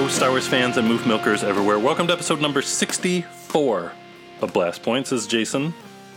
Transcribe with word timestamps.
hello, 0.00 0.08
Star 0.08 0.30
Wars 0.30 0.48
fans 0.48 0.78
and 0.78 0.88
Moof 0.88 1.06
Milkers 1.06 1.44
everywhere. 1.44 1.78
Welcome 1.78 2.06
to 2.06 2.14
episode 2.14 2.40
number 2.40 2.62
64 2.62 3.92
of 4.40 4.50
Blast 4.50 4.82
Points. 4.82 5.10
This 5.10 5.20
is 5.20 5.26
Jason. 5.26 5.74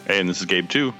Hey, 0.07 0.21
and 0.21 0.29
this 0.29 0.39
is 0.39 0.45
Gabe 0.45 0.69
too. 0.69 0.93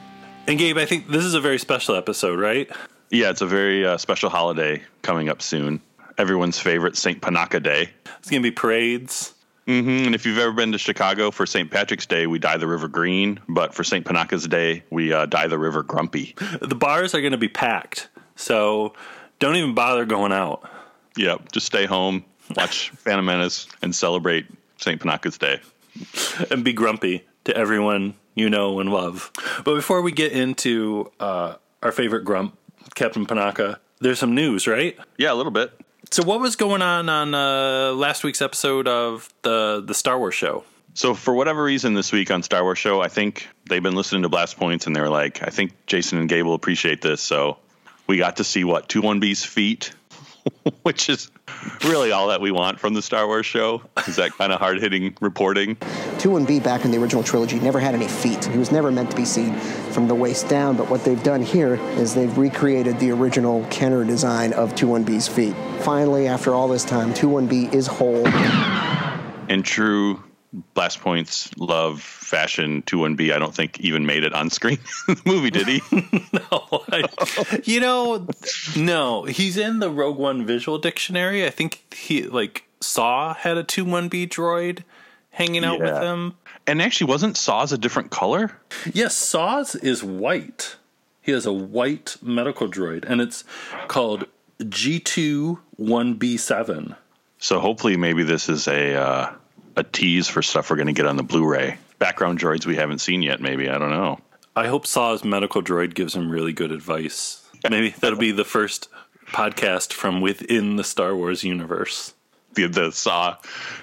And 0.48 0.60
Gabe, 0.60 0.78
I 0.78 0.86
think 0.86 1.08
this 1.08 1.24
is 1.24 1.34
a 1.34 1.40
very 1.40 1.58
special 1.60 1.96
episode, 1.96 2.38
right? 2.42 2.70
Yeah, 3.10 3.30
it's 3.30 3.40
a 3.40 3.46
very 3.46 3.86
uh, 3.86 3.98
special 3.98 4.30
holiday 4.30 4.84
coming 5.02 5.30
up 5.30 5.42
soon. 5.42 5.80
Everyone's 6.18 6.60
favorite 6.60 6.98
St. 6.98 7.22
Panaka 7.22 7.64
Day. 7.64 7.90
It's 8.20 8.30
going 8.30 8.44
to 8.44 8.52
be 8.52 8.54
parades. 8.54 9.34
hmm 9.66 9.88
And 9.88 10.14
if 10.14 10.26
you've 10.26 10.38
ever 10.40 10.52
been 10.52 10.74
to 10.74 10.78
Chicago 10.78 11.32
for 11.32 11.46
St. 11.46 11.72
Patrick's 11.72 12.06
Day, 12.06 12.28
we 12.28 12.38
dye 12.38 12.58
the 12.58 12.68
river 12.68 12.90
green. 12.90 13.40
But 13.48 13.74
for 13.74 13.86
St. 13.86 14.06
Panaka's 14.06 14.46
Day, 14.46 14.84
we 14.90 15.14
uh, 15.14 15.26
dye 15.28 15.48
the 15.48 15.58
river 15.58 15.84
grumpy. 15.84 16.36
The 16.60 16.76
bars 16.76 17.16
are 17.16 17.22
going 17.22 17.32
to 17.32 17.38
be 17.38 17.48
packed, 17.48 18.10
so 18.36 18.92
don't 19.40 19.56
even 19.56 19.74
bother 19.74 20.04
going 20.04 20.34
out. 20.34 20.70
Yep, 21.16 21.54
just 21.54 21.68
stay 21.68 21.86
home, 21.86 22.26
watch 22.56 22.90
Phantom 22.92 23.26
Menace, 23.26 23.68
and 23.82 23.96
celebrate 23.96 24.46
St. 24.78 25.00
Panaka's 25.00 25.38
Day. 25.38 25.60
and 26.52 26.64
be 26.64 26.74
grumpy 26.74 27.24
to 27.46 27.56
everyone 27.56 28.16
you 28.36 28.50
know 28.50 28.80
and 28.80 28.92
love. 28.92 29.32
But 29.64 29.76
before 29.76 30.02
we 30.02 30.12
get 30.12 30.32
into 30.32 31.12
uh, 31.20 31.56
our 31.82 31.92
favorite 31.92 32.26
grump, 32.26 32.58
Captain 32.96 33.26
Panaka, 33.26 33.78
there's 34.00 34.20
some 34.20 34.36
news, 34.36 34.68
right? 34.68 34.98
Yeah, 35.18 35.32
a 35.34 35.36
little 35.36 35.52
bit. 35.52 35.72
So, 36.12 36.24
what 36.24 36.40
was 36.40 36.56
going 36.56 36.82
on 36.82 37.10
on 37.10 37.34
uh, 37.34 37.94
last 37.94 38.24
week's 38.24 38.42
episode 38.42 38.88
of 38.88 39.30
the 39.44 39.84
the 39.86 39.94
Star 39.94 40.18
Wars 40.18 40.36
show? 40.36 40.64
So 40.96 41.16
for 41.16 41.34
whatever 41.34 41.64
reason 41.64 41.96
this 41.96 42.12
week 42.12 42.30
on 42.30 42.44
Star 42.44 42.62
Wars 42.62 42.78
Show, 42.78 43.02
I 43.02 43.08
think 43.08 43.48
they've 43.68 43.82
been 43.82 43.96
listening 43.96 44.22
to 44.22 44.30
Blast 44.30 44.58
Points 44.58 44.86
and 44.86 44.96
they 44.96 45.02
were 45.02 45.10
like, 45.10 45.42
I 45.42 45.50
think 45.50 45.74
Jason 45.88 46.20
and 46.20 46.30
Gabe 46.30 46.46
will 46.46 46.54
appreciate 46.54 47.02
this. 47.02 47.20
So 47.20 47.58
we 48.06 48.18
got 48.18 48.38
to 48.38 48.44
see 48.44 48.64
what 48.64 48.90
2-1B's 48.90 49.44
feet, 49.44 49.94
which 50.84 51.10
is 51.10 51.32
really 51.86 52.12
all 52.12 52.28
that 52.28 52.42
we 52.42 52.52
want 52.52 52.80
from 52.80 52.94
the 52.94 53.02
Star 53.02 53.28
Wars 53.28 53.46
show. 53.46 53.82
Is 54.08 54.16
that 54.18 54.32
kind 54.34 54.52
of 54.52 54.60
hard 54.60 54.80
hitting 54.80 55.16
reporting? 55.22 55.76
2-1B 55.76 56.64
back 56.64 56.86
in 56.86 56.92
the 56.92 56.98
original 56.98 57.24
trilogy 57.24 57.60
never 57.60 57.80
had 57.80 57.96
any 57.96 58.08
feet. 58.08 58.46
He 58.46 58.58
was 58.58 58.72
never 58.72 58.92
meant 58.92 59.12
to 59.12 59.18
be 59.18 59.26
seen 59.26 59.56
from 59.92 60.08
the 60.08 60.16
waist 60.16 60.48
down, 60.48 60.78
but 60.78 60.90
what 60.90 61.04
they've 61.04 61.24
done 61.24 61.42
here 61.42 61.76
is 61.98 62.14
they've 62.14 62.38
recreated 62.38 63.00
the 63.00 63.12
original 63.12 63.66
Kenner 63.70 64.04
design 64.04 64.54
of 64.54 64.74
2-1B's 64.76 65.28
feet. 65.28 65.56
Finally, 65.82 66.28
after 66.28 66.54
all 66.54 66.68
this 66.68 66.84
time, 66.84 67.14
2-1B 67.14 67.74
is 67.74 67.88
whole. 67.88 68.28
And 69.50 69.64
true 69.64 70.24
Blast 70.76 71.02
Points 71.02 71.50
love 71.58 72.02
fashion 72.02 72.84
2-1B, 72.84 73.34
I 73.34 73.40
don't 73.40 73.56
think 73.56 73.80
even 73.80 74.06
made 74.06 74.24
it 74.24 74.34
on 74.34 74.50
screen 74.50 74.78
the 75.08 75.20
movie, 75.26 75.50
did 75.50 75.68
he? 75.68 75.82
no. 76.34 76.84
I- 76.92 77.60
you 77.64 77.80
know, 77.80 78.28
no, 78.78 79.24
he's 79.24 79.58
in 79.58 79.80
the 79.80 79.90
Rogue 79.90 80.18
One 80.18 80.46
visual 80.46 80.78
dictionary. 80.78 81.46
I 81.46 81.50
think 81.50 81.94
he 81.94 82.24
like 82.24 82.64
Saw 82.82 83.34
had 83.34 83.58
a 83.58 83.64
two 83.64 83.84
one 83.86 84.10
B 84.10 84.28
droid 84.28 84.84
hanging 85.32 85.66
out 85.66 85.80
with 85.80 85.98
him. 85.98 86.36
and 86.68 86.82
actually, 86.82 87.08
wasn't 87.08 87.36
Saws 87.38 87.72
a 87.74 87.78
different 87.78 88.12
color? 88.12 88.52
Yes, 88.94 89.16
Saw's 89.16 89.74
is 89.76 90.04
white. 90.04 90.76
He 91.22 91.32
has 91.32 91.46
a 91.46 91.54
white 91.54 92.18
medical 92.22 92.68
droid, 92.68 93.06
and 93.08 93.22
it's 93.22 93.44
called 93.88 94.26
G 94.70 95.00
two 95.00 95.60
one 95.78 96.14
B 96.16 96.38
seven. 96.38 96.96
So 97.40 97.60
hopefully, 97.60 97.98
maybe 97.98 98.24
this 98.24 98.50
is 98.50 98.68
a 98.68 98.96
uh, 98.96 99.34
a 99.76 99.84
tease 99.84 100.28
for 100.28 100.42
stuff 100.42 100.70
we're 100.70 100.76
going 100.76 100.88
to 100.88 100.94
get 100.94 101.06
on 101.06 101.18
the 101.18 101.24
Blu-ray. 101.24 101.78
Background 102.00 102.40
droids 102.40 102.66
we 102.66 102.76
haven't 102.76 103.00
seen 103.00 103.22
yet. 103.22 103.42
Maybe 103.42 103.70
I 103.70 103.78
don't 103.78 103.90
know. 103.90 104.20
I 104.56 104.68
hope 104.68 104.86
Saw's 104.86 105.24
medical 105.24 105.64
droid 105.64 105.96
gives 105.96 106.14
him 106.16 106.30
really 106.30 106.54
good 106.54 106.72
advice. 106.72 107.48
Maybe 107.68 107.90
that'll 107.90 108.20
be 108.20 108.32
the 108.32 108.46
first 108.46 108.88
podcast 109.28 109.94
from 109.94 110.22
within 110.22 110.76
the 110.76 110.84
Star 110.84 111.16
Wars 111.16 111.44
universe. 111.44 112.14
The 112.54 112.68
the 112.68 112.92
Saw 112.92 113.38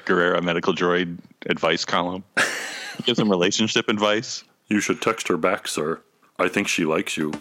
Gerrera 0.06 0.42
medical 0.42 0.72
droid 0.72 1.18
advice 1.46 1.84
column 1.84 2.22
gives 3.04 3.18
them 3.18 3.30
relationship 3.30 3.88
advice. 3.88 4.44
You 4.68 4.80
should 4.80 5.02
text 5.02 5.26
her 5.28 5.36
back, 5.36 5.66
sir. 5.66 6.00
I 6.38 6.48
think 6.48 6.68
she 6.68 6.84
likes 6.84 7.16
you. 7.16 7.32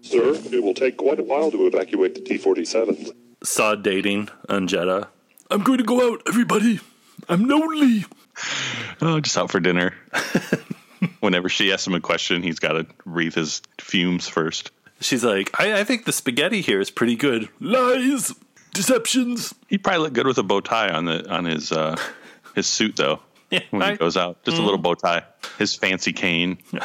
Sir, 0.00 0.34
it 0.34 0.62
will 0.62 0.74
take 0.74 0.96
quite 0.96 1.20
a 1.20 1.22
while 1.22 1.50
to 1.52 1.66
evacuate 1.66 2.16
the 2.16 2.20
T 2.20 2.36
47s. 2.36 3.12
Saw 3.44 3.76
dating 3.76 4.28
on 4.48 4.66
Jedha. 4.66 5.08
I'm 5.50 5.62
going 5.62 5.78
to 5.78 5.84
go 5.84 6.12
out, 6.12 6.22
everybody. 6.26 6.80
I'm 7.28 7.46
lonely. 7.48 8.04
Oh, 9.00 9.20
just 9.20 9.36
out 9.38 9.50
for 9.50 9.60
dinner. 9.60 9.94
Whenever 11.20 11.48
she 11.48 11.72
asks 11.72 11.86
him 11.86 11.94
a 11.94 12.00
question, 12.00 12.42
he's 12.42 12.58
got 12.58 12.72
to 12.72 12.86
breathe 13.04 13.34
his 13.34 13.62
fumes 13.80 14.28
first. 14.28 14.70
She's 15.00 15.24
like, 15.24 15.50
I, 15.60 15.80
I 15.80 15.84
think 15.84 16.04
the 16.04 16.12
spaghetti 16.12 16.60
here 16.60 16.80
is 16.80 16.90
pretty 16.90 17.16
good. 17.16 17.48
Lies, 17.60 18.32
deceptions. 18.72 19.52
He'd 19.68 19.82
probably 19.82 20.02
look 20.04 20.12
good 20.12 20.26
with 20.26 20.38
a 20.38 20.42
bow 20.44 20.60
tie 20.60 20.90
on 20.90 21.04
the 21.06 21.28
on 21.28 21.44
his 21.44 21.72
uh, 21.72 21.96
his 22.54 22.66
suit 22.66 22.96
though. 22.96 23.20
Yeah, 23.50 23.60
when 23.70 23.82
I- 23.82 23.90
he 23.92 23.96
goes 23.98 24.16
out, 24.16 24.42
just 24.44 24.58
a 24.58 24.62
little 24.62 24.78
bow 24.78 24.94
tie, 24.94 25.24
his 25.58 25.74
fancy 25.74 26.12
cane. 26.12 26.58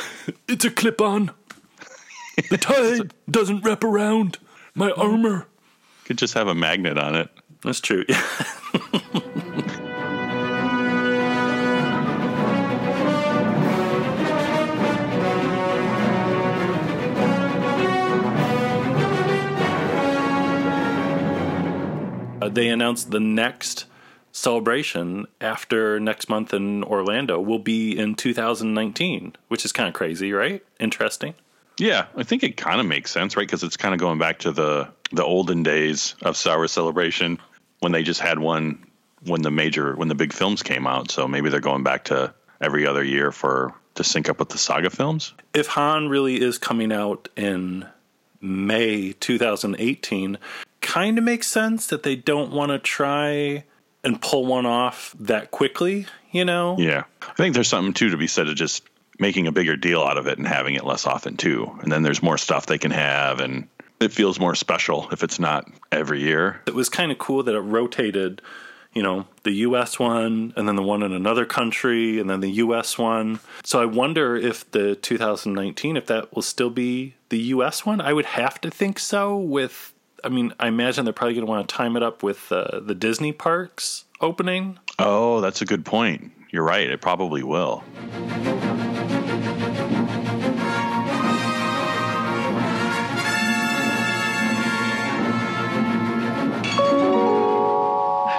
It's 0.47 0.65
a 0.65 0.71
clip 0.71 1.01
on. 1.01 1.31
The 2.49 2.57
tie 2.57 2.99
doesn't 3.29 3.63
wrap 3.65 3.83
around 3.83 4.37
my 4.75 4.91
armor. 4.91 5.45
Could 6.05 6.17
just 6.17 6.33
have 6.35 6.47
a 6.47 6.55
magnet 6.55 6.97
on 6.97 7.15
it. 7.15 7.29
That's 7.63 7.81
true. 7.81 8.05
Uh, 22.47 22.49
they 22.49 22.69
announced 22.69 23.11
the 23.11 23.19
next 23.19 23.85
celebration 24.31 25.25
after 25.41 25.99
next 25.99 26.29
month 26.29 26.53
in 26.53 26.83
Orlando 26.83 27.41
will 27.41 27.59
be 27.59 27.97
in 27.97 28.15
2019, 28.15 29.35
which 29.49 29.65
is 29.65 29.71
kind 29.71 29.87
of 29.87 29.93
crazy, 29.93 30.31
right? 30.31 30.63
Interesting. 30.79 31.33
Yeah, 31.77 32.05
I 32.15 32.23
think 32.23 32.43
it 32.43 32.57
kind 32.57 32.79
of 32.79 32.87
makes 32.87 33.11
sense, 33.11 33.35
right? 33.35 33.45
Because 33.45 33.63
it's 33.63 33.77
kind 33.77 33.93
of 33.93 33.99
going 33.99 34.19
back 34.19 34.39
to 34.39 34.51
the 34.51 34.89
the 35.11 35.23
olden 35.23 35.63
days 35.63 36.15
of 36.21 36.41
Wars 36.45 36.71
Celebration 36.71 37.39
when 37.79 37.91
they 37.91 38.03
just 38.03 38.19
had 38.19 38.39
one 38.39 38.85
when 39.23 39.41
the 39.41 39.51
major 39.51 39.95
when 39.95 40.07
the 40.07 40.15
big 40.15 40.33
films 40.33 40.63
came 40.63 40.87
out. 40.87 41.11
So 41.11 41.27
maybe 41.27 41.49
they're 41.49 41.59
going 41.59 41.83
back 41.83 42.05
to 42.05 42.33
every 42.61 42.87
other 42.87 43.03
year 43.03 43.31
for 43.31 43.73
to 43.95 44.03
sync 44.03 44.29
up 44.29 44.39
with 44.39 44.49
the 44.49 44.57
saga 44.57 44.89
films. 44.89 45.33
if 45.53 45.67
Han 45.67 46.07
really 46.09 46.41
is 46.41 46.57
coming 46.57 46.91
out 46.91 47.29
in 47.35 47.85
May 48.41 49.13
2018, 49.13 50.37
kind 50.87 51.17
of 51.17 51.23
makes 51.25 51.47
sense 51.47 51.87
that 51.87 52.03
they 52.03 52.15
don't 52.15 52.51
want 52.51 52.71
to 52.71 52.79
try 52.79 53.65
and 54.05 54.21
pull 54.21 54.45
one 54.45 54.65
off 54.65 55.13
that 55.19 55.51
quickly, 55.51 56.07
you 56.31 56.45
know? 56.45 56.77
Yeah. 56.79 57.03
I 57.21 57.33
think 57.33 57.53
there's 57.53 57.67
something 57.67 57.93
too 57.93 58.11
to 58.11 58.17
be 58.17 58.27
said 58.27 58.47
of 58.47 58.55
just 58.55 58.83
making 59.19 59.47
a 59.47 59.51
bigger 59.51 59.75
deal 59.75 60.01
out 60.01 60.17
of 60.17 60.27
it 60.27 60.37
and 60.37 60.47
having 60.47 60.75
it 60.75 60.85
less 60.85 61.05
often 61.05 61.35
too. 61.35 61.77
And 61.81 61.91
then 61.91 62.03
there's 62.03 62.23
more 62.23 62.37
stuff 62.37 62.67
they 62.67 62.77
can 62.77 62.91
have 62.91 63.41
and 63.41 63.67
it 63.99 64.13
feels 64.13 64.39
more 64.39 64.55
special 64.55 65.09
if 65.11 65.23
it's 65.23 65.39
not 65.39 65.69
every 65.91 66.21
year. 66.21 66.61
It 66.65 66.73
was 66.73 66.87
kind 66.87 67.11
of 67.11 67.17
cool 67.17 67.43
that 67.43 67.55
it 67.55 67.59
rotated, 67.59 68.41
you 68.93 69.03
know, 69.03 69.25
the 69.43 69.51
US 69.51 69.99
one 69.99 70.53
and 70.55 70.69
then 70.69 70.77
the 70.77 70.83
one 70.83 71.03
in 71.03 71.11
another 71.11 71.45
country 71.45 72.17
and 72.17 72.29
then 72.29 72.39
the 72.39 72.51
US 72.51 72.97
one. 72.97 73.41
So 73.65 73.81
I 73.81 73.85
wonder 73.85 74.37
if 74.37 74.71
the 74.71 74.95
2019 74.95 75.97
if 75.97 76.05
that 76.05 76.33
will 76.33 76.43
still 76.43 76.69
be 76.69 77.15
the 77.27 77.39
US 77.39 77.85
one. 77.85 77.99
I 77.99 78.13
would 78.13 78.25
have 78.25 78.61
to 78.61 78.71
think 78.71 78.99
so 78.99 79.37
with 79.37 79.93
I 80.23 80.29
mean, 80.29 80.53
I 80.59 80.67
imagine 80.67 81.05
they're 81.05 81.13
probably 81.13 81.35
going 81.35 81.45
to 81.45 81.49
want 81.49 81.67
to 81.67 81.75
time 81.75 81.95
it 81.95 82.03
up 82.03 82.23
with 82.23 82.51
uh, 82.51 82.79
the 82.79 82.95
Disney 82.95 83.31
parks 83.31 84.05
opening. 84.19 84.79
Oh, 84.99 85.41
that's 85.41 85.61
a 85.61 85.65
good 85.65 85.85
point. 85.85 86.31
You're 86.51 86.63
right. 86.63 86.89
It 86.89 87.01
probably 87.01 87.43
will. 87.43 87.83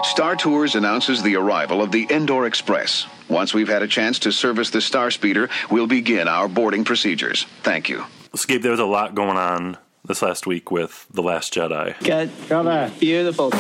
Star 0.05 0.35
Tours 0.35 0.75
announces 0.75 1.23
the 1.23 1.37
arrival 1.37 1.81
of 1.81 1.93
the 1.93 2.09
Endor 2.11 2.47
Express. 2.47 3.07
Once 3.29 3.55
we've 3.55 3.69
had 3.69 3.83
a 3.83 3.87
chance 3.87 4.19
to 4.21 4.33
service 4.33 4.71
the 4.71 4.81
Star 4.81 5.13
Speeder, 5.13 5.49
we'll 5.71 5.87
begin 5.87 6.27
our 6.27 6.49
boarding 6.49 6.85
procedures. 6.85 7.45
Thank 7.63 7.89
you. 7.89 8.05
Gabe, 8.47 8.63
there 8.63 8.73
was 8.73 8.81
a 8.81 8.85
lot 8.85 9.15
going 9.15 9.37
on 9.37 9.77
this 10.09 10.23
last 10.23 10.47
week 10.47 10.71
with 10.71 11.07
The 11.11 11.23
Last 11.23 11.53
Jedi. 11.53 11.99
Good. 12.03 12.31
Brother. 12.49 12.91
Beautiful. 12.99 13.51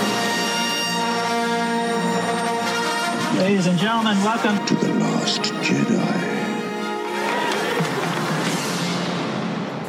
Ladies 3.38 3.66
and 3.66 3.78
gentlemen, 3.78 4.16
welcome 4.24 4.66
To 4.66 4.74
the 4.74 4.94
Last 4.94 5.42
Jedi. 5.42 6.36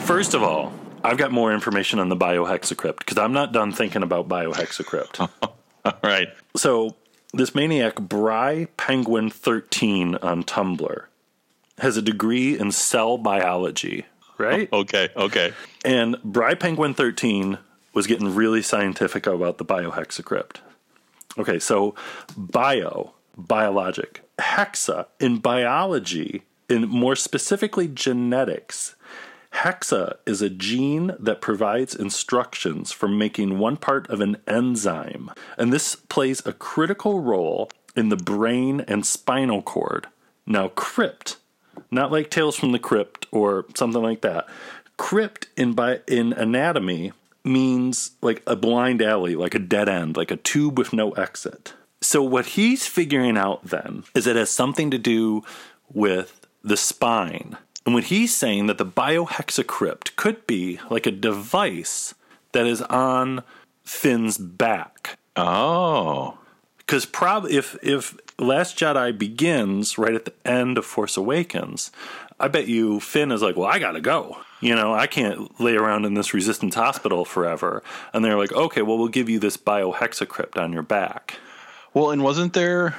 First 0.04 0.34
of 0.34 0.44
all, 0.44 0.74
I've 1.02 1.18
got 1.18 1.32
more 1.32 1.54
information 1.54 2.00
on 2.00 2.10
the 2.10 2.18
biohexacrypt 2.18 2.98
because 2.98 3.18
I'm 3.18 3.32
not 3.32 3.54
done 3.54 3.72
thinking 3.72 4.04
about 4.04 4.28
biohexacrypt. 4.28 5.30
All 5.86 5.94
right. 6.04 6.28
so, 6.58 6.98
this 7.34 7.56
maniac, 7.56 7.96
Bry 7.96 8.68
Penguin 8.76 9.30
13 9.30 10.16
on 10.16 10.44
Tumblr, 10.44 11.06
has 11.78 11.96
a 11.96 12.02
degree 12.02 12.60
in 12.60 12.74
cell 12.74 13.18
biology, 13.18 14.06
right? 14.40 14.70
Okay. 14.80 15.10
Okay. 15.16 15.54
And 15.84 16.16
Bry 16.24 16.56
Penguin 16.56 16.94
13 16.94 17.58
was 17.94 18.08
getting 18.08 18.34
really 18.34 18.62
scientific 18.62 19.28
about 19.28 19.58
the 19.58 19.66
biohexacrypt. 19.66 20.58
Okay, 21.38 21.60
so 21.60 21.96
bio, 22.38 23.14
biologic, 23.38 24.22
hexa 24.40 25.08
in 25.20 25.38
biology, 25.40 26.44
in 26.70 26.88
more 26.88 27.16
specifically 27.16 27.88
genetics. 27.88 28.96
Hexa 29.54 30.18
is 30.26 30.42
a 30.42 30.50
gene 30.50 31.16
that 31.20 31.42
provides 31.42 31.96
instructions 31.96 32.92
for 32.92 33.08
making 33.08 33.58
one 33.58 33.78
part 33.78 34.10
of 34.10 34.22
an 34.22 34.38
enzyme, 34.48 35.32
and 35.58 35.74
this 35.74 35.96
plays 35.96 36.46
a 36.46 36.54
critical 36.54 37.22
role 37.22 37.70
in 37.96 38.10
the 38.10 38.16
brain 38.16 38.82
and 38.82 39.06
spinal 39.06 39.62
cord. 39.62 40.08
Now, 40.46 40.70
crypt, 40.70 41.38
not 41.92 42.12
like 42.12 42.30
Tales 42.30 42.56
from 42.56 42.72
the 42.72 42.80
Crypt 42.80 43.28
or 43.32 43.66
something 43.76 44.02
like 44.02 44.22
that. 44.22 44.48
Crypt 44.98 45.48
in 45.56 45.74
bi- 45.74 46.02
in 46.08 46.34
anatomy 46.34 47.14
means 47.44 48.12
like 48.22 48.44
a 48.46 48.56
blind 48.56 49.02
alley, 49.02 49.36
like 49.36 49.56
a 49.56 49.60
dead 49.60 49.90
end, 49.90 50.18
like 50.18 50.32
a 50.32 50.36
tube 50.36 50.78
with 50.78 50.94
no 50.94 51.12
exit. 51.12 51.74
So 52.02 52.24
what 52.24 52.48
he's 52.48 52.88
figuring 52.88 53.38
out 53.38 53.66
then 53.66 54.04
is 54.16 54.28
it 54.28 54.36
has 54.36 54.50
something 54.50 54.92
to 54.92 54.98
do 54.98 55.44
with 55.92 56.46
the 56.64 56.78
spine. 56.78 57.58
And 57.86 57.96
what 57.96 58.06
he's 58.06 58.36
saying 58.36 58.68
that 58.68 58.78
the 58.78 58.86
biohexacrypt 58.86 60.16
could 60.16 60.46
be 60.46 60.80
like 60.90 61.06
a 61.06 61.12
device 61.12 62.14
that 62.52 62.66
is 62.66 62.82
on 62.84 63.44
Finn's 63.84 64.38
back. 64.38 65.18
Oh. 65.36 66.38
Because 66.90 67.06
probably 67.06 67.56
if 67.56 67.78
if 67.84 68.18
Last 68.40 68.76
Jedi 68.76 69.16
begins 69.16 70.00
right 70.00 70.16
at 70.16 70.26
the 70.26 70.34
end 70.44 70.76
of 70.76 70.88
Force 70.88 71.18
Awakens, 71.18 71.92
I 72.40 72.48
bet 72.48 72.68
you 72.68 73.00
Finn 73.00 73.32
is 73.32 73.44
like, 73.44 73.56
well, 73.56 73.68
I 73.68 73.78
gotta 73.78 74.02
go. 74.02 74.40
You 74.60 74.74
know, 74.74 74.92
I 74.92 75.06
can't 75.06 75.62
lay 75.62 75.76
around 75.76 76.06
in 76.06 76.16
this 76.16 76.34
resistance 76.34 76.74
hospital 76.74 77.26
forever. 77.26 77.84
And 78.12 78.26
they're 78.26 78.40
like, 78.40 78.52
okay, 78.52 78.82
well, 78.82 78.98
we'll 78.98 79.08
give 79.08 79.30
you 79.30 79.38
this 79.38 79.56
biohexacrypt 79.56 80.60
on 80.60 80.74
your 80.74 80.82
back. 80.82 81.36
Well, 81.94 82.10
and 82.10 82.24
wasn't 82.24 82.54
there 82.54 82.96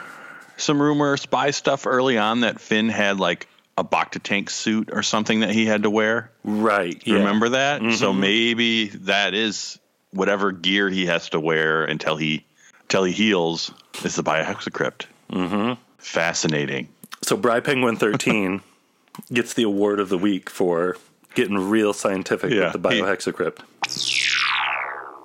some 0.57 0.81
rumor, 0.81 1.17
spy 1.17 1.51
stuff 1.51 1.85
early 1.85 2.17
on 2.17 2.43
that 2.43 2.61
Finn 2.61 2.91
had 2.91 3.19
like 3.19 3.49
a 3.77 3.83
Bacta 3.83 4.23
tank 4.23 4.51
suit 4.51 4.91
or 4.93 5.03
something 5.03 5.41
that 5.41 5.51
he 5.51 5.67
had 5.67 5.83
to 5.83 5.91
wear? 5.91 6.31
Right. 6.45 7.03
yeah. 7.05 7.15
Remember 7.15 7.49
that? 7.49 7.81
So 7.95 8.13
mm-hmm. 8.13 8.21
maybe 8.21 8.87
that 8.89 9.35
is 9.35 9.81
whatever 10.13 10.53
gear 10.53 10.89
he 10.89 11.07
has 11.07 11.31
to 11.31 11.41
wear 11.41 11.85
until 11.85 12.17
he 12.17 12.45
until 12.91 13.05
he 13.05 13.13
heals 13.13 13.71
is 14.05 14.17
the 14.17 14.23
biohexacrypt. 14.25 15.05
Mm-hmm. 15.31 15.81
Fascinating. 15.99 16.89
So 17.23 17.37
Bry 17.37 17.61
Penguin 17.61 17.95
13 17.95 18.63
gets 19.33 19.55
the 19.55 19.63
award 19.63 20.01
of 20.01 20.09
the 20.09 20.19
week 20.19 20.51
for 20.51 20.97
getting 21.37 21.57
real 21.57 21.93
scientific 21.93 22.51
Yeah, 22.51 22.73
with 22.73 22.83
the 22.83 22.89
he- 22.91 23.01
biohexacrypt. 23.01 23.61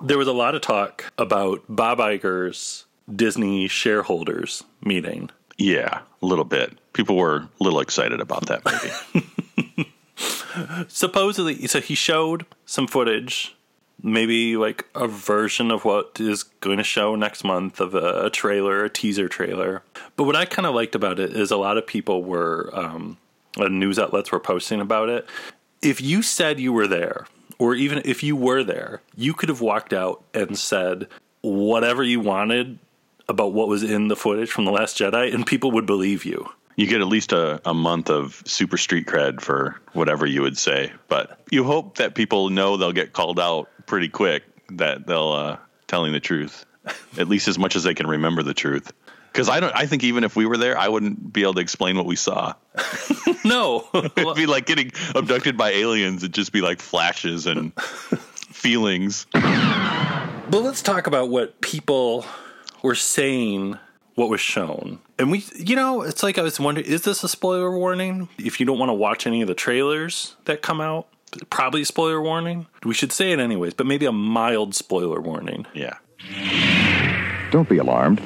There 0.00 0.16
was 0.16 0.28
a 0.28 0.32
lot 0.32 0.54
of 0.54 0.60
talk 0.60 1.10
about 1.18 1.64
Bob 1.68 1.98
Iger's 1.98 2.84
Disney 3.12 3.66
shareholders 3.66 4.62
meeting. 4.84 5.30
Yeah, 5.58 6.02
a 6.22 6.26
little 6.26 6.44
bit. 6.44 6.78
People 6.92 7.16
were 7.16 7.38
a 7.38 7.48
little 7.64 7.80
excited 7.80 8.20
about 8.20 8.46
that 8.46 8.62
maybe. 8.64 9.92
Supposedly, 10.88 11.66
so 11.66 11.80
he 11.80 11.96
showed 11.96 12.46
some 12.64 12.86
footage, 12.86 13.55
maybe 14.02 14.56
like 14.56 14.86
a 14.94 15.08
version 15.08 15.70
of 15.70 15.84
what 15.84 16.20
is 16.20 16.42
going 16.42 16.78
to 16.78 16.84
show 16.84 17.16
next 17.16 17.44
month 17.44 17.80
of 17.80 17.94
a, 17.94 18.30
trailer, 18.30 18.84
a 18.84 18.90
teaser 18.90 19.28
trailer. 19.28 19.82
But 20.16 20.24
what 20.24 20.36
I 20.36 20.44
kind 20.44 20.66
of 20.66 20.74
liked 20.74 20.94
about 20.94 21.18
it 21.18 21.34
is 21.34 21.50
a 21.50 21.56
lot 21.56 21.78
of 21.78 21.86
people 21.86 22.22
were, 22.22 22.70
um, 22.72 23.16
uh, 23.58 23.68
news 23.68 23.98
outlets 23.98 24.30
were 24.30 24.40
posting 24.40 24.80
about 24.80 25.08
it. 25.08 25.26
If 25.82 26.00
you 26.00 26.22
said 26.22 26.60
you 26.60 26.72
were 26.72 26.86
there, 26.86 27.26
or 27.58 27.74
even 27.74 28.02
if 28.04 28.22
you 28.22 28.36
were 28.36 28.62
there, 28.62 29.00
you 29.16 29.32
could 29.32 29.48
have 29.48 29.62
walked 29.62 29.92
out 29.92 30.22
and 30.34 30.58
said 30.58 31.08
whatever 31.42 32.02
you 32.02 32.20
wanted 32.20 32.78
about 33.28 33.54
what 33.54 33.66
was 33.66 33.82
in 33.82 34.08
the 34.08 34.16
footage 34.16 34.50
from 34.50 34.66
The 34.66 34.72
Last 34.72 34.98
Jedi, 34.98 35.32
and 35.34 35.46
people 35.46 35.70
would 35.72 35.86
believe 35.86 36.24
you. 36.24 36.48
you 36.76 36.86
get 36.86 37.00
at 37.00 37.08
least 37.08 37.32
a, 37.32 37.60
a 37.68 37.74
month 37.74 38.10
of 38.10 38.42
super 38.46 38.76
street 38.76 39.06
cred 39.06 39.40
for 39.40 39.80
whatever 39.94 40.26
you 40.26 40.42
would 40.42 40.58
say. 40.58 40.92
But 41.08 41.40
you 41.50 41.64
hope 41.64 41.96
that 41.96 42.14
people 42.14 42.50
know 42.50 42.76
they'll 42.76 42.92
get 42.92 43.14
called 43.14 43.40
out 43.40 43.70
pretty 43.86 44.08
quick, 44.08 44.44
that 44.70 45.06
they'll 45.06 45.32
uh, 45.32 45.56
telling 45.86 46.12
the 46.12 46.20
truth, 46.20 46.66
at 47.18 47.28
least 47.28 47.48
as 47.48 47.58
much 47.58 47.76
as 47.76 47.84
they 47.84 47.94
can 47.94 48.06
remember 48.06 48.42
the 48.42 48.54
truth. 48.54 48.92
Because 49.32 49.48
I 49.48 49.60
don't, 49.60 49.74
I 49.74 49.86
think 49.86 50.02
even 50.02 50.24
if 50.24 50.34
we 50.34 50.46
were 50.46 50.56
there, 50.56 50.78
I 50.78 50.88
wouldn't 50.88 51.32
be 51.32 51.42
able 51.42 51.54
to 51.54 51.60
explain 51.60 51.96
what 51.96 52.06
we 52.06 52.16
saw. 52.16 52.54
No. 53.46 53.86
It'd 53.94 54.34
be 54.34 54.46
like 54.46 54.66
getting 54.66 54.90
abducted 55.14 55.56
by 55.56 55.70
aliens. 55.70 56.22
It'd 56.22 56.34
just 56.34 56.52
be 56.52 56.62
like 56.62 56.80
flashes 56.80 57.46
and 57.46 57.72
feelings. 57.80 59.26
But 59.32 60.62
let's 60.62 60.82
talk 60.82 61.06
about 61.06 61.28
what 61.28 61.60
people 61.60 62.26
were 62.82 62.96
saying 62.96 63.78
what 64.16 64.30
was 64.30 64.40
shown. 64.40 64.98
And 65.18 65.30
we, 65.30 65.44
you 65.54 65.76
know, 65.76 66.02
it's 66.02 66.22
like 66.22 66.38
I 66.38 66.42
was 66.42 66.58
wondering 66.58 66.86
is 66.86 67.02
this 67.02 67.22
a 67.22 67.28
spoiler 67.28 67.70
warning? 67.70 68.28
If 68.38 68.58
you 68.58 68.66
don't 68.66 68.78
want 68.78 68.88
to 68.88 68.94
watch 68.94 69.26
any 69.26 69.42
of 69.42 69.48
the 69.48 69.54
trailers 69.54 70.36
that 70.46 70.62
come 70.62 70.80
out, 70.80 71.06
probably 71.50 71.82
a 71.82 71.84
spoiler 71.84 72.20
warning. 72.20 72.66
We 72.84 72.94
should 72.94 73.12
say 73.12 73.32
it 73.32 73.38
anyways, 73.38 73.74
but 73.74 73.86
maybe 73.86 74.06
a 74.06 74.12
mild 74.12 74.74
spoiler 74.74 75.20
warning. 75.20 75.66
Yeah. 75.74 75.96
Don't 77.50 77.68
be 77.68 77.78
alarmed. 77.78 78.20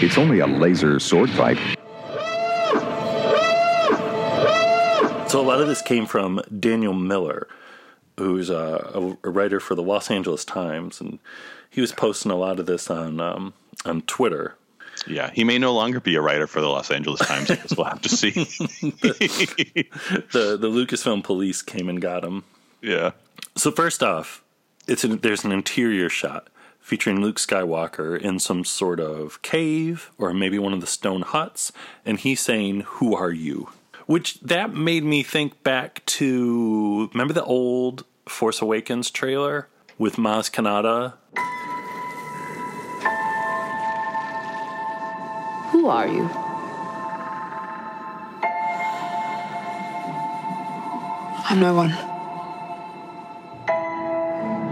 It's 0.00 0.18
only 0.18 0.40
a 0.40 0.46
laser 0.46 1.00
sword 1.00 1.30
fight. 1.30 1.58
So 5.28 5.40
a 5.40 5.42
lot 5.42 5.60
of 5.60 5.66
this 5.66 5.82
came 5.82 6.06
from 6.06 6.40
Daniel 6.60 6.92
Miller, 6.92 7.48
who's 8.18 8.50
a, 8.50 9.16
a 9.24 9.28
writer 9.28 9.58
for 9.58 9.74
the 9.74 9.82
Los 9.82 10.10
Angeles 10.10 10.44
Times, 10.44 11.00
and 11.00 11.18
he 11.70 11.80
was 11.80 11.90
posting 11.90 12.30
a 12.30 12.36
lot 12.36 12.60
of 12.60 12.66
this 12.66 12.88
on 12.88 13.18
um, 13.18 13.52
on 13.84 14.02
Twitter. 14.02 14.54
Yeah. 15.06 15.30
He 15.30 15.44
may 15.44 15.58
no 15.58 15.74
longer 15.74 16.00
be 16.00 16.14
a 16.16 16.20
writer 16.20 16.46
for 16.46 16.60
the 16.60 16.68
Los 16.68 16.90
Angeles 16.90 17.20
Times. 17.20 17.50
I 17.50 17.56
guess 17.56 17.76
we'll 17.76 17.86
have 17.86 18.00
to 18.02 18.08
see. 18.08 18.30
The 20.32 20.56
the 20.56 20.68
Lucasfilm 20.68 21.22
police 21.24 21.62
came 21.62 21.88
and 21.88 22.00
got 22.00 22.24
him. 22.24 22.44
yeah. 22.82 23.12
So 23.56 23.70
first 23.70 24.02
off, 24.02 24.42
it's 24.88 25.04
an, 25.04 25.18
there's 25.18 25.44
an 25.44 25.52
interior 25.52 26.08
shot 26.08 26.48
featuring 26.80 27.20
Luke 27.20 27.36
Skywalker 27.38 28.20
in 28.20 28.38
some 28.38 28.64
sort 28.64 29.00
of 29.00 29.40
cave 29.42 30.10
or 30.18 30.34
maybe 30.34 30.58
one 30.58 30.72
of 30.72 30.80
the 30.80 30.86
stone 30.86 31.22
huts, 31.22 31.72
and 32.04 32.18
he's 32.20 32.40
saying, 32.40 32.80
"Who 32.98 33.14
are 33.14 33.30
you?" 33.32 33.68
Which 34.06 34.40
that 34.40 34.74
made 34.74 35.04
me 35.04 35.22
think 35.22 35.62
back 35.62 36.04
to 36.06 37.08
remember 37.12 37.32
the 37.34 37.44
old 37.44 38.04
Force 38.28 38.60
Awakens 38.60 39.10
trailer 39.10 39.68
with 39.98 40.16
Maz 40.16 40.50
Kanata. 40.50 41.14
Who 45.84 45.90
are 45.90 46.08
you? 46.08 46.30
I'm 51.44 51.60
no 51.60 51.74
one. 51.74 51.90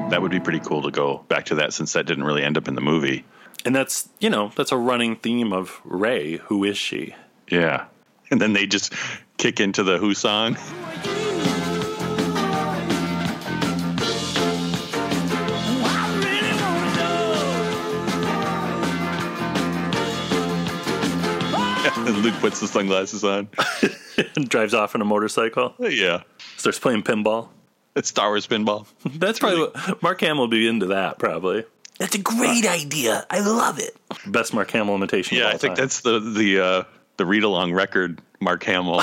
That 0.08 0.22
would 0.22 0.30
be 0.30 0.40
pretty 0.40 0.60
cool 0.60 0.80
to 0.84 0.90
go 0.90 1.18
back 1.28 1.44
to 1.46 1.56
that 1.56 1.74
since 1.74 1.92
that 1.92 2.06
didn't 2.06 2.24
really 2.24 2.42
end 2.42 2.56
up 2.56 2.66
in 2.66 2.74
the 2.74 2.80
movie. 2.80 3.26
And 3.66 3.76
that's, 3.76 4.08
you 4.20 4.30
know, 4.30 4.52
that's 4.56 4.72
a 4.72 4.78
running 4.78 5.16
theme 5.16 5.52
of 5.52 5.82
Rey. 5.84 6.38
Who 6.44 6.64
is 6.64 6.78
she? 6.78 7.14
Yeah. 7.46 7.88
And 8.30 8.40
then 8.40 8.54
they 8.54 8.66
just 8.66 8.94
kick 9.36 9.60
into 9.60 9.82
the 9.82 9.98
Who 9.98 10.14
song. 10.14 10.56
Luke 22.22 22.34
puts 22.40 22.60
the 22.60 22.68
sunglasses 22.68 23.24
on. 23.24 23.48
and 24.36 24.48
drives 24.48 24.74
off 24.74 24.94
on 24.94 25.00
a 25.00 25.04
motorcycle. 25.04 25.74
Yeah. 25.78 26.22
Starts 26.56 26.78
playing 26.78 27.02
pinball. 27.02 27.48
It's 27.94 28.08
Star 28.08 28.28
Wars 28.30 28.46
pinball. 28.46 28.86
That's 29.04 29.38
probably 29.38 29.60
what 29.66 30.02
Mark 30.02 30.20
Hamill 30.20 30.44
would 30.44 30.50
be 30.50 30.66
into 30.68 30.86
that, 30.86 31.18
probably. 31.18 31.64
That's 31.98 32.14
a 32.14 32.18
great 32.18 32.66
idea. 32.66 33.26
I 33.30 33.40
love 33.40 33.78
it. 33.78 33.96
Best 34.26 34.54
Mark 34.54 34.70
Hamill 34.70 34.94
imitation. 34.94 35.36
Yeah, 35.36 35.44
of 35.44 35.48
all 35.48 35.54
I 35.54 35.58
think 35.58 35.76
time. 35.76 35.84
that's 35.84 36.00
the 36.00 36.18
the 36.20 36.60
uh, 36.60 36.82
the 37.18 37.26
read 37.26 37.42
along 37.44 37.74
record. 37.74 38.20
Mark 38.40 38.64
Hamill. 38.64 39.02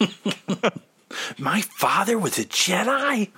My 1.38 1.60
father 1.62 2.18
was 2.18 2.38
a 2.38 2.44
Jedi. 2.44 3.30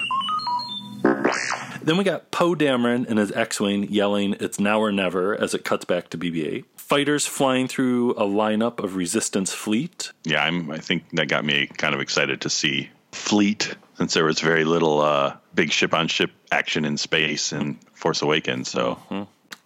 Then 1.83 1.97
we 1.97 2.05
got 2.05 2.31
Poe 2.31 2.55
Dameron 2.55 3.07
and 3.09 3.19
his 3.19 3.31
X-wing 3.33 3.85
yelling, 3.93 4.35
"It's 4.41 4.59
now 4.59 4.81
or 4.81 4.91
never!" 4.91 5.35
as 5.41 5.55
it 5.55 5.65
cuts 5.65 5.85
back 5.85 6.09
to 6.11 6.19
BB-8. 6.19 6.65
Fighters 6.91 7.25
flying 7.25 7.69
through 7.69 8.11
a 8.15 8.25
lineup 8.25 8.83
of 8.83 8.97
Resistance 8.97 9.53
fleet. 9.53 10.11
yeah, 10.25 10.43
I'm. 10.43 10.73
I 10.73 10.79
think 10.79 11.05
that 11.13 11.29
got 11.29 11.45
me 11.45 11.69
kind 11.69 11.95
of 11.95 12.01
excited 12.01 12.41
to 12.41 12.51
see 12.51 12.91
Fleet 13.13 13.77
since 13.97 14.13
there 14.15 14.25
was 14.25 14.41
very 14.41 14.65
little 14.65 15.01
uh, 15.01 15.37
big 15.55 15.71
ship 15.71 15.95
on 15.95 16.09
ship 16.09 16.33
action 16.51 16.85
in 16.85 16.97
space 16.97 17.53
in 17.53 17.77
Force 17.95 18.23
Awakens. 18.23 18.69
So 18.69 18.99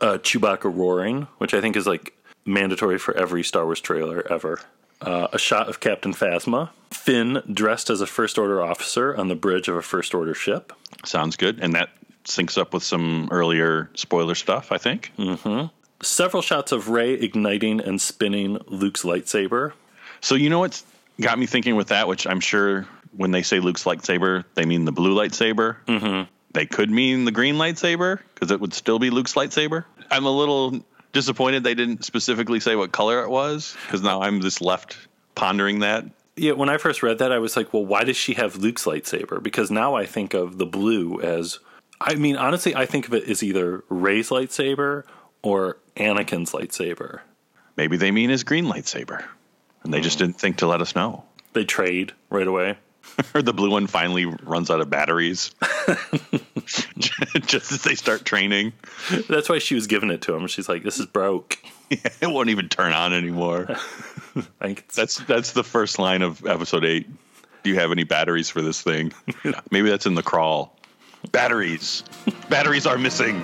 Uh, 0.02 0.18
Chewbacca 0.18 0.64
roaring, 0.64 1.26
which 1.38 1.54
I 1.54 1.62
think 1.62 1.76
is 1.76 1.86
like 1.86 2.12
mandatory 2.44 2.98
for 2.98 3.16
every 3.16 3.42
Star 3.42 3.64
Wars 3.64 3.80
trailer 3.80 4.22
ever. 4.30 4.60
Uh, 5.00 5.28
a 5.32 5.38
shot 5.38 5.70
of 5.70 5.80
Captain 5.80 6.12
Phasma. 6.12 6.68
Finn 6.90 7.42
dressed 7.50 7.88
as 7.88 8.02
a 8.02 8.06
First 8.06 8.36
Order 8.36 8.62
officer 8.62 9.16
on 9.16 9.28
the 9.28 9.34
bridge 9.34 9.66
of 9.68 9.76
a 9.76 9.82
First 9.82 10.14
Order 10.14 10.34
ship. 10.34 10.74
sounds 11.06 11.36
good, 11.36 11.58
and 11.60 11.72
that 11.74 11.88
syncs 12.24 12.58
up 12.58 12.74
with 12.74 12.82
some 12.82 13.28
earlier 13.30 13.88
spoiler 13.94 14.34
stuff. 14.34 14.70
I 14.72 14.76
think. 14.76 15.10
Several 16.02 16.42
shots 16.42 16.72
of 16.72 16.88
Rey 16.88 17.14
igniting 17.14 17.80
and 17.80 18.00
spinning 18.00 18.58
Luke's 18.66 19.02
lightsaber. 19.02 19.72
So 20.20 20.34
you 20.34 20.50
know 20.50 20.58
what's 20.58 20.84
got 21.20 21.38
me 21.38 21.46
thinking 21.46 21.76
with 21.76 21.88
that, 21.88 22.08
which 22.08 22.26
I'm 22.26 22.40
sure 22.40 22.86
when 23.16 23.30
they 23.30 23.42
say 23.42 23.60
Luke's 23.60 23.84
lightsaber, 23.84 24.44
they 24.54 24.64
mean 24.64 24.84
the 24.84 24.92
blue 24.92 25.14
lightsaber. 25.14 25.76
Mm-hmm. 25.86 26.30
They 26.52 26.66
could 26.66 26.90
mean 26.90 27.24
the 27.24 27.32
green 27.32 27.56
lightsaber 27.56 28.20
because 28.34 28.50
it 28.50 28.60
would 28.60 28.74
still 28.74 28.98
be 28.98 29.10
Luke's 29.10 29.34
lightsaber. 29.34 29.84
I'm 30.10 30.26
a 30.26 30.30
little 30.30 30.84
disappointed 31.12 31.64
they 31.64 31.74
didn't 31.74 32.04
specifically 32.04 32.60
say 32.60 32.76
what 32.76 32.92
color 32.92 33.22
it 33.22 33.30
was 33.30 33.76
because 33.86 34.02
now 34.02 34.22
I'm 34.22 34.40
just 34.40 34.60
left 34.60 34.96
pondering 35.34 35.80
that. 35.80 36.04
Yeah, 36.36 36.52
when 36.52 36.68
I 36.68 36.78
first 36.78 37.02
read 37.02 37.18
that, 37.18 37.30
I 37.30 37.38
was 37.38 37.56
like, 37.56 37.72
well, 37.72 37.86
why 37.86 38.02
does 38.04 38.16
she 38.16 38.34
have 38.34 38.56
Luke's 38.56 38.84
lightsaber? 38.84 39.42
Because 39.42 39.70
now 39.70 39.94
I 39.94 40.04
think 40.04 40.34
of 40.34 40.58
the 40.58 40.66
blue 40.66 41.20
as. 41.20 41.60
I 42.00 42.16
mean, 42.16 42.36
honestly, 42.36 42.74
I 42.74 42.86
think 42.86 43.06
of 43.06 43.14
it 43.14 43.28
as 43.28 43.42
either 43.42 43.84
Rey's 43.88 44.30
lightsaber 44.30 45.04
or 45.44 45.76
Anakin's 45.96 46.52
lightsaber. 46.52 47.20
Maybe 47.76 47.96
they 47.96 48.10
mean 48.10 48.30
his 48.30 48.42
green 48.42 48.64
lightsaber, 48.64 49.24
and 49.84 49.92
they 49.92 50.00
just 50.00 50.18
hmm. 50.18 50.26
didn't 50.26 50.40
think 50.40 50.58
to 50.58 50.66
let 50.66 50.80
us 50.80 50.96
know. 50.96 51.24
They 51.52 51.64
trade 51.64 52.12
right 52.30 52.46
away. 52.46 52.78
or 53.34 53.42
the 53.42 53.52
blue 53.52 53.70
one 53.70 53.86
finally 53.86 54.24
runs 54.24 54.70
out 54.70 54.80
of 54.80 54.88
batteries 54.88 55.54
just 56.64 57.70
as 57.70 57.82
they 57.82 57.94
start 57.94 58.24
training. 58.24 58.72
That's 59.28 59.48
why 59.48 59.58
she 59.58 59.74
was 59.74 59.86
giving 59.86 60.10
it 60.10 60.22
to 60.22 60.34
him. 60.34 60.46
She's 60.46 60.68
like, 60.68 60.82
this 60.82 60.98
is 60.98 61.06
broke. 61.06 61.58
It 61.90 62.26
won't 62.26 62.48
even 62.48 62.68
turn 62.70 62.92
on 62.92 63.12
anymore. 63.12 63.66
I 63.68 64.40
think 64.66 64.80
it's, 64.80 64.96
That's 64.96 65.18
that's 65.18 65.52
the 65.52 65.62
first 65.62 66.00
line 66.00 66.22
of 66.22 66.44
episode 66.44 66.84
eight. 66.84 67.06
Do 67.62 67.70
you 67.70 67.76
have 67.76 67.92
any 67.92 68.02
batteries 68.02 68.50
for 68.50 68.62
this 68.62 68.82
thing? 68.82 69.12
Maybe 69.70 69.90
that's 69.90 70.06
in 70.06 70.14
the 70.14 70.22
crawl. 70.22 70.76
Batteries. 71.30 72.02
batteries 72.48 72.86
are 72.86 72.98
missing. 72.98 73.40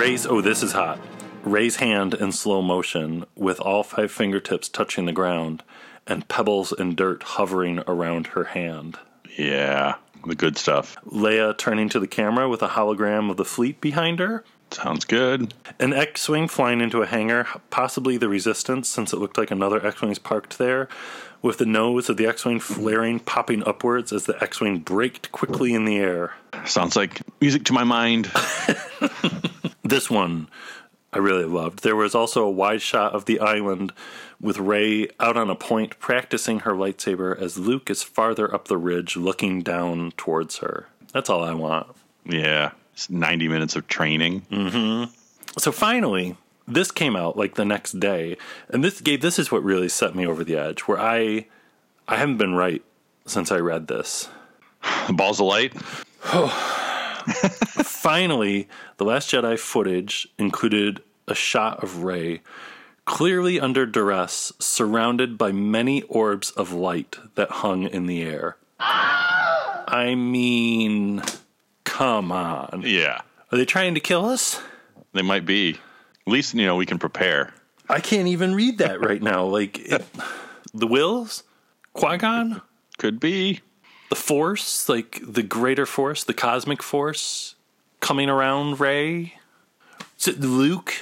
Rey's, 0.00 0.26
oh, 0.26 0.40
this 0.40 0.62
is 0.62 0.72
hot. 0.72 0.98
Rey's 1.42 1.76
hand 1.76 2.14
in 2.14 2.32
slow 2.32 2.62
motion 2.62 3.26
with 3.36 3.60
all 3.60 3.82
five 3.82 4.10
fingertips 4.10 4.70
touching 4.70 5.04
the 5.04 5.12
ground 5.12 5.62
and 6.06 6.26
pebbles 6.26 6.72
and 6.72 6.96
dirt 6.96 7.22
hovering 7.22 7.80
around 7.80 8.28
her 8.28 8.44
hand. 8.44 8.98
Yeah, 9.36 9.96
the 10.26 10.34
good 10.34 10.56
stuff. 10.56 10.96
Leia 11.04 11.54
turning 11.58 11.90
to 11.90 12.00
the 12.00 12.06
camera 12.06 12.48
with 12.48 12.62
a 12.62 12.68
hologram 12.68 13.30
of 13.30 13.36
the 13.36 13.44
fleet 13.44 13.82
behind 13.82 14.20
her. 14.20 14.42
Sounds 14.70 15.04
good. 15.04 15.52
An 15.78 15.92
X 15.92 16.30
Wing 16.30 16.48
flying 16.48 16.80
into 16.80 17.02
a 17.02 17.06
hangar, 17.06 17.46
possibly 17.68 18.16
the 18.16 18.30
Resistance, 18.30 18.88
since 18.88 19.12
it 19.12 19.18
looked 19.18 19.36
like 19.36 19.50
another 19.50 19.86
X 19.86 20.00
Wing's 20.00 20.18
parked 20.18 20.56
there, 20.56 20.88
with 21.42 21.58
the 21.58 21.66
nose 21.66 22.08
of 22.08 22.16
the 22.16 22.26
X 22.26 22.46
Wing 22.46 22.58
flaring, 22.58 23.20
popping 23.20 23.62
upwards 23.64 24.14
as 24.14 24.24
the 24.24 24.42
X 24.42 24.62
Wing 24.62 24.78
braked 24.78 25.30
quickly 25.30 25.74
in 25.74 25.84
the 25.84 25.98
air. 25.98 26.32
Sounds 26.64 26.96
like 26.96 27.20
music 27.42 27.64
to 27.64 27.74
my 27.74 27.84
mind. 27.84 28.30
This 29.90 30.08
one 30.08 30.46
I 31.12 31.18
really 31.18 31.44
loved. 31.44 31.82
There 31.82 31.96
was 31.96 32.14
also 32.14 32.44
a 32.44 32.50
wide 32.50 32.80
shot 32.80 33.12
of 33.12 33.24
the 33.24 33.40
island 33.40 33.92
with 34.40 34.58
Rey 34.58 35.08
out 35.18 35.36
on 35.36 35.50
a 35.50 35.56
point 35.56 35.98
practicing 35.98 36.60
her 36.60 36.74
lightsaber 36.74 37.36
as 37.36 37.58
Luke 37.58 37.90
is 37.90 38.04
farther 38.04 38.54
up 38.54 38.68
the 38.68 38.78
ridge 38.78 39.16
looking 39.16 39.62
down 39.62 40.12
towards 40.16 40.58
her. 40.58 40.86
That's 41.12 41.28
all 41.28 41.42
I 41.42 41.54
want. 41.54 41.88
Yeah, 42.24 42.70
it's 42.94 43.10
90 43.10 43.48
minutes 43.48 43.74
of 43.74 43.88
training. 43.88 44.42
Mm-hmm. 44.42 45.12
So 45.58 45.72
finally, 45.72 46.36
this 46.68 46.92
came 46.92 47.16
out 47.16 47.36
like 47.36 47.56
the 47.56 47.64
next 47.64 47.98
day, 47.98 48.36
and 48.68 48.84
this 48.84 49.00
gave 49.00 49.22
this 49.22 49.40
is 49.40 49.50
what 49.50 49.64
really 49.64 49.88
set 49.88 50.14
me 50.14 50.24
over 50.24 50.44
the 50.44 50.56
edge. 50.56 50.82
Where 50.82 51.00
I, 51.00 51.46
I 52.06 52.16
haven't 52.16 52.38
been 52.38 52.54
right 52.54 52.84
since 53.26 53.50
I 53.50 53.58
read 53.58 53.88
this. 53.88 54.28
The 55.08 55.14
balls 55.14 55.40
of 55.40 55.46
light. 55.46 55.74
Finally, 57.84 58.68
the 58.96 59.04
Last 59.04 59.30
Jedi 59.30 59.58
footage 59.58 60.28
included 60.38 61.02
a 61.28 61.34
shot 61.34 61.82
of 61.82 62.02
Rey 62.02 62.40
clearly 63.04 63.58
under 63.58 63.86
duress, 63.86 64.52
surrounded 64.60 65.36
by 65.36 65.50
many 65.52 66.02
orbs 66.02 66.50
of 66.52 66.72
light 66.72 67.16
that 67.34 67.50
hung 67.50 67.82
in 67.84 68.06
the 68.06 68.22
air. 68.22 68.56
I 68.78 70.14
mean, 70.16 71.22
come 71.84 72.30
on. 72.30 72.82
Yeah, 72.84 73.20
Are 73.50 73.58
they 73.58 73.64
trying 73.64 73.94
to 73.94 74.00
kill 74.00 74.26
us? 74.26 74.60
they 75.12 75.22
might 75.22 75.44
be. 75.44 75.70
At 76.26 76.32
least 76.32 76.54
you 76.54 76.64
know 76.64 76.76
we 76.76 76.86
can 76.86 76.98
prepare. 77.00 77.52
I 77.88 77.98
can't 77.98 78.28
even 78.28 78.54
read 78.54 78.78
that 78.78 79.04
right 79.04 79.20
now. 79.20 79.44
Like, 79.44 79.78
it, 79.80 80.04
the 80.72 80.86
Whills? 80.86 81.42
Qui 81.94 82.16
Gon? 82.18 82.62
Could 82.98 83.18
be. 83.18 83.60
The 84.10 84.16
force, 84.16 84.88
like 84.88 85.20
the 85.26 85.42
greater 85.42 85.86
force, 85.86 86.24
the 86.24 86.34
cosmic 86.34 86.82
force 86.82 87.54
coming 88.00 88.28
around 88.28 88.80
Rey. 88.80 89.34
Is 90.18 90.28
it 90.28 90.40
Luke? 90.40 90.94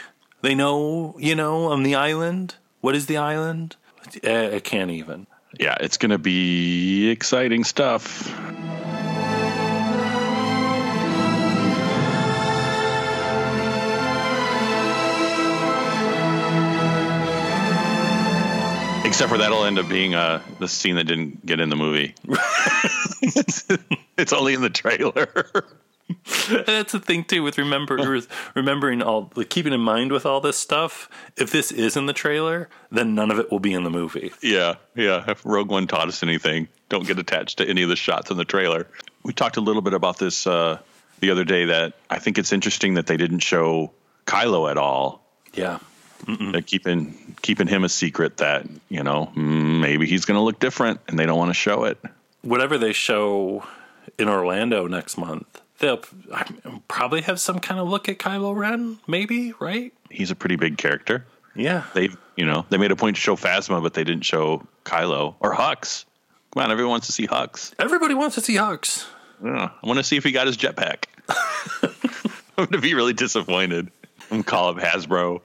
They 0.42 0.54
know, 0.54 1.16
you 1.18 1.34
know, 1.34 1.64
on 1.64 1.82
the 1.82 1.96
island. 1.96 2.54
What 2.80 2.94
is 2.94 3.06
the 3.06 3.16
island? 3.16 3.74
I 4.22 4.60
can't 4.62 4.90
even. 4.90 5.26
Yeah, 5.58 5.76
it's 5.80 5.96
going 5.96 6.10
to 6.10 6.18
be 6.18 7.08
exciting 7.08 7.64
stuff. 7.64 8.30
Except 19.18 19.32
for 19.32 19.38
that'll 19.38 19.64
end 19.64 19.80
up 19.80 19.88
being 19.88 20.14
uh, 20.14 20.40
the 20.60 20.68
scene 20.68 20.94
that 20.94 21.08
didn't 21.08 21.44
get 21.44 21.58
in 21.58 21.70
the 21.70 21.74
movie. 21.74 22.14
it's, 23.20 23.66
it's 24.16 24.32
only 24.32 24.54
in 24.54 24.60
the 24.60 24.70
trailer. 24.70 25.44
That's 26.48 26.92
the 26.92 27.00
thing 27.00 27.24
too 27.24 27.42
with 27.42 27.58
remember 27.58 28.22
remembering 28.54 29.02
all 29.02 29.32
like 29.34 29.50
keeping 29.50 29.72
in 29.72 29.80
mind 29.80 30.12
with 30.12 30.24
all 30.24 30.40
this 30.40 30.56
stuff. 30.56 31.10
If 31.36 31.50
this 31.50 31.72
is 31.72 31.96
in 31.96 32.06
the 32.06 32.12
trailer, 32.12 32.68
then 32.92 33.16
none 33.16 33.32
of 33.32 33.40
it 33.40 33.50
will 33.50 33.58
be 33.58 33.74
in 33.74 33.82
the 33.82 33.90
movie. 33.90 34.30
Yeah, 34.40 34.76
yeah. 34.94 35.24
If 35.26 35.44
Rogue 35.44 35.68
One 35.68 35.88
taught 35.88 36.06
us 36.06 36.22
anything, 36.22 36.68
don't 36.88 37.04
get 37.04 37.18
attached 37.18 37.58
to 37.58 37.68
any 37.68 37.82
of 37.82 37.88
the 37.88 37.96
shots 37.96 38.30
in 38.30 38.36
the 38.36 38.44
trailer. 38.44 38.86
We 39.24 39.32
talked 39.32 39.56
a 39.56 39.60
little 39.60 39.82
bit 39.82 39.94
about 39.94 40.20
this 40.20 40.46
uh, 40.46 40.78
the 41.18 41.32
other 41.32 41.44
day. 41.44 41.64
That 41.64 41.94
I 42.08 42.20
think 42.20 42.38
it's 42.38 42.52
interesting 42.52 42.94
that 42.94 43.08
they 43.08 43.16
didn't 43.16 43.40
show 43.40 43.90
Kylo 44.26 44.70
at 44.70 44.78
all. 44.78 45.24
Yeah. 45.54 45.80
They're 46.52 46.60
keeping 46.62 47.36
keeping 47.42 47.66
him 47.66 47.84
a 47.84 47.88
secret 47.88 48.36
that 48.38 48.66
you 48.88 49.02
know 49.02 49.32
maybe 49.34 50.06
he's 50.06 50.24
going 50.26 50.36
to 50.36 50.42
look 50.42 50.60
different, 50.60 51.00
and 51.08 51.18
they 51.18 51.24
don't 51.26 51.38
want 51.38 51.50
to 51.50 51.54
show 51.54 51.84
it. 51.84 51.98
whatever 52.42 52.76
they 52.78 52.92
show 52.92 53.64
in 54.18 54.28
Orlando 54.28 54.86
next 54.86 55.16
month, 55.16 55.60
they'll 55.78 56.02
probably 56.88 57.22
have 57.22 57.40
some 57.40 57.58
kind 57.60 57.80
of 57.80 57.88
look 57.88 58.08
at 58.08 58.18
Kylo 58.18 58.54
Ren, 58.54 58.98
maybe, 59.06 59.54
right? 59.60 59.92
He's 60.10 60.30
a 60.30 60.34
pretty 60.34 60.56
big 60.56 60.76
character. 60.78 61.24
Yeah. 61.54 61.84
They, 61.94 62.10
you 62.36 62.44
know, 62.46 62.66
they 62.68 62.76
made 62.76 62.92
a 62.92 62.96
point 62.96 63.16
to 63.16 63.22
show 63.22 63.34
Phasma, 63.36 63.82
but 63.82 63.94
they 63.94 64.04
didn't 64.04 64.24
show 64.24 64.66
Kylo 64.84 65.34
or 65.40 65.54
Hux. 65.54 66.04
Come 66.52 66.62
on, 66.62 66.70
everyone 66.70 66.90
wants 66.92 67.06
to 67.06 67.12
see 67.12 67.26
Hux. 67.26 67.72
Everybody 67.78 68.14
wants 68.14 68.34
to 68.36 68.40
see 68.40 68.54
Hux. 68.54 69.06
Yeah, 69.44 69.70
I 69.82 69.86
want 69.86 69.98
to 69.98 70.04
see 70.04 70.16
if 70.16 70.24
he 70.24 70.32
got 70.32 70.46
his 70.46 70.56
jetpack. 70.56 71.04
I'm 72.58 72.64
going 72.64 72.68
to 72.70 72.80
be 72.80 72.94
really 72.94 73.12
disappointed. 73.12 73.90
I'm 74.30 74.42
call 74.42 74.68
up 74.70 74.76
Hasbro. 74.78 75.40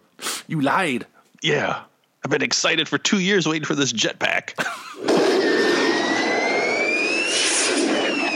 You 0.47 0.61
lied. 0.61 1.05
Yeah. 1.41 1.83
I've 2.23 2.31
been 2.31 2.41
excited 2.41 2.87
for 2.87 2.97
two 2.97 3.19
years 3.19 3.47
waiting 3.47 3.65
for 3.65 3.75
this 3.75 3.91
jetpack. 3.91 4.53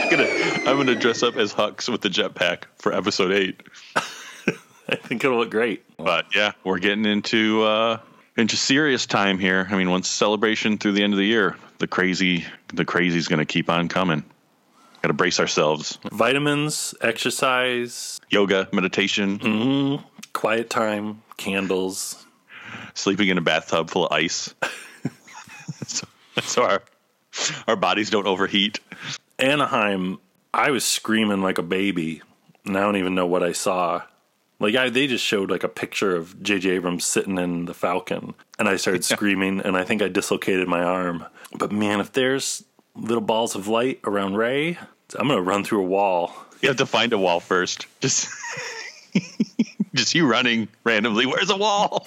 I'm 0.00 0.10
gonna, 0.10 0.70
I'm 0.70 0.76
gonna 0.76 0.94
dress 0.94 1.22
up 1.22 1.36
as 1.36 1.52
Hux 1.52 1.88
with 1.88 2.00
the 2.00 2.08
jetpack 2.08 2.64
for 2.78 2.92
episode 2.92 3.32
eight. 3.32 3.62
I 3.96 4.96
think 4.96 5.22
it'll 5.24 5.38
look 5.38 5.50
great. 5.50 5.84
But 5.98 6.34
yeah, 6.34 6.52
we're 6.64 6.78
getting 6.78 7.04
into 7.04 7.62
uh, 7.62 7.98
into 8.36 8.56
serious 8.56 9.06
time 9.06 9.38
here. 9.38 9.66
I 9.70 9.76
mean, 9.76 9.90
once 9.90 10.08
celebration 10.08 10.78
through 10.78 10.92
the 10.92 11.02
end 11.02 11.12
of 11.12 11.18
the 11.18 11.26
year, 11.26 11.56
the 11.78 11.86
crazy 11.86 12.46
the 12.68 12.84
crazy's 12.84 13.28
gonna 13.28 13.44
keep 13.46 13.68
on 13.68 13.88
coming. 13.88 14.24
Got 15.02 15.08
to 15.08 15.14
brace 15.14 15.38
ourselves. 15.38 15.98
Vitamins, 16.10 16.92
exercise, 17.00 18.20
yoga, 18.30 18.68
meditation, 18.72 19.38
mm, 19.38 20.04
quiet 20.38 20.70
time, 20.70 21.20
candles, 21.36 22.24
sleeping 22.94 23.26
in 23.26 23.38
a 23.38 23.40
bathtub 23.40 23.90
full 23.90 24.06
of 24.06 24.12
ice, 24.12 24.54
so, 25.84 26.06
so 26.40 26.62
our 26.62 26.82
our 27.66 27.74
bodies 27.74 28.08
don't 28.08 28.28
overheat. 28.28 28.78
Anaheim, 29.40 30.18
I 30.54 30.70
was 30.70 30.84
screaming 30.84 31.42
like 31.42 31.58
a 31.58 31.62
baby, 31.64 32.22
and 32.64 32.78
I 32.78 32.82
don't 32.82 32.96
even 32.96 33.16
know 33.16 33.26
what 33.26 33.42
I 33.42 33.50
saw. 33.50 34.02
Like 34.60 34.76
I, 34.76 34.90
they 34.90 35.08
just 35.08 35.24
showed 35.24 35.50
like 35.50 35.64
a 35.64 35.68
picture 35.68 36.14
of 36.14 36.40
J.J. 36.40 36.70
Abrams 36.70 37.04
sitting 37.04 37.36
in 37.36 37.64
the 37.64 37.74
Falcon, 37.74 38.34
and 38.60 38.68
I 38.68 38.76
started 38.76 39.04
screaming, 39.16 39.60
and 39.60 39.76
I 39.76 39.82
think 39.82 40.02
I 40.02 40.08
dislocated 40.08 40.68
my 40.68 40.84
arm. 40.84 41.26
But 41.58 41.72
man, 41.72 41.98
if 41.98 42.12
there's 42.12 42.62
little 42.94 43.20
balls 43.20 43.56
of 43.56 43.66
light 43.66 43.98
around 44.04 44.36
Rey, 44.36 44.78
I'm 45.18 45.26
gonna 45.26 45.42
run 45.42 45.64
through 45.64 45.80
a 45.80 45.88
wall. 45.88 46.32
You 46.60 46.68
have 46.68 46.78
to 46.78 46.86
find 46.86 47.12
a 47.12 47.18
wall 47.18 47.40
first. 47.40 47.88
Just, 48.00 48.28
just 49.94 50.14
you 50.14 50.26
running 50.26 50.68
randomly. 50.84 51.26
Where's 51.26 51.50
a 51.50 51.56
wall? 51.56 52.06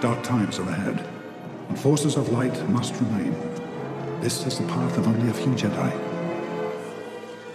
Dark 0.00 0.22
times 0.22 0.58
are 0.58 0.68
ahead, 0.68 1.06
and 1.68 1.78
forces 1.78 2.16
of 2.16 2.30
light 2.30 2.68
must 2.70 2.94
remain. 3.00 3.36
This 4.20 4.46
is 4.46 4.58
the 4.58 4.66
path 4.66 4.96
of 4.96 5.06
only 5.06 5.28
a 5.28 5.34
few 5.34 5.52
Jedi. 5.52 6.10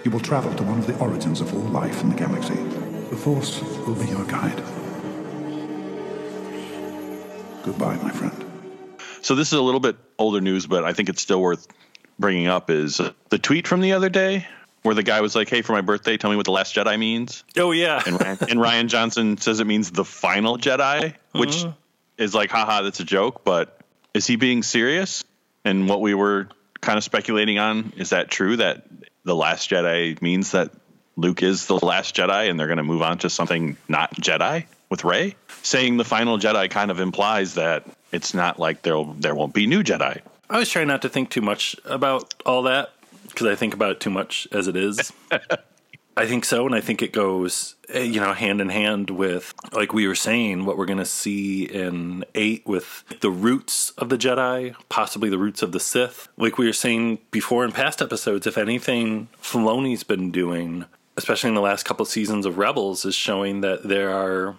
You 0.05 0.11
will 0.11 0.19
travel 0.19 0.53
to 0.53 0.63
one 0.63 0.77
of 0.77 0.85
the 0.85 0.95
origins 0.99 1.41
of 1.41 1.51
all 1.55 1.71
life 1.71 2.03
in 2.03 2.09
the 2.09 2.15
galaxy. 2.15 2.53
The 3.09 3.15
Force 3.15 3.61
will 3.87 3.95
be 3.95 4.05
your 4.05 4.25
guide. 4.25 4.63
Goodbye, 7.63 7.97
my 8.03 8.11
friend. 8.11 8.44
So 9.25 9.33
this 9.33 9.47
is 9.47 9.57
a 9.57 9.61
little 9.61 9.79
bit 9.79 9.95
older 10.19 10.39
news, 10.39 10.67
but 10.67 10.83
I 10.83 10.93
think 10.93 11.09
it's 11.09 11.19
still 11.19 11.41
worth 11.41 11.67
bringing 12.19 12.45
up. 12.45 12.69
Is 12.69 13.01
the 13.29 13.39
tweet 13.39 13.67
from 13.67 13.81
the 13.81 13.93
other 13.93 14.07
day 14.07 14.47
where 14.83 14.93
the 14.93 15.01
guy 15.01 15.21
was 15.21 15.35
like, 15.35 15.49
"Hey, 15.49 15.63
for 15.63 15.73
my 15.73 15.81
birthday, 15.81 16.15
tell 16.15 16.29
me 16.29 16.35
what 16.35 16.45
the 16.45 16.51
Last 16.51 16.75
Jedi 16.75 16.99
means." 16.99 17.43
Oh 17.57 17.71
yeah, 17.71 18.03
and 18.05 18.21
Ryan, 18.21 18.37
and 18.41 18.59
Rian 18.59 18.87
Johnson 18.87 19.37
says 19.37 19.59
it 19.59 19.65
means 19.65 19.89
the 19.89 20.05
final 20.05 20.59
Jedi, 20.59 21.15
which 21.31 21.63
Uh-huh. 21.63 21.73
is 22.19 22.35
like, 22.35 22.51
haha, 22.51 22.83
that's 22.83 22.99
a 22.99 23.03
joke. 23.03 23.43
But 23.43 23.75
is 24.13 24.27
he 24.27 24.35
being 24.35 24.61
serious? 24.61 25.23
And 25.63 25.89
what 25.89 26.01
we 26.01 26.13
were 26.13 26.47
kind 26.79 26.99
of 26.99 27.03
speculating 27.03 27.57
on 27.57 27.93
is 27.97 28.11
that 28.11 28.29
true 28.29 28.57
that 28.57 28.85
the 29.23 29.35
Last 29.35 29.71
Jedi 29.71 30.21
means 30.21 30.51
that 30.51 30.69
Luke 31.17 31.41
is 31.41 31.65
the 31.65 31.83
last 31.83 32.15
Jedi, 32.15 32.47
and 32.47 32.59
they're 32.59 32.67
going 32.67 32.77
to 32.77 32.83
move 32.83 33.01
on 33.01 33.17
to 33.19 33.29
something 33.31 33.75
not 33.87 34.13
Jedi 34.17 34.65
with 34.95 35.03
Rey. 35.03 35.35
Saying 35.61 35.97
the 35.97 36.05
final 36.05 36.37
Jedi 36.37 36.69
kind 36.69 36.89
of 36.89 36.99
implies 36.99 37.55
that 37.55 37.85
it's 38.13 38.33
not 38.33 38.59
like 38.59 38.83
there 38.83 39.03
there 39.17 39.35
won't 39.35 39.53
be 39.53 39.67
new 39.67 39.83
Jedi. 39.83 40.21
I 40.49 40.59
was 40.59 40.69
trying 40.69 40.87
not 40.87 41.01
to 41.01 41.09
think 41.09 41.29
too 41.29 41.41
much 41.41 41.75
about 41.85 42.33
all 42.45 42.63
that 42.63 42.91
because 43.27 43.47
I 43.47 43.55
think 43.55 43.73
about 43.73 43.91
it 43.91 43.99
too 43.99 44.09
much 44.09 44.47
as 44.51 44.67
it 44.67 44.77
is. 44.77 45.11
I 46.17 46.27
think 46.27 46.45
so, 46.45 46.65
and 46.65 46.73
I 46.73 46.79
think 46.79 47.01
it 47.01 47.11
goes, 47.11 47.75
eh, 47.89 48.03
you 48.03 48.21
know, 48.21 48.31
hand 48.31 48.61
in 48.61 48.69
hand 48.69 49.09
with, 49.09 49.53
like 49.73 49.91
we 49.91 50.07
were 50.07 50.15
saying, 50.15 50.63
what 50.63 50.77
we're 50.77 50.85
going 50.85 50.99
to 50.99 51.03
see 51.03 51.65
in 51.65 52.23
eight 52.35 52.65
with 52.65 53.03
the 53.19 53.29
roots 53.29 53.89
of 53.97 54.07
the 54.07 54.17
Jedi, 54.17 54.75
possibly 54.87 55.29
the 55.29 55.37
roots 55.37 55.61
of 55.61 55.73
the 55.73 55.79
Sith. 55.81 56.29
Like 56.37 56.57
we 56.57 56.67
were 56.67 56.73
saying 56.73 57.19
before 57.31 57.65
in 57.65 57.73
past 57.73 58.01
episodes, 58.01 58.47
if 58.47 58.57
anything, 58.57 59.27
Filoni's 59.41 60.03
been 60.03 60.31
doing, 60.31 60.85
especially 61.17 61.49
in 61.49 61.55
the 61.55 61.61
last 61.61 61.83
couple 61.83 62.03
of 62.03 62.09
seasons 62.09 62.45
of 62.45 62.57
Rebels, 62.57 63.03
is 63.03 63.15
showing 63.15 63.59
that 63.59 63.83
there 63.83 64.11
are 64.11 64.55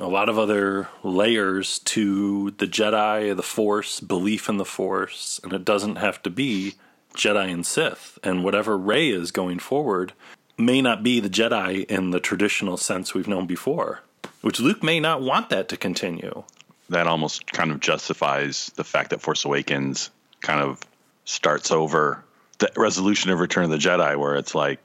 a 0.00 0.08
lot 0.08 0.28
of 0.28 0.38
other 0.38 0.88
layers 1.02 1.78
to 1.80 2.50
the 2.52 2.66
Jedi, 2.66 3.34
the 3.34 3.42
Force, 3.42 4.00
belief 4.00 4.48
in 4.48 4.56
the 4.56 4.64
Force, 4.64 5.40
and 5.44 5.52
it 5.52 5.64
doesn't 5.64 5.96
have 5.96 6.22
to 6.22 6.30
be 6.30 6.74
Jedi 7.14 7.52
and 7.52 7.64
Sith. 7.64 8.18
And 8.22 8.42
whatever 8.42 8.76
Rey 8.76 9.10
is 9.10 9.30
going 9.30 9.60
forward 9.60 10.12
may 10.58 10.82
not 10.82 11.02
be 11.02 11.20
the 11.20 11.30
Jedi 11.30 11.84
in 11.86 12.10
the 12.10 12.20
traditional 12.20 12.76
sense 12.76 13.14
we've 13.14 13.28
known 13.28 13.46
before, 13.46 14.00
which 14.40 14.60
Luke 14.60 14.82
may 14.82 14.98
not 14.98 15.22
want 15.22 15.50
that 15.50 15.68
to 15.68 15.76
continue. 15.76 16.42
That 16.90 17.06
almost 17.06 17.50
kind 17.52 17.70
of 17.70 17.80
justifies 17.80 18.70
the 18.74 18.84
fact 18.84 19.10
that 19.10 19.22
Force 19.22 19.44
Awakens 19.44 20.10
kind 20.42 20.60
of 20.60 20.80
starts 21.24 21.70
over 21.70 22.22
the 22.58 22.70
resolution 22.76 23.30
of 23.30 23.40
Return 23.40 23.64
of 23.64 23.70
the 23.70 23.78
Jedi, 23.78 24.16
where 24.16 24.36
it's 24.36 24.54
like 24.54 24.80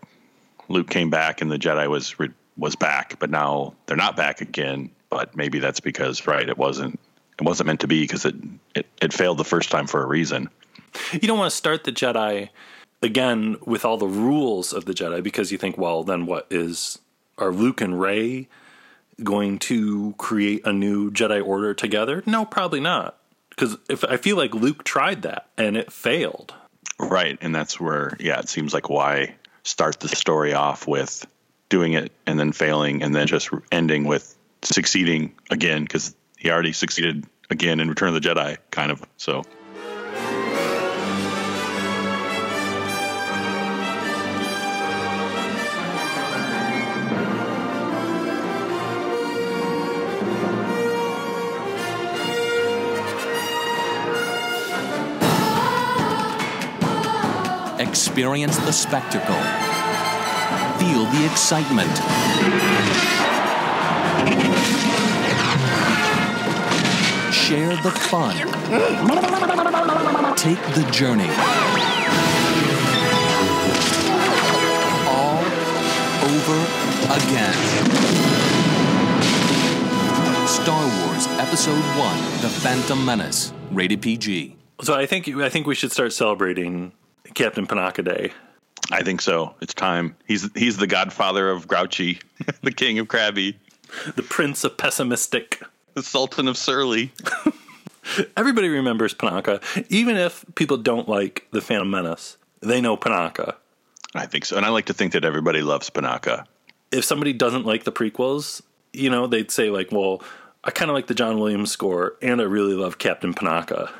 Luke 0.69 0.89
came 0.89 1.09
back 1.09 1.41
and 1.41 1.51
the 1.51 1.59
Jedi 1.59 1.89
was 1.89 2.15
was 2.57 2.75
back, 2.75 3.17
but 3.19 3.29
now 3.29 3.73
they're 3.85 3.97
not 3.97 4.15
back 4.15 4.41
again. 4.41 4.91
But 5.09 5.35
maybe 5.35 5.59
that's 5.59 5.79
because 5.79 6.27
right, 6.27 6.47
it 6.47 6.57
wasn't 6.57 6.99
it 7.39 7.43
wasn't 7.43 7.67
meant 7.67 7.79
to 7.81 7.87
be 7.87 8.01
because 8.01 8.25
it, 8.25 8.35
it 8.75 8.85
it 9.01 9.13
failed 9.13 9.37
the 9.37 9.45
first 9.45 9.71
time 9.71 9.87
for 9.87 10.03
a 10.03 10.07
reason. 10.07 10.49
You 11.11 11.27
don't 11.27 11.37
want 11.37 11.51
to 11.51 11.55
start 11.55 11.83
the 11.83 11.91
Jedi 11.91 12.49
again 13.01 13.57
with 13.65 13.85
all 13.85 13.97
the 13.97 14.07
rules 14.07 14.73
of 14.73 14.85
the 14.85 14.93
Jedi 14.93 15.23
because 15.23 15.51
you 15.51 15.57
think, 15.57 15.77
well, 15.77 16.03
then 16.03 16.25
what 16.25 16.47
is 16.49 16.99
are 17.37 17.51
Luke 17.51 17.81
and 17.81 17.99
Rey 17.99 18.47
going 19.23 19.59
to 19.59 20.13
create 20.17 20.65
a 20.65 20.73
new 20.73 21.11
Jedi 21.11 21.45
Order 21.45 21.73
together? 21.73 22.23
No, 22.25 22.45
probably 22.45 22.79
not. 22.79 23.17
Because 23.49 23.77
if 23.89 24.03
I 24.03 24.17
feel 24.17 24.37
like 24.37 24.53
Luke 24.53 24.83
tried 24.83 25.21
that 25.23 25.49
and 25.57 25.75
it 25.75 25.91
failed. 25.91 26.53
Right, 26.99 27.37
and 27.41 27.53
that's 27.53 27.79
where 27.79 28.15
yeah, 28.19 28.39
it 28.39 28.49
seems 28.49 28.73
like 28.73 28.89
why 28.89 29.35
start 29.63 29.99
the 29.99 30.09
story 30.09 30.53
off 30.53 30.87
with 30.87 31.25
doing 31.69 31.93
it 31.93 32.11
and 32.25 32.39
then 32.39 32.51
failing 32.51 33.03
and 33.03 33.13
then 33.13 33.27
just 33.27 33.49
ending 33.71 34.05
with 34.05 34.35
succeeding 34.61 35.33
again 35.49 35.83
because 35.83 36.15
he 36.37 36.49
already 36.49 36.73
succeeded 36.73 37.25
again 37.49 37.79
in 37.79 37.89
Return 37.89 38.09
of 38.09 38.21
the 38.21 38.27
Jedi, 38.27 38.57
kind 38.71 38.91
of. 38.91 39.03
So. 39.17 39.43
Experience 57.79 58.57
the 58.57 58.71
spectacle. 58.71 59.35
Feel 60.79 61.05
the 61.05 61.25
excitement. 61.25 63.18
Share 67.49 67.75
the 67.77 67.89
fun. 67.89 68.35
Take 70.35 70.62
the 70.75 70.88
journey. 70.91 71.27
All 75.07 75.39
over 76.29 76.59
again. 77.09 77.55
Star 80.45 80.83
Wars 80.99 81.25
Episode 81.39 81.81
1 81.97 82.41
The 82.41 82.49
Phantom 82.49 83.03
Menace. 83.03 83.51
Rated 83.71 84.03
PG. 84.03 84.55
So 84.83 84.93
I 84.93 85.07
think 85.07 85.27
I 85.27 85.49
think 85.49 85.65
we 85.65 85.73
should 85.73 85.91
start 85.91 86.13
celebrating 86.13 86.91
Captain 87.33 87.65
Panaka 87.65 88.05
Day. 88.05 88.31
I 88.91 89.01
think 89.01 89.21
so. 89.21 89.55
It's 89.59 89.73
time. 89.73 90.15
He's 90.27 90.47
he's 90.53 90.77
the 90.77 90.85
godfather 90.85 91.49
of 91.49 91.67
Grouchy, 91.67 92.21
the 92.62 92.71
king 92.71 92.99
of 92.99 93.07
Krabby, 93.07 93.55
the 94.15 94.21
prince 94.21 94.63
of 94.63 94.77
pessimistic, 94.77 95.63
the 95.99 96.03
sultan 96.03 96.47
of 96.47 96.57
surly. 96.57 97.12
Everybody 98.38 98.69
remembers 98.69 99.13
Panaka, 99.13 99.62
even 99.89 100.15
if 100.15 100.45
people 100.55 100.77
don't 100.77 101.09
like 101.09 101.45
the 101.51 101.59
Phantom 101.59 101.89
Menace. 101.89 102.38
They 102.62 102.79
know 102.79 102.95
Panaka. 102.95 103.55
I 104.15 104.25
think 104.25 104.45
so, 104.45 104.55
and 104.55 104.65
I 104.65 104.69
like 104.69 104.85
to 104.85 104.93
think 104.93 105.12
that 105.13 105.25
everybody 105.25 105.62
loves 105.62 105.89
Panaka. 105.89 106.45
if 106.91 107.03
somebody 107.03 107.33
doesn't 107.33 107.65
like 107.65 107.83
the 107.83 107.91
prequels, 107.91 108.62
you 108.93 109.09
know, 109.09 109.27
they'd 109.27 109.51
say 109.51 109.69
like, 109.69 109.91
"Well, 109.91 110.23
I 110.63 110.71
kind 110.71 110.89
of 110.89 110.95
like 110.95 111.07
the 111.07 111.13
John 111.13 111.38
Williams 111.39 111.69
score, 111.71 112.15
and 112.21 112.39
I 112.41 112.45
really 112.45 112.73
love 112.75 112.97
Captain 112.97 113.33
Panaka." 113.33 113.91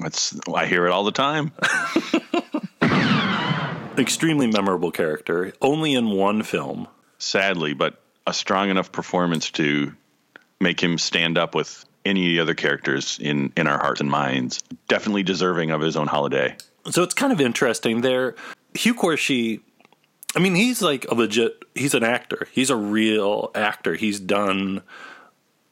That's 0.00 0.38
I 0.54 0.66
hear 0.66 0.86
it 0.86 0.92
all 0.92 1.04
the 1.04 1.12
time. 1.12 1.52
Extremely 3.98 4.46
memorable 4.46 4.90
character, 4.92 5.52
only 5.60 5.94
in 5.94 6.10
one 6.10 6.42
film. 6.42 6.88
Sadly, 7.18 7.74
but 7.74 8.00
a 8.26 8.32
strong 8.32 8.70
enough 8.70 8.90
performance 8.90 9.50
to 9.52 9.92
make 10.60 10.82
him 10.82 10.98
stand 10.98 11.38
up 11.38 11.54
with 11.54 11.84
any 12.04 12.38
other 12.38 12.54
characters 12.54 13.18
in 13.20 13.52
in 13.56 13.66
our 13.66 13.78
hearts 13.78 14.00
and 14.00 14.10
minds. 14.10 14.62
Definitely 14.88 15.22
deserving 15.22 15.70
of 15.70 15.80
his 15.80 15.96
own 15.96 16.06
holiday. 16.06 16.56
So 16.90 17.02
it's 17.02 17.14
kind 17.14 17.32
of 17.32 17.40
interesting 17.40 18.02
there. 18.02 18.34
Hugh 18.74 18.94
Quarshie, 18.94 19.60
I 20.36 20.38
mean, 20.38 20.54
he's 20.54 20.82
like 20.82 21.06
a 21.10 21.14
legit. 21.14 21.62
He's 21.74 21.94
an 21.94 22.04
actor. 22.04 22.46
He's 22.52 22.70
a 22.70 22.76
real 22.76 23.50
actor. 23.54 23.94
He's 23.94 24.20
done 24.20 24.82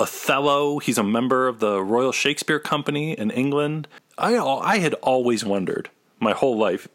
Othello. 0.01 0.79
He's 0.79 0.99
a 0.99 1.05
member 1.05 1.49
of 1.49 1.61
the 1.61 1.83
Royal 1.83 2.13
Shakespeare 2.13 2.59
Company 2.59 3.13
in 3.13 3.31
England. 3.31 3.89
I 4.17 4.37
I 4.37 4.79
had 4.79 4.95
always 4.95 5.45
wondered 5.45 5.91
my 6.19 6.33
whole 6.33 6.57
life 6.57 6.89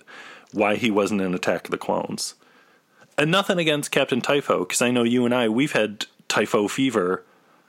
why 0.52 0.76
he 0.76 0.90
wasn't 0.90 1.22
in 1.22 1.34
Attack 1.34 1.66
of 1.66 1.72
the 1.72 1.78
Clones. 1.78 2.36
And 3.18 3.30
nothing 3.32 3.60
against 3.60 3.92
Captain 3.92 4.22
Typho, 4.22 4.60
because 4.60 4.82
I 4.82 4.92
know 4.92 5.04
you 5.04 5.26
and 5.26 5.34
I 5.34 5.50
we've 5.50 5.74
had 5.74 6.06
typho 6.28 6.68
fever 6.68 7.24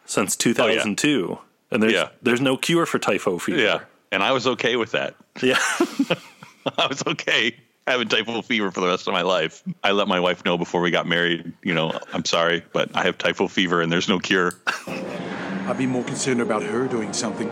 since 0.09 0.35
2002, 0.37 1.09
oh, 1.09 1.31
yeah. 1.31 1.39
and 1.71 1.83
there's 1.83 1.93
yeah. 1.93 2.09
there's 2.23 2.41
no 2.41 2.57
cure 2.57 2.87
for 2.87 2.99
typho 2.99 3.39
fever. 3.39 3.61
Yeah, 3.61 3.81
and 4.11 4.23
I 4.23 4.33
was 4.33 4.47
okay 4.47 4.75
with 4.77 4.93
that. 4.93 5.15
Yeah, 5.41 5.59
I 6.79 6.87
was 6.89 7.03
okay 7.07 7.55
having 7.89 8.09
typhoid 8.09 8.45
fever 8.45 8.71
for 8.71 8.81
the 8.81 8.87
rest 8.87 9.09
of 9.09 9.15
my 9.15 9.23
life. 9.23 9.63
I 9.83 9.93
let 9.93 10.09
my 10.09 10.21
wife 10.21 10.45
know 10.45 10.59
before 10.59 10.81
we 10.81 10.91
got 10.91 11.07
married. 11.07 11.53
You 11.63 11.75
know, 11.75 11.99
I'm 12.13 12.25
sorry, 12.25 12.63
but 12.73 12.95
I 12.95 13.05
have 13.05 13.19
typhoid 13.19 13.51
fever, 13.51 13.81
and 13.81 13.91
there's 13.91 14.09
no 14.09 14.19
cure. 14.19 14.53
I'd 14.87 15.79
be 15.79 15.87
more 15.87 16.05
concerned 16.05 16.41
about 16.41 16.63
her 16.63 16.87
doing 16.87 17.13
something 17.13 17.49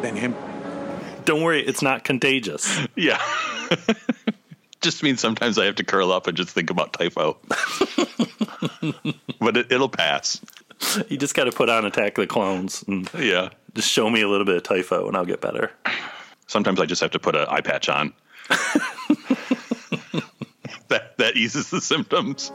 than 0.00 0.16
him. 0.16 0.34
Don't 1.24 1.42
worry, 1.42 1.64
it's 1.64 1.82
not 1.82 2.04
contagious. 2.04 2.80
Yeah. 2.96 3.22
just 4.82 5.02
means 5.02 5.20
sometimes 5.20 5.58
I 5.58 5.66
have 5.66 5.76
to 5.76 5.84
curl 5.84 6.12
up 6.12 6.26
and 6.26 6.36
just 6.36 6.50
think 6.50 6.70
about 6.70 6.92
typho. 6.92 7.38
but 9.40 9.56
it, 9.56 9.70
will 9.70 9.88
pass. 9.88 10.40
You 11.08 11.16
just 11.16 11.34
got 11.34 11.44
to 11.44 11.52
put 11.52 11.68
on 11.68 11.84
Attack 11.84 12.18
of 12.18 12.22
the 12.22 12.26
Clones. 12.26 12.84
And 12.86 13.08
yeah. 13.18 13.50
Just 13.74 13.88
show 13.88 14.10
me 14.10 14.20
a 14.22 14.28
little 14.28 14.44
bit 14.44 14.56
of 14.56 14.62
typho 14.62 15.08
and 15.08 15.16
I'll 15.16 15.24
get 15.24 15.40
better. 15.40 15.70
Sometimes 16.46 16.80
I 16.80 16.86
just 16.86 17.00
have 17.00 17.12
to 17.12 17.18
put 17.18 17.34
an 17.34 17.46
eye 17.48 17.62
patch 17.62 17.88
on. 17.88 18.12
that 20.88 21.16
that 21.16 21.36
eases 21.36 21.70
the 21.70 21.80
symptoms. 21.80 22.52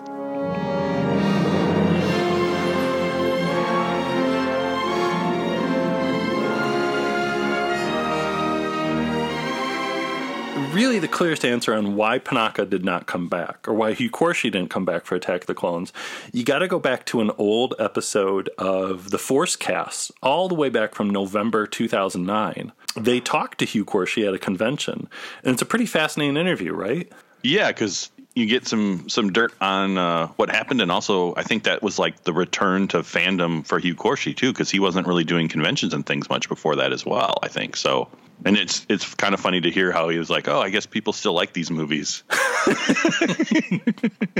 Really 10.78 11.00
the 11.00 11.08
clearest 11.08 11.44
answer 11.44 11.74
on 11.74 11.96
why 11.96 12.20
Panaka 12.20 12.70
did 12.70 12.86
not 12.86 13.08
come 13.08 13.28
back, 13.28 13.68
or 13.68 13.74
why 13.74 13.94
Hugh 13.94 14.12
Quarshie 14.12 14.52
didn't 14.52 14.70
come 14.70 14.86
back 14.86 15.06
for 15.06 15.16
Attack 15.16 15.42
of 15.42 15.48
the 15.48 15.56
Clones, 15.56 15.92
you 16.32 16.44
got 16.44 16.60
to 16.60 16.68
go 16.68 16.78
back 16.78 17.04
to 17.08 17.20
an 17.20 17.32
old 17.40 17.74
episode 17.80 18.52
of 18.60 19.10
the 19.10 19.18
Force 19.18 19.56
Cast, 19.56 20.12
all 20.22 20.48
the 20.48 20.54
way 20.54 20.70
back 20.70 20.94
from 20.94 21.10
November 21.10 21.66
2009. 21.66 22.72
They 22.96 23.20
talked 23.20 23.58
to 23.58 23.66
Hugh 23.66 23.86
Quarshie 23.86 24.28
at 24.28 24.36
a 24.36 24.38
convention, 24.38 25.10
and 25.44 25.54
it's 25.54 25.64
a 25.64 25.66
pretty 25.66 25.88
fascinating 25.88 26.38
interview, 26.38 26.74
right? 26.74 27.12
Yeah, 27.42 27.70
because 27.70 28.12
you 28.36 28.46
get 28.46 28.68
some 28.68 29.10
some 29.10 29.34
dirt 29.34 29.56
on 29.60 29.98
uh, 29.98 30.28
what 30.36 30.52
happened, 30.52 30.82
and 30.82 30.92
also 30.92 31.34
I 31.34 31.42
think 31.42 31.64
that 31.64 31.82
was 31.82 31.98
like 31.98 32.24
the 32.24 32.34
return 32.34 32.88
to 32.90 33.00
fandom 33.00 33.66
for 33.66 33.80
Hugh 33.80 33.96
Quarshie 33.96 34.38
too, 34.38 34.54
because 34.54 34.70
he 34.70 34.78
wasn't 34.78 35.08
really 35.08 35.24
doing 35.24 35.48
conventions 35.48 35.96
and 35.96 36.06
things 36.06 36.30
much 36.30 36.48
before 36.48 36.76
that 36.76 36.94
as 36.94 37.04
well. 37.04 37.40
I 37.42 37.48
think 37.48 37.76
so 37.76 38.10
and 38.46 38.58
it's 38.58 38.86
it's 38.90 39.14
kind 39.16 39.34
of 39.34 39.40
funny 39.40 39.62
to 39.62 39.72
hear 39.72 39.92
how 39.92 40.10
he 40.10 40.18
was 40.18 40.30
like, 40.30 40.48
"Oh, 40.48 40.60
I 40.60 40.70
guess 40.70 40.86
people 40.86 41.14
still 41.14 41.34
like 41.34 41.54
these 41.54 41.72
movies." 41.72 42.24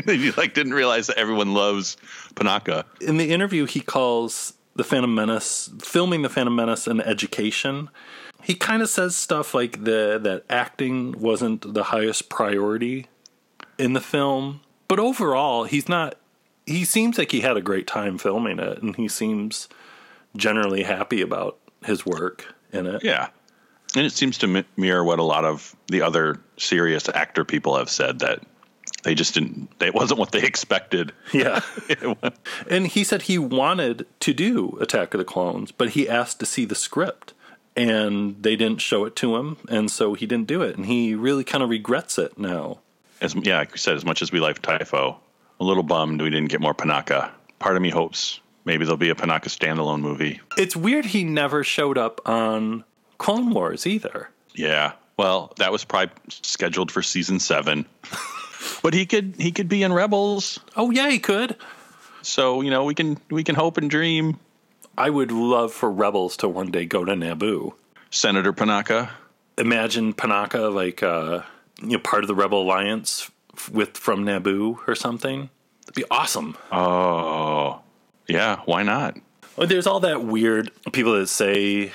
he 0.06 0.32
like 0.32 0.54
didn't 0.54 0.74
realize 0.74 1.08
that 1.08 1.18
everyone 1.18 1.54
loves 1.54 1.98
Panaka. 2.36 2.86
In 3.02 3.18
the 3.18 3.32
interview, 3.32 3.66
he 3.66 3.80
calls 3.80 4.54
the 4.76 4.84
Phantom 4.84 5.14
Menace 5.14 5.70
filming 5.82 6.22
the 6.22 6.30
Phantom 6.30 6.56
Menace 6.56 6.88
an 6.88 7.02
education. 7.02 7.90
He 8.44 8.54
kind 8.54 8.82
of 8.82 8.90
says 8.90 9.16
stuff 9.16 9.54
like 9.54 9.84
the 9.84 10.20
that 10.22 10.44
acting 10.50 11.20
wasn't 11.20 11.74
the 11.74 11.86
highest 11.86 12.30
priority 12.30 13.08
in 13.78 13.94
the 13.94 14.02
film, 14.02 14.62
but 14.88 15.00
overall, 15.00 15.64
he's 15.66 15.90
not. 15.90 16.16
He 16.66 16.84
seems 16.86 17.18
like 17.18 17.32
he 17.32 17.42
had 17.42 17.58
a 17.58 17.62
great 17.62 17.88
time 17.88 18.18
filming 18.18 18.60
it, 18.60 18.82
and 18.82 18.96
he 18.96 19.08
seems 19.08 19.70
generally 20.36 20.84
happy 20.84 21.22
about 21.22 21.58
his 21.84 22.06
work 22.06 22.54
in 22.72 22.86
it. 22.86 23.04
Yeah. 23.04 23.30
And 23.96 24.06
it 24.06 24.12
seems 24.12 24.38
to 24.40 24.66
mirror 24.76 25.04
what 25.04 25.20
a 25.20 25.24
lot 25.24 25.46
of 25.46 25.76
the 25.88 26.02
other 26.02 26.40
serious 26.58 27.08
actor 27.10 27.46
people 27.46 27.78
have 27.78 27.90
said 27.90 28.20
that 28.20 28.44
they 29.04 29.16
just 29.16 29.34
didn't 29.34 29.70
it 29.80 29.94
wasn't 29.94 30.20
what 30.20 30.32
they 30.32 30.42
expected. 30.44 31.14
Yeah. 31.34 31.62
And 32.70 32.88
he 32.88 33.04
said 33.04 33.24
he 33.24 33.38
wanted 33.38 34.06
to 34.20 34.34
do 34.34 34.78
attack 34.82 35.14
of 35.14 35.20
the 35.20 35.26
clones 35.26 35.72
but 35.72 35.92
he 35.92 36.10
asked 36.10 36.40
to 36.42 36.46
see 36.46 36.66
the 36.66 36.76
script 36.76 37.34
and 37.76 38.42
they 38.42 38.56
didn't 38.56 38.82
show 38.82 39.06
it 39.06 39.16
to 39.18 39.38
him 39.38 39.58
and 39.70 39.90
so 39.90 40.14
he 40.14 40.26
didn't 40.26 40.48
do 40.48 40.62
it 40.62 40.76
and 40.76 40.86
he 40.86 41.16
really 41.16 41.44
kind 41.44 41.64
of 41.64 41.70
regrets 41.70 42.18
it 42.18 42.38
now. 42.38 42.80
As 43.22 43.36
yeah 43.36 43.60
like 43.60 43.72
we 43.72 43.78
said 43.78 43.96
as 43.96 44.06
much 44.06 44.22
as 44.22 44.32
we 44.32 44.40
like 44.40 44.62
typho 44.62 45.18
a 45.60 45.64
little 45.64 45.84
bummed 45.84 46.22
we 46.22 46.30
didn't 46.30 46.50
get 46.50 46.62
more 46.62 46.74
panaka. 46.74 47.32
Part 47.60 47.76
of 47.76 47.82
me 47.82 47.90
hopes 47.90 48.40
maybe 48.66 48.84
there'll 48.84 48.98
be 48.98 49.10
a 49.10 49.16
panaka 49.16 49.46
standalone 49.46 50.02
movie. 50.02 50.42
It's 50.58 50.76
weird 50.76 51.06
he 51.06 51.24
never 51.24 51.64
showed 51.64 51.98
up 51.98 52.20
on 52.26 52.84
Clone 53.18 53.52
Wars 53.52 53.88
either. 53.88 54.30
Yeah. 54.54 54.94
Well, 55.18 55.54
that 55.58 55.72
was 55.72 55.84
probably 55.84 56.14
scheduled 56.30 56.92
for 56.92 57.02
season 57.02 57.40
seven. 57.40 57.86
but 58.84 58.94
he 58.94 59.06
could 59.06 59.36
he 59.38 59.52
could 59.52 59.70
be 59.70 59.84
in 59.84 59.94
Rebels. 59.94 60.60
Oh 60.76 60.92
yeah, 60.92 61.10
he 61.10 61.20
could. 61.20 61.56
So, 62.22 62.62
you 62.62 62.70
know, 62.70 62.84
we 62.84 62.94
can 62.94 63.18
we 63.30 63.44
can 63.44 63.56
hope 63.56 63.78
and 63.78 63.90
dream. 63.90 64.40
I 64.98 65.10
would 65.10 65.32
love 65.32 65.74
for 65.74 65.92
Rebels 65.92 66.38
to 66.38 66.50
one 66.50 66.72
day 66.72 66.86
go 66.86 67.06
to 67.06 67.14
Naboo. 67.14 67.74
Senator 68.10 68.54
Panaka. 68.54 69.10
Imagine 69.58 70.14
Panaka 70.14 70.74
like 70.74 71.02
uh 71.02 71.42
you 71.82 71.90
know 71.90 72.00
part 72.00 72.24
of 72.24 72.28
the 72.28 72.36
Rebel 72.36 72.62
Alliance 72.62 73.32
with 73.72 73.98
from 73.98 74.26
Naboo 74.26 74.88
or 74.88 74.96
something. 74.96 75.50
That'd 75.82 75.96
be 75.96 76.06
awesome. 76.12 76.58
Oh. 76.72 77.82
Yeah, 78.28 78.60
why 78.66 78.84
not? 78.84 79.18
There's 79.58 79.88
all 79.88 80.02
that 80.02 80.24
weird 80.24 80.70
people 80.92 81.14
that 81.14 81.28
say 81.28 81.92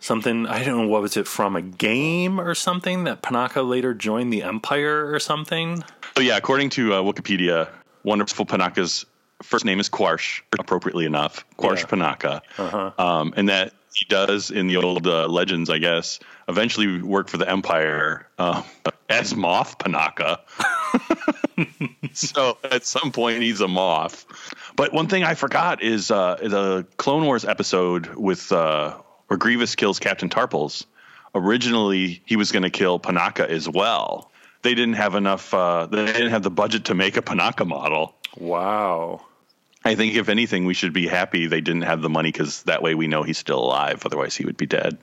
something 0.00 0.46
I 0.46 0.64
don't 0.64 0.82
know 0.82 0.88
what 0.88 1.02
was 1.02 1.16
it 1.16 1.28
from 1.28 1.56
a 1.56 1.62
game 1.62 2.40
or 2.40 2.54
something 2.54 3.04
that 3.04 3.22
Panaka 3.22 3.66
later 3.66 3.94
joined 3.94 4.32
the 4.32 4.42
Empire 4.42 5.12
or 5.12 5.18
something. 5.20 5.84
Oh 6.16 6.20
yeah, 6.20 6.36
according 6.36 6.70
to 6.70 6.94
uh, 6.94 7.02
Wikipedia, 7.02 7.68
wonderful 8.02 8.46
Panaka's 8.46 9.06
first 9.42 9.64
name 9.64 9.80
is 9.80 9.88
Quarsh, 9.88 10.42
appropriately 10.58 11.04
enough, 11.04 11.44
Quarsh 11.58 11.80
yeah. 11.80 11.86
Panaka, 11.86 12.40
uh-huh. 12.58 12.90
um, 12.98 13.34
and 13.36 13.48
that 13.48 13.72
he 13.92 14.06
does 14.06 14.50
in 14.50 14.66
the 14.66 14.76
old 14.76 15.06
uh, 15.06 15.26
legends, 15.26 15.68
I 15.68 15.78
guess, 15.78 16.20
eventually 16.48 17.02
work 17.02 17.28
for 17.28 17.38
the 17.38 17.48
Empire 17.48 18.26
uh, 18.38 18.62
as 19.08 19.34
Moff 19.34 19.78
Panaka. 19.78 20.40
so 22.12 22.58
at 22.64 22.84
some 22.84 23.12
point 23.12 23.42
he's 23.42 23.60
a 23.60 23.68
moth. 23.68 24.26
But 24.76 24.92
one 24.92 25.08
thing 25.08 25.24
I 25.24 25.34
forgot 25.34 25.82
is 25.82 26.10
uh, 26.10 26.36
the 26.36 26.86
Clone 26.96 27.24
Wars 27.24 27.44
episode 27.44 28.14
with 28.14 28.52
uh, 28.52 28.96
where 29.30 29.38
Grievous 29.38 29.76
kills 29.76 30.00
Captain 30.00 30.28
Tarpals. 30.28 30.86
Originally, 31.36 32.20
he 32.26 32.34
was 32.34 32.50
going 32.50 32.64
to 32.64 32.70
kill 32.70 32.98
Panaka 32.98 33.46
as 33.46 33.68
well. 33.68 34.32
They 34.62 34.74
didn't 34.74 34.94
have 34.94 35.14
enough. 35.14 35.54
Uh, 35.54 35.86
they 35.86 36.04
didn't 36.04 36.32
have 36.32 36.42
the 36.42 36.50
budget 36.50 36.86
to 36.86 36.96
make 36.96 37.16
a 37.16 37.22
Panaka 37.22 37.64
model. 37.64 38.16
Wow. 38.36 39.24
I 39.84 39.94
think 39.94 40.16
if 40.16 40.28
anything, 40.28 40.66
we 40.66 40.74
should 40.74 40.92
be 40.92 41.06
happy 41.06 41.46
they 41.46 41.60
didn't 41.60 41.82
have 41.82 42.02
the 42.02 42.08
money 42.08 42.32
because 42.32 42.64
that 42.64 42.82
way 42.82 42.96
we 42.96 43.06
know 43.06 43.22
he's 43.22 43.38
still 43.38 43.60
alive. 43.60 44.04
Otherwise, 44.04 44.34
he 44.34 44.44
would 44.44 44.56
be 44.56 44.66
dead. 44.66 44.98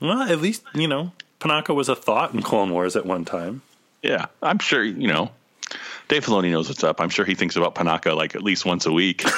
Well, 0.00 0.22
at 0.22 0.40
least 0.40 0.62
you 0.74 0.86
know 0.86 1.10
Panaka 1.40 1.74
was 1.74 1.88
a 1.88 1.96
thought 1.96 2.32
in 2.32 2.40
Clone 2.40 2.70
Wars 2.70 2.94
at 2.94 3.04
one 3.04 3.24
time. 3.24 3.62
Yeah, 4.00 4.26
I'm 4.40 4.60
sure 4.60 4.82
you 4.82 5.08
know. 5.08 5.32
Dave 6.08 6.24
Filoni 6.24 6.52
knows 6.52 6.68
what's 6.68 6.84
up. 6.84 7.00
I'm 7.00 7.08
sure 7.08 7.24
he 7.24 7.34
thinks 7.34 7.56
about 7.56 7.74
Panaka 7.74 8.16
like 8.16 8.36
at 8.36 8.42
least 8.42 8.64
once 8.64 8.86
a 8.86 8.92
week. 8.92 9.24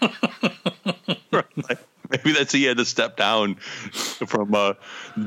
Maybe 2.10 2.32
that's 2.32 2.52
he 2.52 2.64
had 2.64 2.76
to 2.76 2.84
step 2.84 3.16
down 3.16 3.54
from 3.56 4.76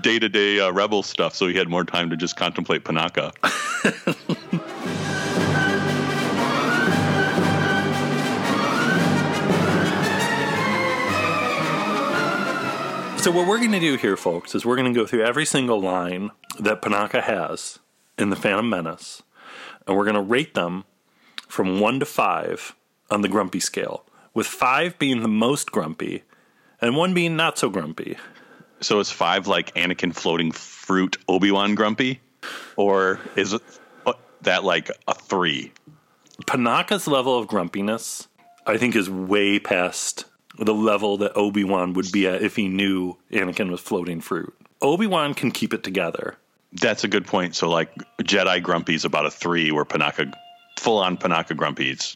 day 0.02 0.20
to 0.20 0.30
day 0.30 0.70
rebel 0.70 1.04
stuff, 1.04 1.36
so 1.36 1.48
he 1.48 1.56
had 1.56 1.68
more 1.68 1.84
time 1.84 2.10
to 2.10 2.18
just 2.18 2.36
contemplate 2.36 2.84
Panaka. 2.84 3.34
So 13.28 13.34
what 13.34 13.46
we're 13.46 13.58
going 13.58 13.74
to 13.74 13.80
do 13.82 13.98
here, 13.98 14.16
folks, 14.16 14.56
is 14.56 14.66
we're 14.66 14.78
going 14.78 14.94
to 14.94 14.98
go 14.98 15.06
through 15.06 15.26
every 15.26 15.44
single 15.44 15.82
line 15.82 16.32
that 16.62 16.82
Panaka 16.82 17.22
has 17.22 17.78
in 18.18 18.30
the 18.30 18.38
Phantom 18.38 18.70
Menace, 18.70 19.22
and 19.86 19.98
we're 19.98 20.06
going 20.06 20.16
to 20.16 20.22
rate 20.22 20.54
them 20.54 20.86
from 21.46 21.82
one 21.82 22.00
to 22.00 22.06
five 22.06 22.74
on 23.12 23.24
the 23.24 23.28
grumpy 23.28 23.60
scale, 23.60 24.06
with 24.34 24.48
five 24.48 24.98
being 24.98 25.24
the 25.24 25.28
most 25.28 25.74
grumpy 25.74 26.24
and 26.82 26.96
one 26.96 27.14
being 27.14 27.36
not 27.36 27.58
so 27.58 27.70
grumpy. 27.70 28.18
So 28.80 29.00
is 29.00 29.10
five 29.10 29.48
like 29.48 29.74
Anakin 29.74 30.14
floating 30.14 30.52
fruit 30.52 31.18
Obi 31.28 31.52
Wan 31.52 31.76
grumpy, 31.76 32.22
or 32.76 33.20
is 33.36 33.54
uh, 34.06 34.14
that 34.42 34.64
like 34.64 34.92
a 35.08 35.16
three? 35.16 35.72
Panaka's 36.46 37.08
level 37.08 37.38
of 37.38 37.48
grumpiness, 37.48 38.28
I 38.66 38.78
think, 38.78 38.96
is 38.96 39.10
way 39.10 39.60
past 39.60 40.26
the 40.60 40.74
level 40.74 41.18
that 41.18 41.36
Obi 41.36 41.64
Wan 41.64 41.94
would 41.94 42.12
be 42.12 42.28
at 42.28 42.42
if 42.42 42.56
he 42.56 42.68
knew 42.68 43.18
Anakin 43.32 43.70
was 43.70 43.82
floating 43.82 44.22
fruit. 44.22 44.54
Obi 44.82 45.08
Wan 45.08 45.34
can 45.34 45.52
keep 45.52 45.74
it 45.74 45.84
together. 45.84 46.36
That's 46.74 47.04
a 47.04 47.08
good 47.08 47.26
point. 47.26 47.56
So 47.56 47.70
like 47.70 47.94
Jedi 48.22 48.62
grumpy 48.62 48.96
is 48.96 49.06
about 49.06 49.26
a 49.26 49.32
three, 49.32 49.72
where 49.72 49.86
Panaka 49.86 50.32
full 50.78 51.00
on 51.00 51.18
Panaka 51.18 51.56
grumpy's 51.56 52.16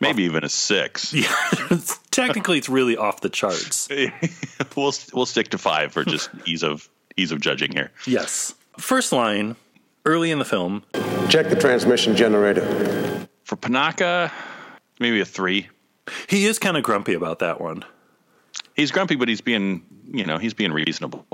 maybe 0.00 0.24
even 0.24 0.44
a 0.44 0.48
six. 0.48 1.12
Yeah, 1.24 1.78
technically, 2.10 2.58
it's 2.58 2.68
really 2.68 2.96
off 2.96 3.20
the 3.20 3.28
charts. 3.28 3.88
we'll 4.76 4.92
we'll 5.12 5.26
stick 5.26 5.48
to 5.50 5.58
five 5.58 5.92
for 5.92 6.04
just 6.04 6.30
ease 6.44 6.62
of 6.62 6.88
ease 7.16 7.32
of 7.32 7.40
judging 7.40 7.72
here. 7.72 7.90
Yes. 8.06 8.54
First 8.78 9.12
line, 9.12 9.56
early 10.04 10.30
in 10.30 10.38
the 10.38 10.44
film. 10.44 10.84
Check 11.28 11.48
the 11.48 11.56
transmission 11.56 12.16
generator. 12.16 13.26
For 13.44 13.56
Panaka, 13.56 14.32
maybe 14.98 15.20
a 15.20 15.24
three. 15.24 15.68
He 16.28 16.46
is 16.46 16.58
kind 16.58 16.76
of 16.76 16.82
grumpy 16.82 17.14
about 17.14 17.38
that 17.38 17.60
one. 17.60 17.84
He's 18.74 18.90
grumpy, 18.90 19.14
but 19.16 19.28
he's 19.28 19.40
being 19.40 19.84
you 20.06 20.26
know 20.26 20.38
he's 20.38 20.54
being 20.54 20.72
reasonable. 20.72 21.26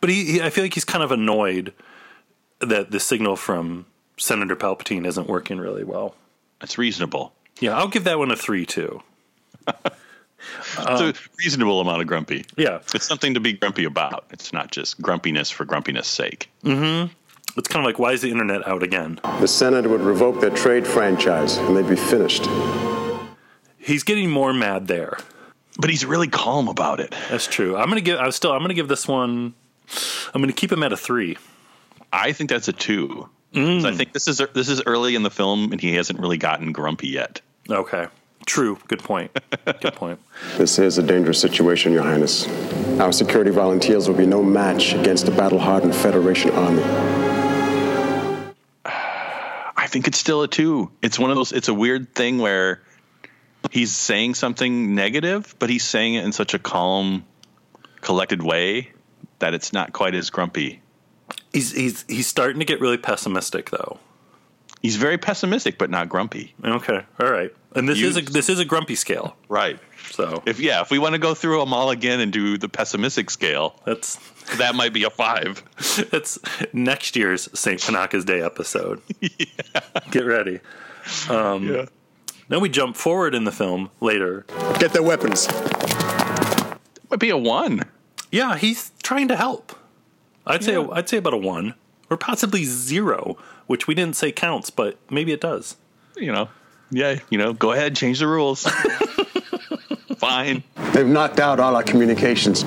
But 0.00 0.10
he, 0.10 0.24
he 0.24 0.42
I 0.42 0.50
feel 0.50 0.64
like 0.64 0.74
he's 0.74 0.84
kind 0.84 1.02
of 1.04 1.12
annoyed 1.12 1.72
that 2.60 2.90
the 2.90 3.00
signal 3.00 3.36
from 3.36 3.86
Senator 4.18 4.56
Palpatine 4.56 5.06
isn't 5.06 5.28
working 5.28 5.58
really 5.58 5.84
well. 5.84 6.14
It's 6.60 6.78
reasonable. 6.78 7.32
Yeah, 7.60 7.76
I'll 7.76 7.88
give 7.88 8.04
that 8.04 8.18
one 8.18 8.30
a 8.30 8.36
three 8.36 8.66
too. 8.66 9.02
it's 9.66 10.78
a 10.78 11.14
reasonable 11.38 11.80
amount 11.80 12.00
of 12.00 12.06
grumpy. 12.06 12.44
Yeah. 12.56 12.80
It's 12.94 13.06
something 13.06 13.34
to 13.34 13.40
be 13.40 13.52
grumpy 13.52 13.84
about. 13.84 14.26
It's 14.30 14.52
not 14.52 14.70
just 14.70 15.00
grumpiness 15.00 15.50
for 15.50 15.64
grumpiness 15.64 16.08
sake. 16.08 16.50
Mm-hmm. 16.64 17.12
It's 17.56 17.68
kind 17.68 17.84
of 17.84 17.88
like, 17.88 17.98
why 17.98 18.12
is 18.12 18.22
the 18.22 18.30
internet 18.30 18.66
out 18.66 18.82
again? 18.82 19.20
The 19.40 19.46
Senate 19.46 19.88
would 19.88 20.00
revoke 20.00 20.40
their 20.40 20.50
trade 20.50 20.86
franchise 20.86 21.58
and 21.58 21.76
they'd 21.76 21.88
be 21.88 21.96
finished. 21.96 22.46
He's 23.78 24.02
getting 24.02 24.30
more 24.30 24.52
mad 24.52 24.88
there. 24.88 25.18
But 25.78 25.90
he's 25.90 26.04
really 26.04 26.28
calm 26.28 26.68
about 26.68 27.00
it. 27.00 27.14
That's 27.30 27.46
true. 27.46 27.76
I'm 27.76 27.88
gonna 27.88 28.00
give 28.00 28.18
I 28.18 28.26
am 28.26 28.32
still 28.32 28.52
I'm 28.52 28.60
gonna 28.60 28.74
give 28.74 28.88
this 28.88 29.08
one 29.08 29.54
I'm 30.34 30.40
gonna 30.42 30.52
keep 30.52 30.70
him 30.70 30.82
at 30.82 30.92
a 30.92 30.96
three. 30.96 31.38
I 32.12 32.32
think 32.32 32.50
that's 32.50 32.68
a 32.68 32.72
two. 32.72 33.28
Mm. 33.52 33.82
So 33.82 33.88
I 33.88 33.92
think 33.92 34.12
this 34.12 34.28
is 34.28 34.40
this 34.54 34.68
is 34.68 34.82
early 34.86 35.14
in 35.14 35.22
the 35.22 35.30
film 35.30 35.72
and 35.72 35.80
he 35.80 35.94
hasn't 35.94 36.18
really 36.18 36.38
gotten 36.38 36.72
grumpy 36.72 37.08
yet. 37.08 37.40
Okay. 37.68 38.06
True. 38.46 38.78
Good 38.88 39.02
point. 39.02 39.30
Good 39.80 39.94
point. 39.94 40.20
This 40.58 40.78
is 40.78 40.98
a 40.98 41.02
dangerous 41.02 41.40
situation, 41.40 41.92
Your 41.92 42.02
Highness. 42.02 42.48
Our 42.98 43.12
security 43.12 43.50
volunteers 43.50 44.08
will 44.08 44.16
be 44.16 44.26
no 44.26 44.42
match 44.42 44.92
against 44.92 45.24
the 45.26 45.30
battle 45.30 45.58
hardened 45.58 45.94
Federation 45.94 46.50
army. 46.50 46.82
I 48.84 49.86
think 49.86 50.08
it's 50.08 50.18
still 50.18 50.42
a 50.42 50.48
two. 50.48 50.90
It's 51.00 51.18
one 51.18 51.30
of 51.30 51.36
those, 51.36 51.52
it's 51.52 51.68
a 51.68 51.74
weird 51.74 52.14
thing 52.14 52.38
where 52.38 52.82
he's 53.70 53.92
saying 53.92 54.34
something 54.34 54.94
negative, 54.94 55.54
but 55.58 55.70
he's 55.70 55.84
saying 55.84 56.14
it 56.14 56.24
in 56.24 56.32
such 56.32 56.54
a 56.54 56.58
calm, 56.58 57.24
collected 58.00 58.42
way 58.42 58.90
that 59.38 59.54
it's 59.54 59.72
not 59.72 59.92
quite 59.92 60.14
as 60.14 60.30
grumpy. 60.30 60.80
He's 61.52 61.72
he's 61.72 62.04
he's 62.08 62.26
starting 62.26 62.58
to 62.60 62.64
get 62.64 62.80
really 62.80 62.98
pessimistic 62.98 63.70
though. 63.70 63.98
He's 64.80 64.96
very 64.96 65.16
pessimistic, 65.16 65.78
but 65.78 65.90
not 65.90 66.08
grumpy. 66.08 66.54
Okay, 66.64 67.04
all 67.20 67.30
right. 67.30 67.54
And 67.76 67.88
this 67.88 67.98
You- 67.98 68.08
is 68.08 68.16
a 68.16 68.22
this 68.22 68.48
is 68.48 68.58
a 68.58 68.64
grumpy 68.64 68.94
scale. 68.96 69.36
Right. 69.48 69.78
So 70.10 70.42
If 70.46 70.58
yeah, 70.60 70.80
if 70.82 70.90
we 70.90 70.98
want 70.98 71.12
to 71.14 71.18
go 71.18 71.34
through 71.34 71.60
them 71.60 71.72
all 71.72 71.90
again 71.90 72.20
and 72.20 72.32
do 72.32 72.58
the 72.58 72.68
pessimistic 72.68 73.30
scale, 73.30 73.80
that's 73.86 74.16
that 74.56 74.74
might 74.74 74.92
be 74.92 75.04
a 75.04 75.10
five. 75.10 75.62
it's 76.12 76.38
next 76.72 77.14
year's 77.16 77.48
Saint 77.58 77.80
Panaka's 77.80 78.24
Day 78.24 78.42
episode. 78.42 79.00
Get 80.10 80.24
ready. 80.26 80.60
Um, 81.30 81.68
Yeah. 81.68 81.84
Then 82.48 82.60
we 82.60 82.68
jump 82.68 82.96
forward 82.96 83.34
in 83.34 83.44
the 83.44 83.52
film 83.52 83.90
later. 84.00 84.44
Get 84.78 84.92
their 84.92 85.02
weapons. 85.02 85.48
Might 87.10 87.18
be 87.20 87.30
a 87.30 87.36
one. 87.36 87.82
Yeah, 88.30 88.56
he's 88.56 88.90
trying 89.02 89.28
to 89.28 89.36
help. 89.36 89.74
I'd 90.46 90.64
say 90.64 90.76
I'd 90.76 91.08
say 91.08 91.18
about 91.18 91.34
a 91.34 91.38
one 91.38 91.74
or 92.10 92.16
possibly 92.16 92.64
zero, 92.64 93.36
which 93.66 93.86
we 93.86 93.94
didn't 93.94 94.16
say 94.16 94.32
counts, 94.32 94.70
but 94.70 94.98
maybe 95.10 95.32
it 95.32 95.40
does. 95.40 95.76
You 96.16 96.32
know, 96.32 96.48
yeah, 96.90 97.20
you 97.30 97.38
know, 97.38 97.52
go 97.52 97.72
ahead, 97.72 97.96
change 97.96 98.18
the 98.18 98.26
rules. 98.26 98.62
Fine. 100.16 100.62
They've 100.92 101.06
knocked 101.06 101.40
out 101.40 101.58
all 101.58 101.74
our 101.74 101.82
communications. 101.82 102.64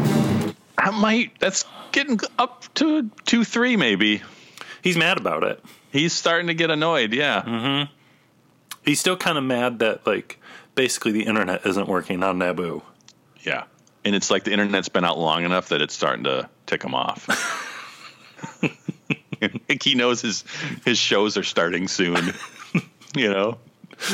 I 0.78 0.92
might. 0.92 1.40
That's 1.40 1.64
getting 1.92 2.20
up 2.38 2.66
to 2.76 3.10
two, 3.26 3.44
three, 3.44 3.78
maybe. 3.78 4.22
He's 4.82 4.98
mad 4.98 5.18
about 5.18 5.44
it. 5.44 5.64
He's 5.92 6.12
starting 6.12 6.48
to 6.48 6.54
get 6.54 6.70
annoyed. 6.70 7.14
Yeah. 7.14 7.42
Mm-hmm. 7.42 7.94
He's 8.84 9.00
still 9.00 9.16
kind 9.16 9.38
of 9.38 9.44
mad 9.44 9.80
that 9.80 10.06
like 10.06 10.40
basically 10.76 11.12
the 11.12 11.24
internet 11.24 11.66
isn't 11.66 11.88
working 11.88 12.22
on 12.24 12.38
Naboo. 12.38 12.82
Yeah. 13.42 13.64
And 14.04 14.14
it's 14.16 14.30
like 14.30 14.44
the 14.44 14.52
internet's 14.52 14.90
been 14.90 15.06
out 15.06 15.18
long 15.18 15.44
enough 15.44 15.70
that 15.70 15.82
it's 15.82 15.94
starting 15.94 16.26
to 16.26 16.50
tick 16.66 16.84
him 16.84 16.94
off. 16.96 17.28
like 19.70 19.84
he 19.84 19.96
knows 19.96 20.22
his 20.22 20.44
his 20.86 20.98
shows 20.98 21.38
are 21.38 21.44
starting 21.44 21.88
soon. 21.88 22.34
you 23.16 23.30
know, 23.30 23.58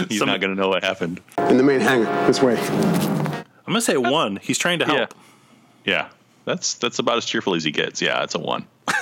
he's 0.09 0.19
Some- 0.19 0.27
not 0.27 0.41
going 0.41 0.55
to 0.55 0.61
know 0.61 0.69
what 0.69 0.83
happened. 0.83 1.21
In 1.37 1.57
the 1.57 1.63
main 1.63 1.79
hangar, 1.79 2.05
this 2.27 2.41
way. 2.41 2.57
I'm 2.57 3.73
gonna 3.75 3.81
say 3.81 3.93
a 3.93 4.01
one. 4.01 4.37
He's 4.41 4.57
trying 4.57 4.79
to 4.79 4.85
help. 4.85 5.13
Yeah, 5.85 6.09
that's 6.45 6.73
that's 6.75 6.99
about 6.99 7.17
as 7.17 7.25
cheerful 7.25 7.55
as 7.55 7.63
he 7.63 7.71
gets. 7.71 8.01
Yeah, 8.01 8.23
it's 8.23 8.35
a 8.35 8.39
one. 8.39 8.67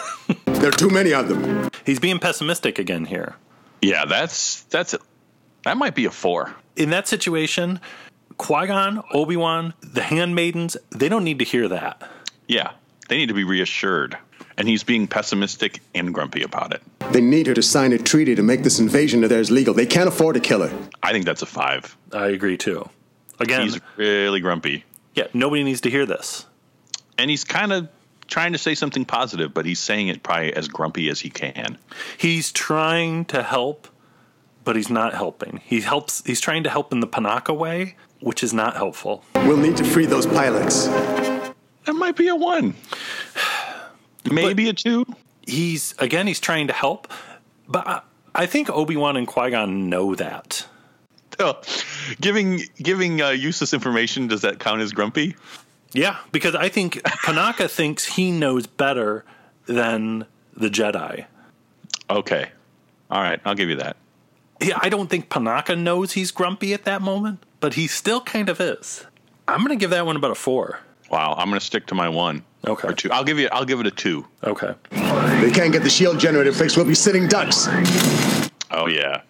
There 0.45 0.67
are 0.67 0.71
too 0.71 0.89
many 0.89 1.13
of 1.13 1.29
them. 1.29 1.69
He's 1.85 1.99
being 1.99 2.19
pessimistic 2.19 2.79
again 2.79 3.05
here. 3.05 3.35
Yeah, 3.81 4.03
that's 4.03 4.63
that's 4.63 4.93
that 5.63 5.77
might 5.77 5.95
be 5.95 6.03
a 6.03 6.11
four. 6.11 6.53
In 6.75 6.89
that 6.89 7.07
situation, 7.07 7.79
Qui 8.37 8.67
Gon, 8.67 9.01
Obi 9.13 9.37
Wan, 9.37 9.73
the 9.79 10.01
handmaidens, 10.03 10.75
they 10.89 11.07
don't 11.07 11.23
need 11.23 11.39
to 11.39 11.45
hear 11.45 11.69
that. 11.69 12.03
Yeah, 12.47 12.71
they 13.09 13.17
need 13.17 13.27
to 13.27 13.33
be 13.33 13.43
reassured. 13.43 14.17
And 14.57 14.67
he's 14.67 14.83
being 14.83 15.07
pessimistic 15.07 15.79
and 15.95 16.13
grumpy 16.13 16.43
about 16.43 16.73
it. 16.73 16.81
They 17.11 17.21
need 17.21 17.47
her 17.47 17.53
to 17.53 17.61
sign 17.61 17.93
a 17.93 17.97
treaty 17.97 18.35
to 18.35 18.43
make 18.43 18.63
this 18.63 18.79
invasion 18.79 19.23
of 19.23 19.29
theirs 19.29 19.49
legal. 19.51 19.73
They 19.73 19.85
can't 19.85 20.07
afford 20.09 20.35
to 20.35 20.41
kill 20.41 20.67
her. 20.67 20.89
I 21.01 21.11
think 21.13 21.25
that's 21.25 21.41
a 21.41 21.45
five. 21.45 21.95
I 22.11 22.27
agree 22.27 22.57
too. 22.57 22.89
Again, 23.39 23.61
He's 23.63 23.79
really 23.95 24.41
grumpy. 24.41 24.83
yeah, 25.15 25.27
nobody 25.33 25.63
needs 25.63 25.81
to 25.81 25.89
hear 25.89 26.05
this. 26.05 26.45
And 27.17 27.29
he's 27.29 27.45
kind 27.45 27.71
of 27.71 27.87
trying 28.27 28.51
to 28.51 28.57
say 28.57 28.75
something 28.75 29.05
positive, 29.05 29.53
but 29.53 29.65
he's 29.65 29.79
saying 29.79 30.09
it 30.09 30.23
probably 30.23 30.53
as 30.53 30.67
grumpy 30.67 31.09
as 31.09 31.21
he 31.21 31.29
can. 31.29 31.77
He's 32.17 32.51
trying 32.51 33.25
to 33.25 33.41
help, 33.41 33.87
but 34.65 34.75
he's 34.75 34.89
not 34.89 35.13
helping. 35.13 35.61
He 35.65 35.79
helps. 35.81 36.21
He's 36.25 36.41
trying 36.41 36.63
to 36.63 36.69
help 36.69 36.91
in 36.91 36.99
the 36.99 37.07
Panaka 37.07 37.57
way, 37.57 37.95
which 38.19 38.43
is 38.43 38.53
not 38.53 38.75
helpful. 38.75 39.23
We'll 39.35 39.57
need 39.57 39.77
to 39.77 39.83
free 39.85 40.05
those 40.05 40.25
pilots. 40.25 40.87
That 41.89 41.95
might 41.95 42.15
be 42.15 42.27
a 42.27 42.35
one. 42.35 42.75
Maybe 44.31 44.69
a 44.69 44.73
two. 44.73 45.07
He's 45.41 45.95
again. 45.97 46.27
He's 46.27 46.39
trying 46.39 46.67
to 46.67 46.73
help, 46.73 47.11
but 47.67 47.87
I, 47.87 48.01
I 48.35 48.45
think 48.45 48.69
Obi 48.69 48.95
Wan 48.95 49.17
and 49.17 49.25
Qui 49.25 49.49
Gon 49.49 49.89
know 49.89 50.13
that. 50.13 50.67
Oh, 51.39 51.59
giving 52.21 52.61
giving 52.77 53.23
uh, 53.23 53.29
useless 53.29 53.73
information 53.73 54.27
does 54.27 54.41
that 54.41 54.59
count 54.59 54.81
as 54.81 54.91
grumpy? 54.91 55.35
Yeah, 55.91 56.17
because 56.31 56.53
I 56.53 56.69
think 56.69 56.93
Panaka 57.25 57.67
thinks 57.67 58.05
he 58.05 58.29
knows 58.29 58.67
better 58.67 59.25
than 59.65 60.27
the 60.55 60.69
Jedi. 60.69 61.25
Okay, 62.07 62.51
all 63.09 63.21
right, 63.23 63.41
I'll 63.45 63.55
give 63.55 63.69
you 63.69 63.77
that. 63.77 63.97
Yeah, 64.61 64.77
I 64.79 64.89
don't 64.89 65.09
think 65.09 65.27
Panaka 65.27 65.75
knows 65.75 66.11
he's 66.11 66.29
grumpy 66.29 66.71
at 66.75 66.83
that 66.83 67.01
moment, 67.01 67.43
but 67.59 67.73
he 67.73 67.87
still 67.87 68.21
kind 68.21 68.47
of 68.47 68.61
is. 68.61 69.07
I'm 69.47 69.61
going 69.65 69.69
to 69.69 69.75
give 69.75 69.89
that 69.89 70.05
one 70.05 70.17
about 70.17 70.29
a 70.29 70.35
four. 70.35 70.81
Wow, 71.09 71.35
I'm 71.37 71.49
going 71.49 71.59
to 71.59 71.65
stick 71.65 71.87
to 71.87 71.95
my 71.95 72.09
one. 72.09 72.43
Okay. 72.67 72.87
Or 72.87 72.93
two. 72.93 73.11
I'll 73.11 73.23
give 73.23 73.39
you. 73.39 73.49
I'll 73.51 73.65
give 73.65 73.79
it 73.79 73.87
a 73.87 73.91
two. 73.91 74.25
Okay. 74.43 74.73
They 74.91 75.51
can't 75.51 75.71
get 75.71 75.83
the 75.83 75.89
shield 75.89 76.19
generator 76.19 76.51
fixed. 76.51 76.75
We'll 76.77 76.85
be 76.85 76.95
sitting 76.95 77.27
ducks. 77.27 77.67
Oh 78.71 78.87
yeah, 78.87 79.21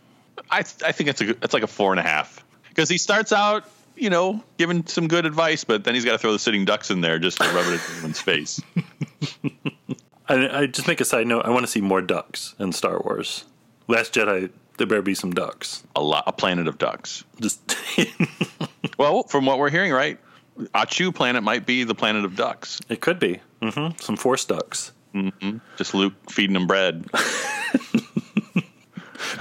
I 0.49 0.59
I 0.59 0.91
think 0.91 1.09
it's 1.09 1.21
a 1.21 1.29
it's 1.29 1.53
like 1.53 1.63
a 1.63 1.67
four 1.67 1.91
and 1.91 1.99
a 1.99 2.03
half 2.03 2.43
because 2.69 2.89
he 2.89 2.97
starts 2.97 3.31
out 3.31 3.65
you 3.95 4.09
know 4.09 4.43
giving 4.57 4.85
some 4.87 5.07
good 5.07 5.25
advice, 5.25 5.63
but 5.63 5.83
then 5.83 5.93
he's 5.93 6.05
got 6.05 6.13
to 6.13 6.17
throw 6.17 6.31
the 6.31 6.39
sitting 6.39 6.65
ducks 6.65 6.89
in 6.89 7.01
there 7.01 7.19
just 7.19 7.37
to 7.37 7.43
rub 7.49 7.65
it 7.67 7.73
in 7.73 7.73
everyone's 7.75 8.19
face. 8.19 8.61
I, 10.27 10.61
I 10.61 10.65
just 10.65 10.87
make 10.87 11.01
a 11.01 11.05
side 11.05 11.27
note. 11.27 11.45
I 11.45 11.49
want 11.49 11.65
to 11.65 11.71
see 11.71 11.81
more 11.81 12.01
ducks 12.01 12.55
in 12.59 12.71
Star 12.73 12.99
Wars. 12.99 13.45
Last 13.87 14.13
Jedi, 14.13 14.49
there 14.77 14.87
better 14.87 15.01
be 15.01 15.15
some 15.15 15.31
ducks. 15.31 15.83
A 15.95 16.01
lot, 16.01 16.23
a 16.27 16.31
planet 16.31 16.67
of 16.67 16.77
ducks. 16.77 17.23
Just 17.39 17.75
Well, 18.97 19.23
from 19.23 19.45
what 19.45 19.59
we're 19.59 19.69
hearing, 19.69 19.91
right, 19.93 20.19
Ahch-To 20.73 21.11
planet 21.11 21.43
might 21.43 21.65
be 21.65 21.83
the 21.83 21.95
planet 21.95 22.25
of 22.25 22.35
ducks. 22.35 22.79
it 22.89 23.01
could 23.01 23.19
be 23.19 23.39
hmm 23.61 23.89
some 23.99 24.15
force 24.17 24.45
ducks. 24.45 24.91
hmm 25.13 25.29
Just 25.77 25.93
Luke 25.93 26.13
feeding 26.29 26.53
them 26.53 26.67
bread. 26.67 27.05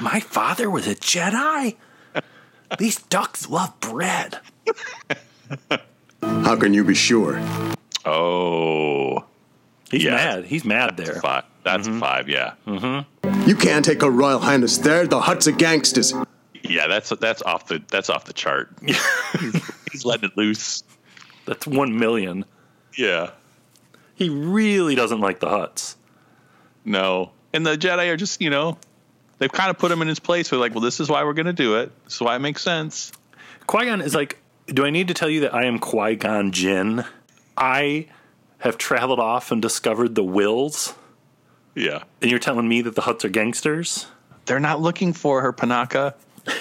My 0.00 0.20
father 0.20 0.70
was 0.70 0.86
a 0.86 0.94
Jedi? 0.94 1.76
These 2.78 3.00
ducks 3.04 3.48
love 3.48 3.78
bread. 3.80 4.38
How 6.20 6.56
can 6.56 6.74
you 6.74 6.84
be 6.84 6.94
sure? 6.94 7.40
Oh, 8.04 9.24
He's 9.90 10.04
Yeah. 10.04 10.14
mad. 10.14 10.44
He's 10.44 10.64
mad 10.64 10.96
that's 10.96 11.10
there. 11.10 11.20
five. 11.20 11.44
That's 11.64 11.88
a 11.88 11.98
five. 11.98 12.28
Yeah, 12.28 12.54
You 12.66 13.56
can't 13.56 13.84
take 13.84 14.02
a 14.02 14.10
royal 14.10 14.38
highness 14.38 14.78
there. 14.78 15.06
The 15.06 15.20
Hutts 15.20 15.46
are 15.48 15.52
gangsters. 15.52 16.12
yeah. 16.62 16.86
That's 16.86 17.08
that's 17.20 17.42
off 17.42 17.66
the 17.68 17.82
that's 17.88 18.10
off 18.10 18.24
the 18.26 18.32
chart. 18.32 18.70
He's 19.92 20.04
letting 20.04 20.30
it 20.30 20.36
loose. 20.36 20.82
That's 21.48 21.66
one 21.66 21.98
million. 21.98 22.44
Yeah. 22.96 23.30
He 24.14 24.28
really 24.28 24.94
doesn't 24.94 25.20
like 25.20 25.40
the 25.40 25.46
Hutts. 25.46 25.94
No. 26.84 27.30
And 27.54 27.64
the 27.66 27.76
Jedi 27.76 28.12
are 28.12 28.16
just, 28.18 28.42
you 28.42 28.50
know, 28.50 28.76
they've 29.38 29.50
kind 29.50 29.70
of 29.70 29.78
put 29.78 29.90
him 29.90 30.02
in 30.02 30.08
his 30.08 30.18
place. 30.20 30.50
They're 30.50 30.58
like, 30.58 30.74
well, 30.74 30.82
this 30.82 31.00
is 31.00 31.08
why 31.08 31.24
we're 31.24 31.32
going 31.32 31.46
to 31.46 31.52
do 31.54 31.76
it. 31.76 31.90
This 32.04 32.16
is 32.16 32.20
why 32.20 32.36
it 32.36 32.40
makes 32.40 32.62
sense. 32.62 33.12
Qui 33.66 33.86
Gon 33.86 34.02
is 34.02 34.14
like, 34.14 34.38
do 34.66 34.84
I 34.84 34.90
need 34.90 35.08
to 35.08 35.14
tell 35.14 35.30
you 35.30 35.40
that 35.40 35.54
I 35.54 35.64
am 35.64 35.78
Qui 35.78 36.16
Gon 36.16 36.52
Jinn? 36.52 37.04
I 37.56 38.08
have 38.58 38.76
traveled 38.76 39.20
off 39.20 39.50
and 39.50 39.62
discovered 39.62 40.14
the 40.14 40.24
Whills, 40.24 40.94
Yeah. 41.74 42.02
and 42.20 42.30
you're 42.30 42.40
telling 42.40 42.68
me 42.68 42.82
that 42.82 42.94
the 42.94 43.02
Hutts 43.02 43.24
are 43.24 43.28
gangsters? 43.30 44.06
They're 44.44 44.60
not 44.60 44.80
looking 44.82 45.12
for 45.14 45.40
her, 45.42 45.52
Panaka. 45.52 46.14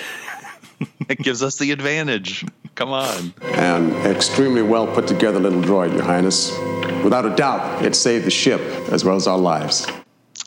it 1.10 1.20
gives 1.20 1.44
us 1.44 1.58
the 1.58 1.72
advantage. 1.72 2.46
Come 2.76 2.92
on. 2.92 3.34
An 3.42 3.92
extremely 4.06 4.62
well 4.62 4.88
put 4.88 5.08
together 5.08 5.40
little 5.40 5.62
droid, 5.62 5.94
Your 5.94 6.04
Highness. 6.04 6.52
Without 7.04 7.26
a 7.26 7.36
doubt, 7.36 7.84
it 7.84 7.96
saved 7.96 8.26
the 8.26 8.32
ship 8.32 8.62
as 8.92 9.04
well 9.04 9.16
as 9.16 9.28
our 9.28 9.38
lives. 9.38 9.88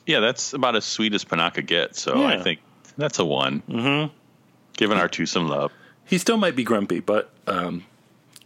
Yeah, 0.07 0.21
that's 0.21 0.53
about 0.53 0.77
as 0.77 0.85
sweet 0.85 1.15
as 1.15 1.25
Panaka 1.25 1.65
gets. 1.65 2.01
So 2.01 2.25
I 2.25 2.43
think 2.43 2.61
that's 2.97 3.19
a 3.19 3.25
one. 3.25 3.63
Mm-hmm. 3.69 4.15
Giving 4.77 4.99
R2 4.99 5.29
some 5.29 5.49
love. 5.49 5.73
He 6.05 6.19
still 6.19 6.37
might 6.37 6.57
be 6.57 6.65
grumpy, 6.65 7.01
but 7.01 7.31
um, 7.47 7.85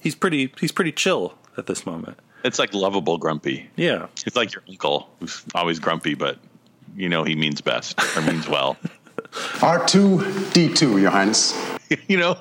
he's 0.02 0.14
pretty 0.14 0.52
he's 0.60 0.72
pretty 0.72 0.92
chill 0.92 1.34
at 1.56 1.66
this 1.66 1.86
moment. 1.86 2.18
It's 2.44 2.58
like 2.58 2.74
lovable 2.74 3.16
grumpy. 3.16 3.68
Yeah. 3.76 4.06
It's 4.26 4.36
like 4.36 4.52
your 4.54 4.62
uncle 4.68 5.08
who's 5.18 5.42
always 5.54 5.78
grumpy, 5.78 6.14
but 6.14 6.38
you 6.94 7.08
know 7.08 7.24
he 7.24 7.34
means 7.34 7.60
best 7.60 7.98
or 8.16 8.22
means 8.22 8.48
well. 8.48 8.76
R2D2, 9.34 11.00
Your 11.00 11.10
Highness. 11.10 11.54
you 12.08 12.16
know, 12.16 12.38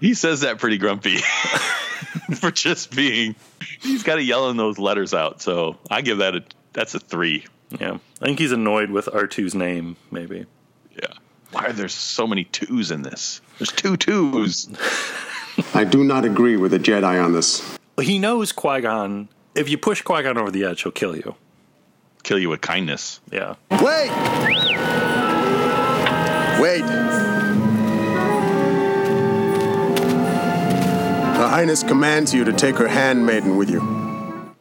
he 0.00 0.14
says 0.14 0.40
that 0.40 0.58
pretty 0.58 0.78
grumpy 0.78 1.16
for 2.36 2.50
just 2.50 2.94
being. 2.94 3.34
He's 3.80 4.02
got 4.02 4.16
to 4.16 4.22
yelling 4.22 4.56
those 4.56 4.78
letters 4.78 5.14
out. 5.14 5.40
So 5.42 5.78
I 5.90 6.00
give 6.00 6.18
that 6.18 6.34
a 6.34 6.44
that's 6.72 6.94
a 6.94 6.98
three. 6.98 7.46
Yeah. 7.78 7.98
I 8.20 8.24
think 8.24 8.38
he's 8.38 8.52
annoyed 8.52 8.90
with 8.90 9.06
R2's 9.06 9.54
name, 9.54 9.96
maybe. 10.10 10.46
Yeah. 11.00 11.12
Why 11.52 11.66
are 11.66 11.72
there 11.72 11.88
so 11.88 12.26
many 12.26 12.44
twos 12.44 12.90
in 12.90 13.02
this? 13.02 13.40
There's 13.58 13.72
two 13.72 13.96
twos. 13.96 14.68
I 15.74 15.84
do 15.84 16.02
not 16.02 16.24
agree 16.24 16.56
with 16.56 16.72
the 16.72 16.78
Jedi 16.78 17.22
on 17.22 17.32
this. 17.32 17.78
He 18.00 18.18
knows 18.18 18.52
Qui 18.52 18.80
Gon. 18.80 19.28
If 19.54 19.68
you 19.68 19.78
push 19.78 20.02
Qui 20.02 20.22
Gon 20.22 20.36
over 20.36 20.50
the 20.50 20.64
edge, 20.64 20.82
he'll 20.82 20.92
kill 20.92 21.16
you. 21.16 21.36
Kill 22.24 22.38
you 22.38 22.48
with 22.48 22.60
kindness. 22.60 23.20
Yeah. 23.30 23.54
Wait! 23.70 25.13
Wait! 26.64 26.80
Her 26.80 26.86
Highness 31.46 31.82
commands 31.82 32.32
you 32.32 32.44
to 32.44 32.54
take 32.54 32.76
her 32.76 32.88
handmaiden 32.88 33.58
with 33.58 33.68
you. 33.68 33.80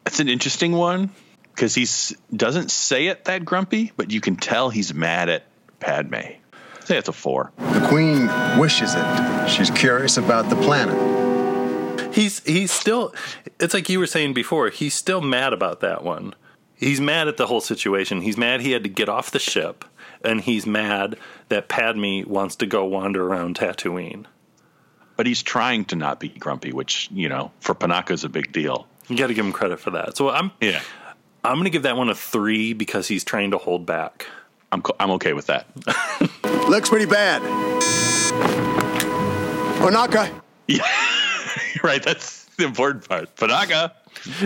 That's 0.04 0.20
an 0.20 0.28
interesting 0.28 0.74
one 0.74 1.12
because 1.56 1.74
he 1.74 1.88
doesn't 2.36 2.72
say 2.72 3.08
it 3.08 3.24
that 3.24 3.46
grumpy, 3.46 3.94
but 3.96 4.12
you 4.12 4.20
can 4.20 4.36
tell 4.36 4.70
he's 4.70 4.94
mad 4.94 5.30
at 5.30 5.46
Padme. 5.80 6.34
Say 6.82 6.98
it's 6.98 7.08
a 7.08 7.14
four. 7.14 7.54
The 7.58 7.88
Queen 7.88 8.30
wishes 8.60 8.94
it. 8.98 9.50
She's 9.50 9.72
curious 9.72 10.18
about 10.18 10.50
the 10.50 10.58
planet. 10.58 12.14
He's 12.14 12.44
he's 12.44 12.74
still 12.74 13.16
it's 13.62 13.74
like 13.74 13.88
you 13.88 14.00
were 14.00 14.08
saying 14.08 14.34
before, 14.34 14.68
he's 14.72 14.94
still 14.94 15.22
mad 15.22 15.54
about 15.54 15.80
that 15.80 16.04
one. 16.04 16.36
He's 16.84 17.00
mad 17.02 17.28
at 17.28 17.38
the 17.38 17.48
whole 17.48 17.62
situation. 17.62 18.22
He's 18.22 18.38
mad 18.38 18.62
he 18.62 18.72
had 18.72 18.84
to 18.84 18.90
get 18.90 19.10
off 19.10 19.32
the 19.32 19.40
ship 19.40 19.86
and 20.24 20.42
he's 20.42 20.66
mad 20.66 21.18
that 21.50 21.68
Padme 21.68 22.22
wants 22.26 22.56
to 22.58 22.66
go 22.66 22.86
wander 22.86 23.26
around 23.26 23.56
Tatooine. 23.58 24.26
But 25.16 25.28
he's 25.28 25.44
trying 25.44 25.86
to 25.86 25.96
not 25.96 26.20
be 26.20 26.30
grumpy, 26.30 26.72
which, 26.74 27.08
you 27.12 27.30
know, 27.30 27.52
for 27.60 27.76
Panaka 27.76 28.12
is 28.12 28.24
a 28.24 28.30
big 28.30 28.52
deal. 28.52 28.88
You 29.08 29.18
got 29.18 29.28
to 29.28 29.34
give 29.34 29.46
him 29.46 29.52
credit 29.52 29.80
for 29.80 29.92
that. 29.92 30.18
So 30.18 30.30
I'm 30.30 30.52
Yeah. 30.60 30.82
I'm 31.44 31.56
going 31.56 31.66
to 31.66 31.70
give 31.72 31.84
that 31.84 31.98
one 31.98 32.10
a 32.10 32.16
3 32.16 32.74
because 32.74 33.08
he's 33.08 33.24
trying 33.24 33.52
to 33.52 33.58
hold 33.58 33.86
back. 33.86 34.26
I'm, 34.72 34.82
co- 34.82 34.96
I'm 35.00 35.12
okay 35.12 35.34
with 35.34 35.48
that. 35.48 35.68
Looks 36.70 36.90
pretty 36.90 37.06
bad. 37.06 37.42
Panaka. 39.82 40.32
Yeah. 40.66 40.84
right. 41.84 42.02
That's 42.02 42.46
the 42.58 42.64
important 42.64 43.08
part. 43.08 43.36
Panaka. 43.36 43.92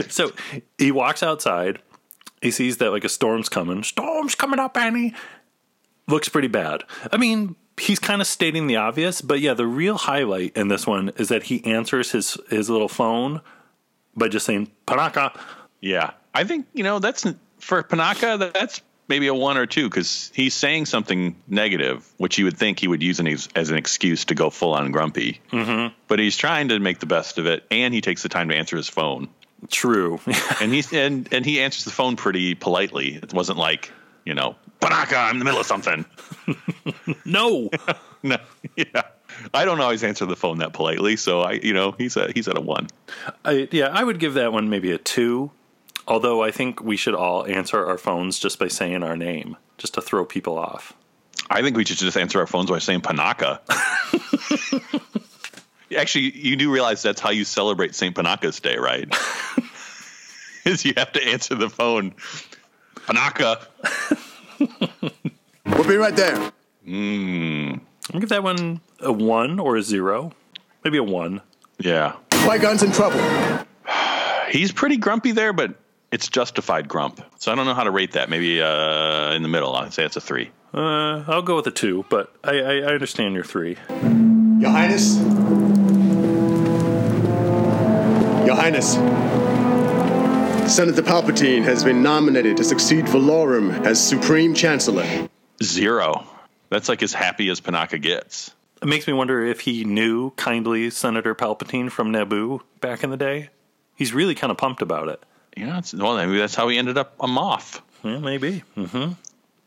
So 0.10 0.32
he 0.80 0.91
walks 0.91 1.21
outside. 1.21 1.78
He 2.41 2.52
sees 2.52 2.78
that 2.78 2.91
like 2.91 3.04
a 3.04 3.10
storm's 3.10 3.50
coming. 3.50 3.84
Storm's 3.84 4.36
coming 4.36 4.60
up, 4.60 4.78
Annie. 4.78 5.13
Looks 6.08 6.30
pretty 6.30 6.47
bad. 6.47 6.84
I 7.12 7.17
mean, 7.17 7.56
he's 7.80 8.00
kind 8.00 8.21
of 8.21 8.28
stating 8.28 8.67
the 8.67 8.78
obvious, 8.78 9.21
but 9.21 9.39
yeah, 9.39 9.54
the 9.54 9.67
real 9.67 9.97
highlight 9.97 10.56
in 10.56 10.67
this 10.67 10.88
one 10.88 11.12
is 11.17 11.30
that 11.30 11.43
he 11.43 11.63
answers 11.65 12.12
his 12.12 12.38
his 12.50 12.69
little 12.69 12.88
phone 12.88 13.41
by 14.15 14.28
just 14.28 14.45
saying 14.45 14.71
Panaka. 14.86 15.38
Yeah. 15.82 16.12
I 16.34 16.43
think, 16.43 16.67
you 16.73 16.84
know, 16.84 17.00
that's 17.00 17.26
for 17.60 17.84
Panaka, 17.84 18.54
that's 18.54 18.82
maybe 19.08 19.28
a 19.28 19.34
one 19.34 19.58
or 19.58 19.65
two 19.65 19.89
because 19.89 20.32
he's 20.34 20.54
saying 20.54 20.86
something 20.86 21.36
negative, 21.47 22.08
which 22.17 22.38
you 22.38 22.45
would 22.45 22.58
think 22.58 22.80
he 22.80 22.88
would 22.88 23.02
use 23.02 23.19
as 23.56 23.69
an 23.69 23.78
excuse 23.78 24.26
to 24.26 24.36
go 24.36 24.50
full 24.50 24.73
on 24.73 24.91
grumpy. 24.91 25.39
Mm-hmm. 25.52 25.93
But 26.08 26.19
he's 26.19 26.38
trying 26.38 26.69
to 26.69 26.80
make 26.80 27.00
the 27.00 27.06
best 27.06 27.38
of 27.38 27.45
it, 27.45 27.65
and 27.71 27.93
he 27.93 28.02
takes 28.02 28.23
the 28.23 28.30
time 28.30 28.50
to 28.50 28.56
answer 28.56 28.78
his 28.78 28.89
phone. 28.89 29.30
True. 29.70 30.20
and 30.62 30.74
he's 30.74 30.91
and 30.93 31.28
and 31.32 31.46
he 31.46 31.62
answers 31.62 31.86
the 31.86 31.91
phone 31.91 32.15
pretty 32.15 32.56
politely. 32.56 33.15
It 33.15 33.34
wasn't 33.34 33.58
like 33.58 33.91
you 34.28 34.34
know, 34.34 34.58
Panaka, 34.82 35.15
I'm 35.15 35.36
in 35.36 35.39
the 35.39 35.46
middle 35.46 35.62
of 35.62 35.65
something. 35.65 36.06
no, 37.26 37.70
no, 38.24 38.38
yeah. 38.76 39.02
I 39.54 39.63
don't 39.63 39.80
always 39.80 40.04
answer 40.04 40.26
the 40.26 40.36
phone 40.36 40.58
that 40.58 40.74
politely, 40.74 41.15
so 41.15 41.41
I, 41.41 41.54
you 41.54 41.74
know, 41.74 41.91
he's 41.98 42.17
a 42.17 42.32
he's 42.34 42.48
at 42.50 42.58
a 42.58 42.62
one. 42.62 42.88
I, 43.46 43.70
yeah, 43.72 43.88
I 43.88 44.04
would 44.04 44.20
give 44.20 44.34
that 44.34 44.52
one 44.52 44.70
maybe 44.70 44.91
a 44.91 44.98
two. 44.98 45.52
Although 46.10 46.43
I 46.43 46.52
think 46.52 46.82
we 46.82 46.98
should 46.98 47.15
all 47.15 47.46
answer 47.46 47.86
our 47.86 47.98
phones 47.98 48.39
just 48.39 48.60
by 48.60 48.67
saying 48.67 49.04
our 49.04 49.15
name, 49.15 49.58
just 49.78 49.93
to 49.96 50.02
throw 50.02 50.26
people 50.26 50.58
off. 50.58 50.93
I 51.50 51.62
think 51.62 51.78
we 51.78 51.86
should 51.86 51.98
just 51.98 52.17
answer 52.17 52.39
our 52.39 52.48
phones 52.48 52.70
by 52.70 52.80
saying 52.80 53.02
Panaka. 53.02 53.60
Actually, 55.95 56.38
you 56.38 56.56
do 56.56 56.71
realize 56.71 57.02
that's 57.02 57.21
how 57.21 57.30
you 57.30 57.43
celebrate 57.45 57.95
St. 57.95 58.15
Panaka's 58.15 58.60
Day, 58.60 58.78
right? 58.78 59.08
Is 60.65 60.84
you 60.84 60.93
have 60.97 61.12
to 61.13 61.23
answer 61.26 61.56
the 61.56 61.69
phone. 61.69 62.13
Panaka. 62.95 63.65
We'll 65.65 65.88
be 65.88 65.98
right 65.98 66.15
there. 66.15 66.52
Mm, 66.88 67.81
I'll 68.13 68.19
give 68.21 68.29
that 68.29 68.42
one 68.42 68.79
a 69.02 69.12
one 69.12 69.60
or 69.60 69.75
a 69.75 69.83
zero, 69.83 70.31
maybe 70.83 70.98
a 70.98 71.04
one. 71.04 71.42
yeah. 71.77 72.13
Qui 72.31 72.58
Gon's 72.60 72.81
in 72.83 72.92
trouble. 72.94 73.19
He's 74.50 74.71
pretty 74.71 74.96
grumpy 74.98 75.33
there, 75.33 75.52
but 75.52 75.75
it's 76.12 76.29
justified 76.29 76.88
grump. 76.88 77.21
So 77.38 77.52
I 77.52 77.56
don't 77.56 77.65
know 77.65 77.73
how 77.73 77.83
to 77.83 77.92
rate 77.92 78.13
that. 78.13 78.29
Maybe 78.29 78.62
uh, 78.62 79.33
in 79.33 79.44
the 79.44 79.50
middle. 79.50 79.75
I'd 79.75 79.94
say 79.94 80.06
it's 80.06 80.15
a 80.15 80.21
three. 80.21 80.52
Uh, 80.73 81.23
I'll 81.27 81.42
go 81.42 81.58
with 81.58 81.67
a 81.67 81.71
two, 81.71 82.06
but 82.10 82.33
I, 82.44 82.52
I, 82.60 82.75
I 82.77 82.94
understand 82.94 83.35
your 83.35 83.44
three. 83.44 83.77
Your 84.00 84.71
Highness. 84.71 85.17
Your 88.48 88.56
Highness. 88.56 88.93
Senator 90.73 91.02
Palpatine 91.02 91.63
has 91.63 91.83
been 91.83 92.02
nominated 92.02 92.56
to 92.56 92.63
succeed 92.63 93.04
Valorum 93.04 93.85
as 93.85 94.02
Supreme 94.02 94.54
Chancellor. 94.54 95.27
Zero. 95.62 96.25
That's 96.69 96.87
like 96.87 97.04
as 97.04 97.12
happy 97.12 97.50
as 97.50 97.60
Panaka 97.60 98.02
gets. 98.02 98.56
It 98.81 98.87
makes 98.87 99.06
me 99.06 99.12
wonder 99.12 99.45
if 99.45 99.60
he 99.60 99.83
knew 99.83 100.29
kindly 100.37 100.89
Senator 100.91 101.35
Palpatine 101.35 101.91
from 101.91 102.13
Naboo 102.13 102.62
back 102.79 103.04
in 103.04 103.10
the 103.10 103.17
day. 103.17 103.50
He's 103.98 104.13
really 104.13 104.33
kind 104.33 104.50
of 104.50 104.58
pumped 104.58 104.81
about 104.81 105.10
it. 105.10 105.21
Yeah, 105.58 105.79
it's, 105.79 105.93
well, 105.93 106.15
maybe 106.15 106.37
that's 106.37 106.56
how 106.56 106.69
he 106.69 106.77
ended 106.77 106.98
up 106.98 107.15
a 107.19 107.27
Moff. 107.27 107.81
Yeah, 108.02 108.19
maybe. 108.19 108.63
Mm-hmm. 108.77 109.12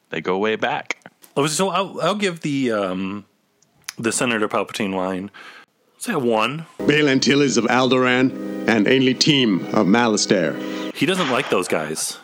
They 0.08 0.22
go 0.22 0.38
way 0.38 0.56
back. 0.56 0.96
Oh, 1.36 1.46
so 1.48 1.68
I'll, 1.68 2.00
I'll 2.00 2.14
give 2.14 2.40
the 2.40 2.72
um, 2.72 3.26
the 3.98 4.10
Senator 4.10 4.48
Palpatine 4.48 4.94
line. 4.94 5.30
Say 6.00 6.14
a 6.14 6.18
one. 6.18 6.64
Bail 6.86 7.10
Antilles 7.10 7.58
of 7.58 7.66
Alderaan 7.66 8.30
and 8.66 8.86
Ainlee 8.86 9.18
Teem 9.18 9.66
of 9.74 9.86
Malastare. 9.86 10.94
He 10.94 11.04
doesn't 11.04 11.28
like 11.30 11.50
those 11.50 11.68
guys. 11.68 12.18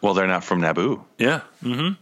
Well, 0.00 0.14
they're 0.14 0.28
not 0.28 0.44
from 0.44 0.60
Naboo. 0.60 1.02
Yeah. 1.18 1.40
Mm-hmm. 1.60 1.94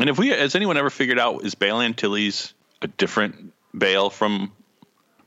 And 0.00 0.08
if 0.08 0.18
we, 0.18 0.28
has 0.28 0.54
anyone 0.54 0.78
ever 0.78 0.88
figured 0.88 1.18
out 1.18 1.44
is 1.44 1.54
Bail 1.54 1.82
Antilles 1.82 2.54
a 2.80 2.86
different 2.86 3.52
Bail 3.76 4.08
from 4.08 4.50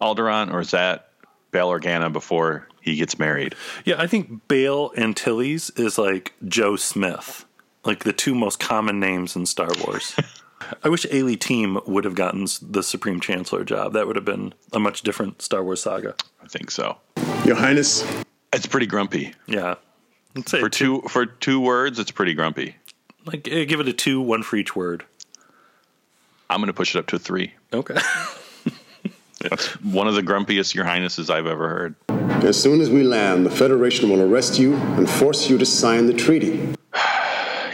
Alderaan, 0.01 0.51
or 0.51 0.61
is 0.61 0.71
that 0.71 1.09
Bail 1.51 1.69
Organa 1.69 2.11
before 2.11 2.67
he 2.81 2.95
gets 2.95 3.19
married? 3.19 3.53
Yeah, 3.85 4.01
I 4.01 4.07
think 4.07 4.47
Bail 4.47 4.93
Antilles 4.97 5.69
is 5.75 5.99
like 5.99 6.33
Joe 6.47 6.75
Smith, 6.75 7.45
like 7.83 8.03
the 8.03 8.13
two 8.13 8.33
most 8.33 8.59
common 8.59 8.99
names 8.99 9.35
in 9.35 9.45
Star 9.45 9.69
Wars. 9.85 10.15
I 10.83 10.89
wish 10.89 11.05
Ainlee 11.05 11.39
Teem 11.39 11.79
would 11.85 12.05
have 12.05 12.15
gotten 12.15 12.47
the 12.61 12.83
Supreme 12.83 13.19
Chancellor 13.19 13.63
job. 13.63 13.93
That 13.93 14.07
would 14.07 14.15
have 14.15 14.25
been 14.25 14.53
a 14.73 14.79
much 14.79 15.01
different 15.01 15.41
Star 15.41 15.63
Wars 15.63 15.81
saga. 15.81 16.15
I 16.43 16.47
think 16.47 16.71
so. 16.71 16.97
Your 17.45 17.55
Highness. 17.55 18.05
It's 18.53 18.65
pretty 18.65 18.85
grumpy. 18.85 19.33
Yeah. 19.47 19.75
Let's 20.35 20.51
say 20.51 20.59
for 20.59 20.69
two, 20.69 21.01
two 21.01 21.07
for 21.09 21.25
two 21.25 21.59
words, 21.59 21.99
it's 21.99 22.11
pretty 22.11 22.33
grumpy. 22.33 22.75
Like 23.25 23.47
eh, 23.47 23.65
give 23.65 23.79
it 23.79 23.87
a 23.87 23.93
two, 23.93 24.21
one 24.21 24.43
for 24.43 24.55
each 24.55 24.75
word. 24.75 25.03
I'm 26.49 26.59
going 26.59 26.67
to 26.67 26.73
push 26.73 26.95
it 26.95 26.99
up 26.99 27.07
to 27.07 27.15
a 27.15 27.19
three. 27.19 27.53
Okay. 27.73 27.95
That's 29.41 29.67
one 29.83 30.07
of 30.07 30.15
the 30.15 30.23
grumpiest 30.23 30.73
Your 30.73 30.85
Highnesses 30.85 31.29
I've 31.29 31.47
ever 31.47 31.69
heard. 31.69 31.95
As 32.43 32.61
soon 32.61 32.81
as 32.81 32.89
we 32.89 33.03
land, 33.03 33.45
the 33.45 33.51
Federation 33.51 34.09
will 34.09 34.21
arrest 34.21 34.59
you 34.59 34.75
and 34.75 35.09
force 35.09 35.49
you 35.49 35.57
to 35.57 35.65
sign 35.65 36.07
the 36.07 36.13
treaty. 36.13 36.75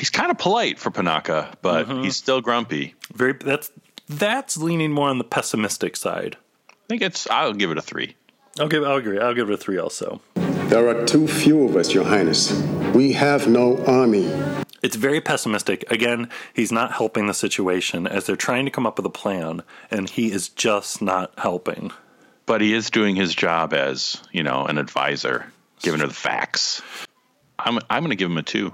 he's 0.01 0.09
kind 0.09 0.31
of 0.31 0.37
polite 0.39 0.79
for 0.79 0.89
Panaka, 0.89 1.53
but 1.61 1.87
mm-hmm. 1.87 2.03
he's 2.03 2.15
still 2.17 2.41
grumpy. 2.41 2.95
Very 3.13 3.33
that's 3.33 3.71
that's 4.09 4.57
leaning 4.57 4.91
more 4.91 5.09
on 5.09 5.19
the 5.19 5.23
pessimistic 5.23 5.95
side. 5.95 6.37
I 6.69 6.73
think 6.89 7.03
it's. 7.03 7.29
I'll 7.29 7.53
give 7.53 7.69
it 7.71 7.77
a 7.77 7.81
three. 7.81 8.15
I'll 8.59 8.67
give. 8.67 8.83
I'll 8.83 8.97
agree. 8.97 9.19
I'll 9.19 9.35
give 9.35 9.49
it 9.49 9.53
a 9.53 9.57
three 9.57 9.77
also. 9.77 10.19
There 10.35 10.87
are 10.87 11.05
too 11.05 11.27
few 11.27 11.65
of 11.65 11.75
us, 11.75 11.93
Your 11.93 12.03
Highness. 12.03 12.51
We 12.95 13.13
have 13.13 13.47
no 13.47 13.77
army. 13.85 14.25
It's 14.81 14.95
very 14.95 15.21
pessimistic. 15.21 15.89
Again, 15.91 16.29
he's 16.55 16.71
not 16.71 16.93
helping 16.93 17.27
the 17.27 17.35
situation 17.35 18.07
as 18.07 18.25
they're 18.25 18.35
trying 18.35 18.65
to 18.65 18.71
come 18.71 18.87
up 18.87 18.97
with 18.97 19.05
a 19.05 19.11
plan, 19.11 19.61
and 19.91 20.09
he 20.09 20.31
is 20.31 20.49
just 20.49 20.99
not 20.99 21.31
helping. 21.37 21.91
But 22.47 22.61
he 22.61 22.73
is 22.73 22.89
doing 22.89 23.15
his 23.15 23.35
job 23.35 23.73
as, 23.73 24.19
you 24.31 24.41
know, 24.41 24.65
an 24.65 24.79
advisor, 24.79 25.45
giving 25.83 25.99
her 25.99 26.07
the 26.07 26.13
facts. 26.13 26.81
I'm 27.59 27.77
I'm 27.87 28.01
going 28.01 28.09
to 28.09 28.15
give 28.15 28.31
him 28.31 28.39
a 28.39 28.43
two. 28.43 28.73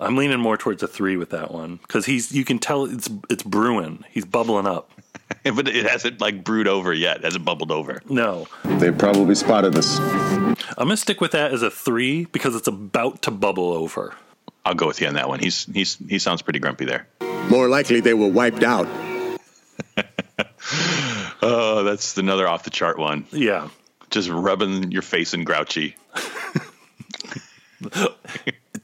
I'm 0.00 0.16
leaning 0.16 0.38
more 0.38 0.56
towards 0.56 0.82
a 0.82 0.88
three 0.88 1.16
with 1.16 1.30
that 1.30 1.52
one 1.52 1.76
because 1.76 2.06
he's 2.06 2.32
you 2.32 2.44
can 2.44 2.58
tell 2.58 2.84
it's 2.84 3.10
it's 3.28 3.42
brewing. 3.42 4.04
He's 4.10 4.24
bubbling 4.24 4.66
up. 4.66 4.90
but 5.42 5.68
it 5.68 5.86
hasn't 5.86 6.20
like 6.20 6.44
brewed 6.44 6.68
over 6.68 6.92
yet. 6.92 7.18
It 7.18 7.24
hasn't 7.24 7.44
bubbled 7.44 7.70
over. 7.72 8.00
No. 8.08 8.46
They 8.64 8.90
probably 8.90 9.34
spotted 9.34 9.76
us. 9.76 9.98
I'm 9.98 10.56
gonna 10.76 10.96
stick 10.96 11.20
with 11.20 11.32
that 11.32 11.52
as 11.52 11.62
a 11.62 11.70
three 11.70 12.26
because 12.26 12.54
it's 12.54 12.68
about 12.68 13.22
to 13.22 13.30
bubble 13.30 13.72
over. 13.72 14.14
I'll 14.64 14.74
go 14.74 14.86
with 14.86 15.00
you 15.00 15.08
on 15.08 15.14
that 15.14 15.28
one. 15.28 15.40
He's 15.40 15.64
he's 15.66 15.96
he 16.08 16.18
sounds 16.18 16.42
pretty 16.42 16.60
grumpy 16.60 16.84
there. 16.84 17.08
More 17.48 17.68
likely 17.68 18.00
they 18.00 18.14
were 18.14 18.28
wiped 18.28 18.62
out. 18.62 18.86
oh, 21.42 21.82
that's 21.84 22.16
another 22.18 22.46
off 22.46 22.62
the 22.64 22.70
chart 22.70 22.98
one. 22.98 23.26
Yeah. 23.30 23.68
Just 24.10 24.28
rubbing 24.28 24.92
your 24.92 25.02
face 25.02 25.34
in 25.34 25.44
grouchy. 25.44 25.96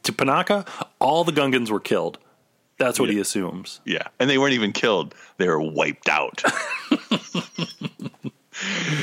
to 0.05 0.13
Panaka, 0.13 0.67
all 0.99 1.25
the 1.25 1.33
Gungans 1.33 1.71
were 1.71 1.81
killed. 1.81 2.19
That's 2.79 2.99
what 2.99 3.09
yeah. 3.09 3.15
he 3.15 3.21
assumes. 3.21 3.81
Yeah. 3.85 4.09
And 4.19 4.29
they 4.29 4.39
weren't 4.39 4.55
even 4.55 4.73
killed. 4.73 5.15
They 5.37 5.47
were 5.49 5.61
wiped 5.61 6.09
out. 6.09 6.43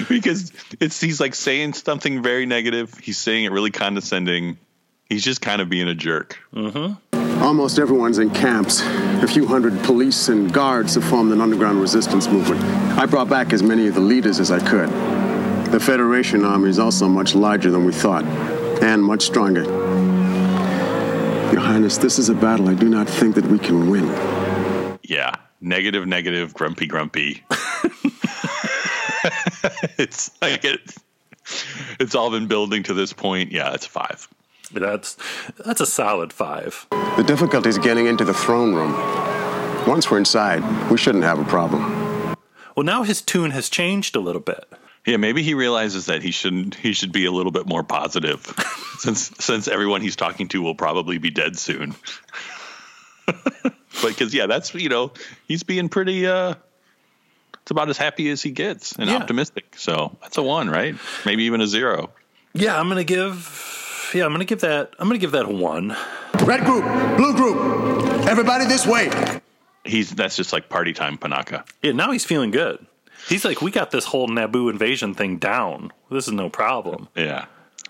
because 0.10 0.52
it's 0.80 0.99
he's 0.99 1.20
like 1.20 1.36
saying 1.36 1.74
something 1.74 2.22
very 2.22 2.45
negative. 2.45 2.97
He's 2.97 3.18
saying 3.18 3.45
it 3.45 3.52
really 3.52 3.72
condescending. 3.72 4.58
He's 5.06 5.24
just 5.24 5.41
kind 5.41 5.62
of 5.62 5.70
being 5.70 5.88
a 5.88 5.95
jerk. 5.95 6.39
Mm-hmm. 6.54 7.43
Almost 7.43 7.80
everyone's 7.80 8.20
in 8.20 8.30
camps. 8.30 8.82
A 8.82 9.28
few 9.28 9.45
hundred 9.45 9.82
police 9.84 10.30
and 10.30 10.54
guards 10.54 10.95
have 10.95 11.04
formed 11.04 11.32
an 11.32 11.41
underground 11.41 11.82
resistance 11.82 12.28
movement. 12.28 12.62
I 12.97 13.06
brought 13.06 13.30
back 13.30 13.52
as 13.52 13.64
many 13.64 13.88
of 13.88 13.95
the 13.95 14.02
leaders 14.02 14.39
as 14.39 14.52
I 14.52 14.60
could. 14.60 14.89
The 15.72 15.80
Federation 15.80 16.45
army 16.45 16.70
is 16.70 16.80
also 16.80 17.08
much 17.08 17.34
larger 17.36 17.72
than 17.72 17.86
we 17.86 17.93
thought, 17.93 18.26
and 18.84 19.04
much 19.04 19.24
stronger. 19.24 19.64
Your 21.52 21.60
Highness, 21.60 21.97
this 21.97 22.18
is 22.18 22.30
a 22.30 22.34
battle 22.34 22.70
I 22.70 22.76
do 22.76 22.88
not 22.88 23.10
think 23.10 23.36
that 23.36 23.45
we 23.45 23.60
can 23.60 23.89
win. 23.89 24.08
Yeah. 25.04 25.36
Negative, 25.60 26.08
negative, 26.08 26.54
grumpy, 26.54 26.88
grumpy. 26.88 27.43
it's 29.97 30.32
like 30.41 30.64
it, 30.64 30.80
it's 31.99 32.16
all 32.16 32.32
been 32.32 32.47
building 32.47 32.84
to 32.84 32.93
this 32.93 33.12
point. 33.12 33.52
Yeah, 33.52 33.74
it's 33.74 33.86
five. 33.86 34.30
That's 34.72 35.18
that's 35.66 35.82
a 35.82 35.86
solid 35.86 36.32
five. 36.32 36.88
The 37.18 37.24
difficulty 37.24 37.68
is 37.68 37.78
getting 37.78 38.08
into 38.08 38.24
the 38.24 38.34
throne 38.34 38.74
room. 38.74 38.93
Once 39.86 40.10
we're 40.10 40.20
inside, 40.20 40.64
we 40.89 40.97
shouldn't 40.97 41.26
have 41.26 41.38
a 41.38 41.43
problem. 41.43 42.38
Well, 42.78 42.86
now 42.86 43.04
his 43.04 43.22
tune 43.22 43.52
has 43.52 43.70
changed 43.70 44.16
a 44.16 44.22
little 44.22 44.41
bit. 44.41 44.72
Yeah, 45.06 45.18
maybe 45.18 45.41
he 45.41 45.54
realizes 45.56 46.06
that 46.06 46.22
he 46.22 46.30
shouldn't. 46.32 46.76
He 46.76 46.93
should 46.93 47.12
be 47.12 47.26
a 47.26 47.32
little 47.32 47.52
bit 47.52 47.66
more 47.66 47.84
positive, 47.84 48.41
since 48.99 49.32
since 49.39 49.68
everyone 49.68 50.02
he's 50.02 50.16
talking 50.16 50.47
to 50.49 50.62
will 50.62 50.76
probably 50.76 51.18
be 51.18 51.32
dead 51.32 51.58
soon. 51.58 51.95
but 53.26 53.74
because 54.04 54.34
yeah, 54.34 54.45
that's 54.45 54.74
you 54.76 54.89
know 54.89 55.12
he's 55.47 55.64
being 55.64 55.89
pretty. 55.89 56.28
uh 56.28 56.56
It's 57.64 57.72
about 57.72 57.89
as 57.89 57.97
happy 57.97 58.30
as 58.30 58.41
he 58.41 58.52
gets 58.52 58.93
and 58.93 59.10
Yeah. 59.10 59.18
optimistic. 59.18 59.74
So 59.78 60.16
that's 60.22 60.38
a 60.38 60.43
one, 60.43 60.70
right? 60.70 60.95
Maybe 61.26 61.43
even 61.43 61.62
a 61.62 61.68
zero. 61.68 62.12
Yeah, 62.54 62.80
I'm 62.80 62.88
gonna 62.88 63.04
give. 63.04 64.12
Yeah, 64.14 64.26
I'm 64.26 64.32
gonna 64.34 64.45
give 64.45 64.62
that. 64.62 64.93
I'm 64.99 65.08
gonna 65.08 65.18
give 65.20 65.32
that 65.32 65.45
a 65.45 65.49
one. 65.54 65.95
Red 66.43 66.66
group, 66.66 66.84
blue 67.18 67.34
group, 67.36 68.28
everybody 68.28 68.66
this 68.66 68.86
way. 68.86 69.10
He's 69.84 70.12
that's 70.12 70.36
just 70.36 70.54
like 70.54 70.70
party 70.70 70.93
time, 70.93 71.18
Panaka. 71.18 71.64
Yeah, 71.82 71.93
now 71.93 72.12
he's 72.12 72.26
feeling 72.26 72.52
good. 72.52 72.86
He's 73.28 73.46
like, 73.46 73.62
we 73.62 73.72
got 73.72 73.92
this 73.92 74.06
whole 74.06 74.28
Naboo 74.28 74.70
invasion 74.70 75.14
thing 75.14 75.38
down. 75.38 75.92
This 76.10 76.28
is 76.28 76.34
no 76.34 76.50
problem. 76.50 77.08
Yeah, 77.16 77.46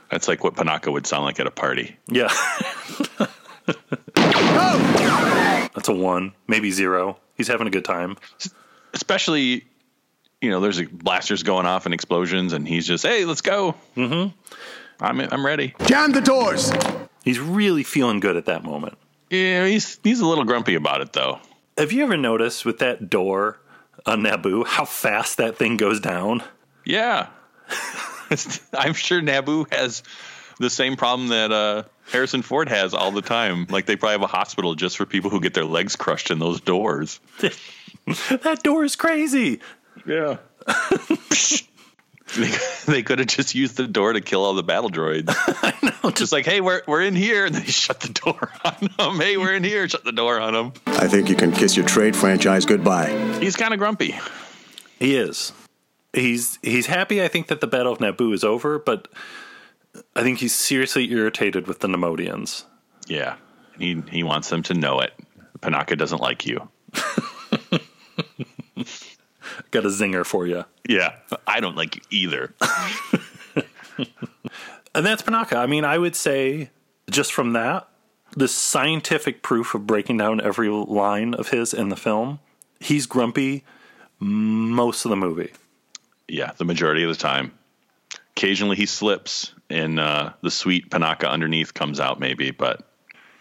that's 0.09 0.27
like 0.27 0.43
what 0.43 0.55
Panaka 0.55 0.91
would 0.91 1.07
sound 1.07 1.25
like 1.25 1.39
at 1.39 1.47
a 1.47 1.51
party. 1.51 1.95
Yeah. 2.07 2.29
That's 5.73 5.87
a 5.87 5.93
one, 5.93 6.33
maybe 6.47 6.71
zero. 6.71 7.17
He's 7.35 7.47
having 7.47 7.67
a 7.67 7.69
good 7.69 7.85
time. 7.85 8.17
Especially, 8.93 9.65
you 10.41 10.49
know, 10.49 10.59
there's 10.59 10.81
blasters 10.81 11.43
going 11.43 11.65
off 11.65 11.85
and 11.85 11.93
explosions, 11.93 12.53
and 12.53 12.67
he's 12.67 12.85
just, 12.85 13.05
hey, 13.05 13.25
let's 13.25 13.41
go. 13.41 13.75
Mm-hmm. 13.95 14.35
I'm 14.99 15.19
I'm 15.19 15.45
ready. 15.45 15.73
Jam 15.85 16.11
the 16.11 16.21
doors. 16.21 16.71
He's 17.23 17.39
really 17.39 17.83
feeling 17.83 18.19
good 18.19 18.35
at 18.35 18.45
that 18.45 18.63
moment. 18.63 18.97
Yeah, 19.29 19.65
he's 19.65 19.97
he's 20.03 20.19
a 20.19 20.27
little 20.27 20.43
grumpy 20.43 20.75
about 20.75 21.01
it 21.01 21.13
though. 21.13 21.39
Have 21.77 21.91
you 21.91 22.03
ever 22.03 22.17
noticed 22.17 22.65
with 22.65 22.79
that 22.79 23.09
door 23.09 23.59
on 24.05 24.21
Naboo 24.21 24.65
how 24.65 24.85
fast 24.85 25.37
that 25.37 25.57
thing 25.57 25.77
goes 25.77 25.99
down? 25.99 26.43
Yeah, 26.85 27.27
I'm 28.73 28.93
sure 28.93 29.21
Naboo 29.21 29.71
has 29.73 30.03
the 30.59 30.69
same 30.69 30.95
problem 30.95 31.29
that 31.29 31.51
uh, 31.51 31.83
Harrison 32.11 32.41
Ford 32.41 32.69
has 32.69 32.93
all 32.93 33.11
the 33.11 33.21
time. 33.21 33.67
Like 33.69 33.85
they 33.85 33.95
probably 33.95 34.13
have 34.13 34.23
a 34.23 34.27
hospital 34.27 34.75
just 34.75 34.97
for 34.97 35.05
people 35.05 35.29
who 35.29 35.39
get 35.39 35.53
their 35.53 35.65
legs 35.65 35.95
crushed 35.95 36.31
in 36.31 36.39
those 36.39 36.61
doors. 36.61 37.19
that 37.39 38.59
door 38.63 38.83
is 38.83 38.95
crazy. 38.95 39.59
Yeah. 40.05 40.37
they, 42.37 42.51
they 42.85 43.03
could 43.03 43.19
have 43.19 43.27
just 43.27 43.55
used 43.55 43.75
the 43.75 43.87
door 43.87 44.13
to 44.13 44.21
kill 44.21 44.43
all 44.45 44.53
the 44.53 44.63
battle 44.63 44.89
droids. 44.89 45.25
I 45.37 45.73
know. 46.03 46.11
Just 46.11 46.31
like, 46.31 46.45
hey, 46.45 46.61
we're 46.61 46.81
we're 46.87 47.01
in 47.01 47.15
here, 47.15 47.45
and 47.45 47.53
they 47.53 47.65
shut 47.65 47.99
the 47.99 48.09
door 48.09 48.51
on 48.63 48.89
them. 48.97 49.19
Hey, 49.19 49.37
we're 49.37 49.53
in 49.53 49.63
here. 49.63 49.87
Shut 49.89 50.05
the 50.05 50.11
door 50.11 50.39
on 50.39 50.53
them. 50.53 50.73
I 50.85 51.07
think 51.07 51.29
you 51.29 51.35
can 51.35 51.51
kiss 51.51 51.75
your 51.75 51.85
trade 51.85 52.15
franchise 52.15 52.65
goodbye. 52.65 53.09
He's 53.39 53.55
kind 53.55 53.73
of 53.73 53.79
grumpy. 53.79 54.17
He 54.99 55.15
is. 55.15 55.51
He's 56.13 56.57
he's 56.61 56.85
happy. 56.85 57.21
I 57.21 57.27
think 57.27 57.47
that 57.47 57.59
the 57.59 57.67
Battle 57.67 57.93
of 57.93 57.99
Naboo 57.99 58.33
is 58.33 58.43
over, 58.43 58.79
but 58.79 59.07
I 60.15 60.23
think 60.23 60.39
he's 60.39 60.55
seriously 60.55 61.11
irritated 61.11 61.67
with 61.67 61.79
the 61.79 61.87
Neimoidians. 61.87 62.63
Yeah, 63.07 63.35
he 63.77 64.01
he 64.09 64.23
wants 64.23 64.49
them 64.49 64.63
to 64.63 64.73
know 64.73 64.99
it. 64.99 65.13
Panaka 65.59 65.97
doesn't 65.97 66.21
like 66.21 66.45
you. 66.45 66.69
Got 69.71 69.85
a 69.85 69.89
zinger 69.89 70.25
for 70.25 70.47
you. 70.47 70.65
Yeah, 70.87 71.15
I 71.47 71.59
don't 71.59 71.75
like 71.75 71.95
you 71.95 72.01
either. 72.11 72.53
And 74.93 75.05
that's 75.05 75.21
Panaka. 75.21 75.55
I 75.55 75.67
mean, 75.67 75.85
I 75.85 75.97
would 75.97 76.15
say 76.15 76.69
just 77.09 77.31
from 77.31 77.53
that, 77.53 77.87
the 78.35 78.47
scientific 78.47 79.41
proof 79.41 79.73
of 79.73 79.87
breaking 79.87 80.17
down 80.17 80.41
every 80.41 80.69
line 80.69 81.33
of 81.33 81.49
his 81.49 81.73
in 81.73 81.89
the 81.89 81.95
film, 81.95 82.39
he's 82.79 83.05
grumpy 83.05 83.63
most 84.19 85.05
of 85.05 85.09
the 85.09 85.15
movie. 85.15 85.51
Yeah, 86.27 86.51
the 86.57 86.65
majority 86.65 87.03
of 87.03 87.09
the 87.09 87.15
time. 87.15 87.53
Occasionally 88.35 88.77
he 88.77 88.85
slips, 88.85 89.53
and 89.69 89.99
uh, 89.99 90.33
the 90.41 90.51
sweet 90.51 90.89
Panaka 90.89 91.29
underneath 91.29 91.73
comes 91.73 91.99
out, 91.99 92.19
maybe. 92.19 92.51
But 92.51 92.81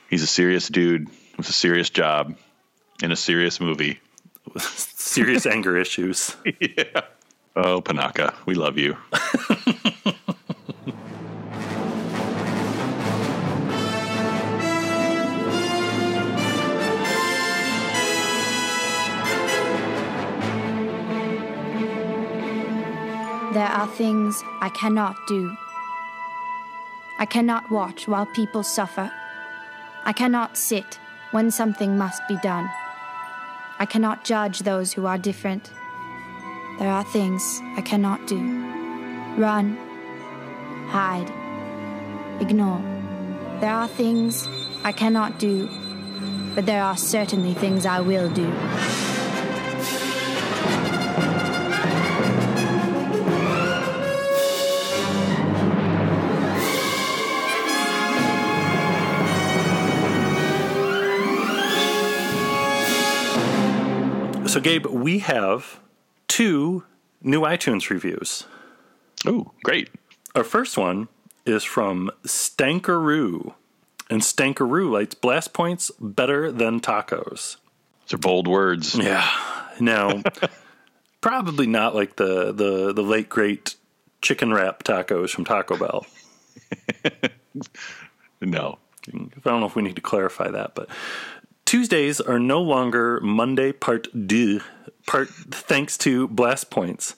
he's 0.08 0.22
a 0.22 0.28
serious 0.28 0.68
dude 0.68 1.08
with 1.36 1.48
a 1.48 1.52
serious 1.52 1.90
job 1.90 2.36
in 3.02 3.12
a 3.12 3.16
serious 3.16 3.60
movie. 3.60 4.00
Serious 4.58 5.46
anger 5.46 5.76
issues. 5.76 6.36
yeah. 6.60 7.02
Oh, 7.56 7.80
Panaka, 7.80 8.34
we 8.46 8.54
love 8.54 8.78
you. 8.78 8.96
There 23.52 23.66
are 23.66 23.88
things 23.88 24.44
I 24.60 24.68
cannot 24.68 25.16
do. 25.26 25.56
I 27.18 27.26
cannot 27.26 27.68
watch 27.68 28.06
while 28.06 28.26
people 28.26 28.62
suffer. 28.62 29.10
I 30.04 30.12
cannot 30.12 30.56
sit 30.56 31.00
when 31.32 31.50
something 31.50 31.98
must 31.98 32.22
be 32.28 32.36
done. 32.36 32.70
I 33.80 33.86
cannot 33.86 34.24
judge 34.24 34.58
those 34.58 34.92
who 34.92 35.06
are 35.06 35.16
different. 35.16 35.70
There 36.78 36.90
are 36.90 37.02
things 37.02 37.62
I 37.78 37.80
cannot 37.80 38.26
do. 38.26 38.36
Run, 39.38 39.74
hide, 40.90 41.30
ignore. 42.42 42.82
There 43.62 43.72
are 43.72 43.88
things 43.88 44.46
I 44.84 44.92
cannot 44.92 45.38
do, 45.38 45.66
but 46.54 46.66
there 46.66 46.82
are 46.82 46.98
certainly 46.98 47.54
things 47.54 47.86
I 47.86 48.00
will 48.00 48.28
do. 48.28 48.52
So, 64.50 64.58
Gabe, 64.58 64.84
we 64.86 65.20
have 65.20 65.78
two 66.26 66.82
new 67.22 67.42
iTunes 67.42 67.88
reviews. 67.88 68.46
Oh, 69.24 69.52
great. 69.62 69.90
Our 70.34 70.42
first 70.42 70.76
one 70.76 71.06
is 71.46 71.62
from 71.62 72.10
Stankaroo. 72.24 73.54
And 74.10 74.22
Stankaroo 74.22 74.90
likes 74.90 75.14
blast 75.14 75.52
points 75.52 75.92
better 76.00 76.50
than 76.50 76.80
tacos. 76.80 77.58
Those 78.08 78.14
are 78.14 78.18
bold 78.18 78.48
words. 78.48 78.96
Yeah. 78.96 79.30
Now, 79.78 80.20
probably 81.20 81.68
not 81.68 81.94
like 81.94 82.16
the, 82.16 82.50
the, 82.50 82.92
the 82.92 83.02
late 83.04 83.28
great 83.28 83.76
chicken 84.20 84.52
wrap 84.52 84.82
tacos 84.82 85.30
from 85.30 85.44
Taco 85.44 85.76
Bell. 85.76 86.06
no. 88.40 88.80
I 89.06 89.28
don't 89.44 89.60
know 89.60 89.66
if 89.66 89.76
we 89.76 89.82
need 89.82 89.94
to 89.94 90.02
clarify 90.02 90.50
that, 90.50 90.74
but 90.74 90.88
Tuesdays 91.70 92.20
are 92.20 92.40
no 92.40 92.60
longer 92.60 93.20
Monday 93.20 93.70
part 93.70 94.08
deux, 94.26 94.60
part 95.06 95.28
thanks 95.28 95.96
to 95.98 96.26
blast 96.26 96.68
points. 96.68 97.14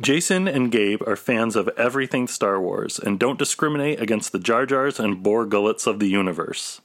Jason 0.00 0.48
and 0.48 0.72
Gabe 0.72 1.02
are 1.06 1.14
fans 1.14 1.56
of 1.56 1.68
everything 1.76 2.26
Star 2.26 2.58
Wars 2.58 2.98
and 2.98 3.18
don't 3.18 3.38
discriminate 3.38 4.00
against 4.00 4.32
the 4.32 4.38
Jar 4.38 4.64
Jars 4.64 4.98
and 4.98 5.22
Bor 5.22 5.44
Gullets 5.44 5.86
of 5.86 5.98
the 5.98 6.08
universe. 6.08 6.80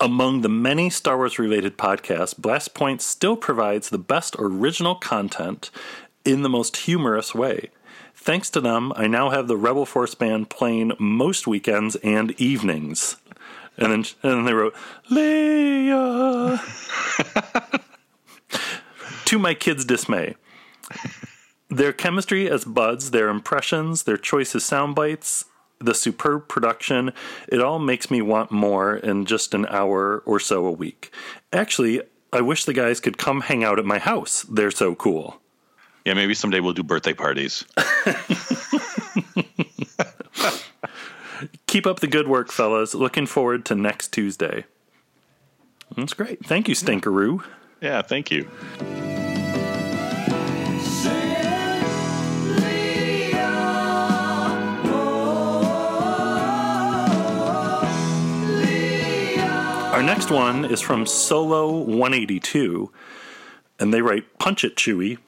Among 0.00 0.40
the 0.40 0.48
many 0.48 0.90
Star 0.90 1.18
Wars 1.18 1.38
related 1.38 1.78
podcasts, 1.78 2.36
Blast 2.36 2.74
Points 2.74 3.06
still 3.06 3.36
provides 3.36 3.88
the 3.88 3.96
best 3.96 4.34
original 4.36 4.96
content 4.96 5.70
in 6.24 6.42
the 6.42 6.48
most 6.48 6.78
humorous 6.78 7.32
way. 7.32 7.70
Thanks 8.16 8.50
to 8.50 8.60
them, 8.60 8.92
I 8.96 9.06
now 9.06 9.30
have 9.30 9.46
the 9.46 9.56
Rebel 9.56 9.86
Force 9.86 10.16
band 10.16 10.50
playing 10.50 10.94
most 10.98 11.46
weekends 11.46 11.94
and 12.02 12.32
evenings. 12.40 13.18
And 13.76 13.92
then, 13.92 14.04
and 14.22 14.38
then 14.38 14.44
they 14.44 14.52
wrote, 14.52 14.74
Leia. 15.10 16.60
to 19.24 19.38
my 19.38 19.54
kids' 19.54 19.84
dismay. 19.84 20.34
Their 21.68 21.92
chemistry 21.92 22.50
as 22.50 22.64
buds, 22.64 23.12
their 23.12 23.28
impressions, 23.28 24.02
their 24.02 24.16
choice 24.16 24.54
of 24.54 24.62
sound 24.62 24.96
bites, 24.96 25.44
the 25.78 25.94
superb 25.94 26.48
production, 26.48 27.12
it 27.48 27.62
all 27.62 27.78
makes 27.78 28.10
me 28.10 28.20
want 28.20 28.50
more 28.50 28.96
in 28.96 29.24
just 29.24 29.54
an 29.54 29.66
hour 29.66 30.22
or 30.26 30.38
so 30.38 30.66
a 30.66 30.72
week. 30.72 31.12
Actually, 31.52 32.02
I 32.32 32.40
wish 32.42 32.64
the 32.64 32.74
guys 32.74 33.00
could 33.00 33.18
come 33.18 33.40
hang 33.40 33.64
out 33.64 33.78
at 33.78 33.84
my 33.84 33.98
house. 33.98 34.42
They're 34.42 34.70
so 34.70 34.94
cool. 34.94 35.40
Yeah, 36.04 36.14
maybe 36.14 36.34
someday 36.34 36.60
we'll 36.60 36.72
do 36.72 36.82
birthday 36.82 37.14
parties. 37.14 37.64
Keep 41.70 41.86
up 41.86 42.00
the 42.00 42.08
good 42.08 42.26
work, 42.26 42.50
fellas. 42.50 42.96
Looking 42.96 43.26
forward 43.26 43.64
to 43.66 43.76
next 43.76 44.08
Tuesday. 44.08 44.64
That's 45.96 46.14
great. 46.14 46.44
Thank 46.44 46.66
you, 46.66 46.74
Stinkeroo. 46.74 47.44
Yeah, 47.80 48.02
thank 48.02 48.32
you. 48.32 48.50
Our 59.92 60.02
next 60.02 60.32
one 60.32 60.64
is 60.64 60.80
from 60.80 61.06
Solo 61.06 61.70
182, 61.70 62.90
and 63.78 63.94
they 63.94 64.02
write 64.02 64.40
Punch 64.40 64.64
It 64.64 64.74
Chewy. 64.74 65.18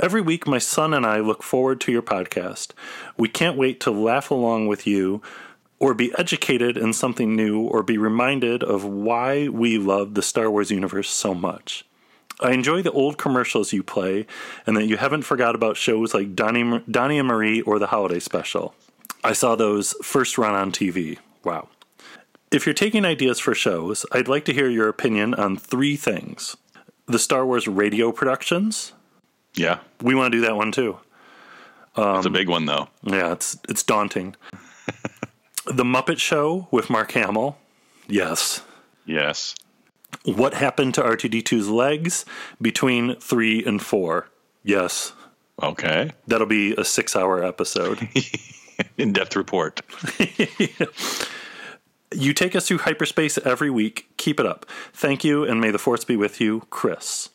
Every 0.00 0.20
week, 0.20 0.48
my 0.48 0.58
son 0.58 0.92
and 0.92 1.06
I 1.06 1.20
look 1.20 1.44
forward 1.44 1.80
to 1.82 1.92
your 1.92 2.02
podcast. 2.02 2.72
We 3.16 3.28
can't 3.28 3.56
wait 3.56 3.78
to 3.82 3.92
laugh 3.92 4.32
along 4.32 4.66
with 4.66 4.88
you 4.88 5.22
or 5.82 5.94
be 5.94 6.14
educated 6.16 6.76
in 6.76 6.92
something 6.92 7.34
new 7.34 7.60
or 7.60 7.82
be 7.82 7.98
reminded 7.98 8.62
of 8.62 8.84
why 8.84 9.48
we 9.48 9.76
love 9.76 10.14
the 10.14 10.22
Star 10.22 10.48
Wars 10.48 10.70
universe 10.70 11.10
so 11.10 11.34
much. 11.34 11.84
I 12.38 12.52
enjoy 12.52 12.82
the 12.82 12.92
old 12.92 13.18
commercials 13.18 13.72
you 13.72 13.82
play 13.82 14.28
and 14.64 14.76
that 14.76 14.86
you 14.86 14.96
haven't 14.96 15.22
forgot 15.22 15.56
about 15.56 15.76
shows 15.76 16.14
like 16.14 16.36
Donnie, 16.36 16.84
Donnie 16.88 17.18
and 17.18 17.26
Marie 17.26 17.62
or 17.62 17.80
the 17.80 17.88
Holiday 17.88 18.20
Special. 18.20 18.76
I 19.24 19.32
saw 19.32 19.56
those 19.56 19.94
first 20.04 20.38
run 20.38 20.54
on 20.54 20.70
TV. 20.70 21.18
Wow. 21.42 21.68
If 22.52 22.64
you're 22.64 22.74
taking 22.74 23.04
ideas 23.04 23.40
for 23.40 23.52
shows, 23.52 24.06
I'd 24.12 24.28
like 24.28 24.44
to 24.44 24.52
hear 24.52 24.68
your 24.68 24.88
opinion 24.88 25.34
on 25.34 25.56
three 25.56 25.96
things 25.96 26.56
the 27.08 27.18
Star 27.18 27.44
Wars 27.44 27.66
radio 27.66 28.12
productions. 28.12 28.92
Yeah. 29.56 29.80
We 30.00 30.14
want 30.14 30.30
to 30.30 30.38
do 30.38 30.46
that 30.46 30.54
one 30.54 30.70
too. 30.70 30.98
Um, 31.96 32.18
it's 32.18 32.26
a 32.26 32.30
big 32.30 32.48
one, 32.48 32.66
though. 32.66 32.88
Yeah, 33.02 33.32
it's 33.32 33.58
it's 33.68 33.82
daunting. 33.82 34.34
The 35.66 35.84
Muppet 35.84 36.18
Show 36.18 36.68
with 36.70 36.90
Mark 36.90 37.12
Hamill. 37.12 37.56
Yes. 38.08 38.62
Yes. 39.06 39.54
What 40.24 40.54
happened 40.54 40.94
to 40.94 41.02
R2D2's 41.02 41.68
legs 41.68 42.24
between 42.60 43.16
three 43.16 43.64
and 43.64 43.80
four? 43.80 44.28
Yes. 44.62 45.12
Okay. 45.62 46.12
That'll 46.26 46.46
be 46.46 46.74
a 46.74 46.84
six 46.84 47.16
hour 47.16 47.42
episode. 47.44 48.08
In 48.98 49.12
depth 49.12 49.36
report. 49.36 49.80
You 52.14 52.34
take 52.34 52.54
us 52.54 52.68
through 52.68 52.78
hyperspace 52.78 53.38
every 53.38 53.70
week. 53.70 54.06
Keep 54.16 54.38
it 54.40 54.46
up. 54.46 54.66
Thank 54.92 55.24
you, 55.24 55.44
and 55.44 55.60
may 55.60 55.70
the 55.70 55.78
force 55.78 56.04
be 56.04 56.16
with 56.16 56.40
you, 56.40 56.66
Chris. 56.70 57.30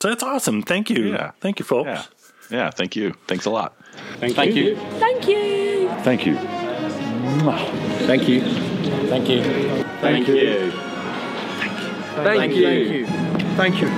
So 0.00 0.08
that's 0.08 0.22
awesome. 0.22 0.62
Thank 0.62 0.88
you. 0.90 1.12
Yeah. 1.12 1.32
Thank 1.40 1.58
you, 1.58 1.64
folks. 1.64 1.88
Yeah. 1.88 2.04
Yeah. 2.50 2.70
Thank 2.70 2.96
you. 2.96 3.14
Thanks 3.26 3.44
a 3.44 3.50
lot. 3.50 3.76
Thank, 4.16 4.34
Thank 4.34 4.54
you. 4.54 4.64
you. 4.64 4.76
Thank 4.98 5.28
you. 5.28 5.88
Thank 6.02 6.26
you. 6.26 6.57
Thank 8.06 8.28
you. 8.28 8.40
Thank 8.40 9.28
you. 9.28 9.42
Thank 10.00 10.28
you. 10.28 10.70
Thank 12.24 12.56
you. 12.56 13.06
Thank 13.56 13.80
you. 13.80 13.88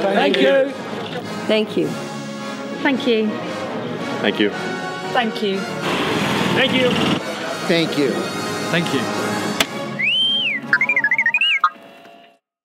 Thank 0.00 0.36
you. 0.36 0.62
Thank 1.46 1.76
you. 1.76 1.88
Thank 2.82 3.06
you. 3.06 3.20
Thank 4.22 4.40
you. 4.40 4.50
Thank 5.12 5.42
you. 5.42 5.58
Thank 6.54 6.72
you. 6.72 6.90
Thank 7.68 7.98
you. 7.98 8.10
Thank 8.10 8.94
you. 8.94 9.00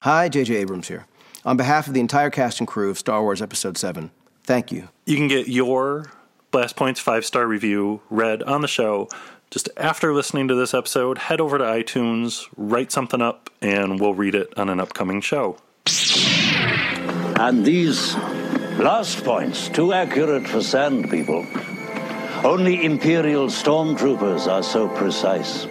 Hi, 0.02 0.28
J.J. 0.28 0.54
Abrams 0.56 0.88
here. 0.88 1.06
On 1.44 1.56
behalf 1.56 1.86
of 1.86 1.94
the 1.94 2.00
entire 2.00 2.30
cast 2.30 2.60
and 2.60 2.68
crew 2.68 2.90
of 2.90 2.98
Star 2.98 3.22
Wars 3.22 3.42
Episode 3.42 3.76
7, 3.76 4.10
thank 4.44 4.72
you. 4.72 4.88
You 5.06 5.16
can 5.16 5.28
get 5.28 5.48
your 5.48 6.10
Blast 6.50 6.76
Points 6.76 6.98
five 6.98 7.26
star 7.26 7.46
review 7.46 8.00
read 8.08 8.42
on 8.42 8.62
the 8.62 8.68
show 8.68 9.08
just 9.50 9.68
after 9.76 10.14
listening 10.14 10.48
to 10.48 10.54
this 10.54 10.72
episode. 10.72 11.18
Head 11.18 11.42
over 11.42 11.58
to 11.58 11.64
iTunes, 11.64 12.48
write 12.56 12.90
something 12.90 13.20
up, 13.20 13.50
and 13.60 14.00
we'll 14.00 14.14
read 14.14 14.34
it 14.34 14.56
on 14.56 14.70
an 14.70 14.80
upcoming 14.80 15.20
show. 15.20 15.58
And 17.38 17.66
these 17.66 18.14
blast 18.76 19.24
points, 19.24 19.68
too 19.68 19.92
accurate 19.92 20.48
for 20.48 20.62
sand 20.62 21.10
people. 21.10 21.46
Only 22.44 22.84
Imperial 22.84 23.48
stormtroopers 23.48 24.46
are 24.46 24.62
so 24.62 24.88
precise. 24.88 25.66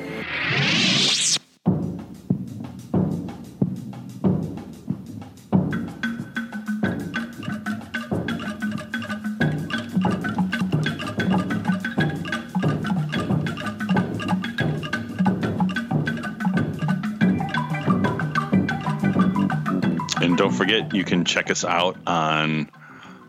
Forget, 20.67 20.93
you 20.93 21.05
can 21.05 21.23
check 21.23 21.49
us 21.49 21.63
out 21.63 21.97
on 22.05 22.69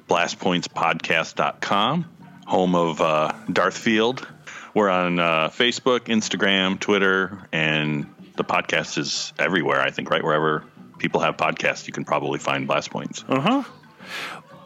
blastpointspodcast.com, 0.09 2.05
home 2.47 2.75
of 2.75 3.01
uh, 3.01 3.33
Darthfield. 3.47 4.27
We're 4.75 4.89
on 4.89 5.21
uh, 5.21 5.49
Facebook, 5.49 6.01
Instagram, 6.07 6.81
Twitter, 6.81 7.47
and 7.53 8.13
the 8.37 8.43
podcast 8.43 8.99
is 8.99 9.33
everywhere, 9.39 9.81
I 9.81 9.91
think, 9.91 10.11
right? 10.11 10.25
Wherever 10.25 10.65
people 10.99 11.21
have 11.21 11.37
podcasts, 11.37 11.87
you 11.87 11.93
can 11.93 12.05
probably 12.05 12.41
find 12.41 12.67
Blast 12.67 12.91
Points. 12.91 13.25
Uh 13.29 13.41
huh. 13.41 13.63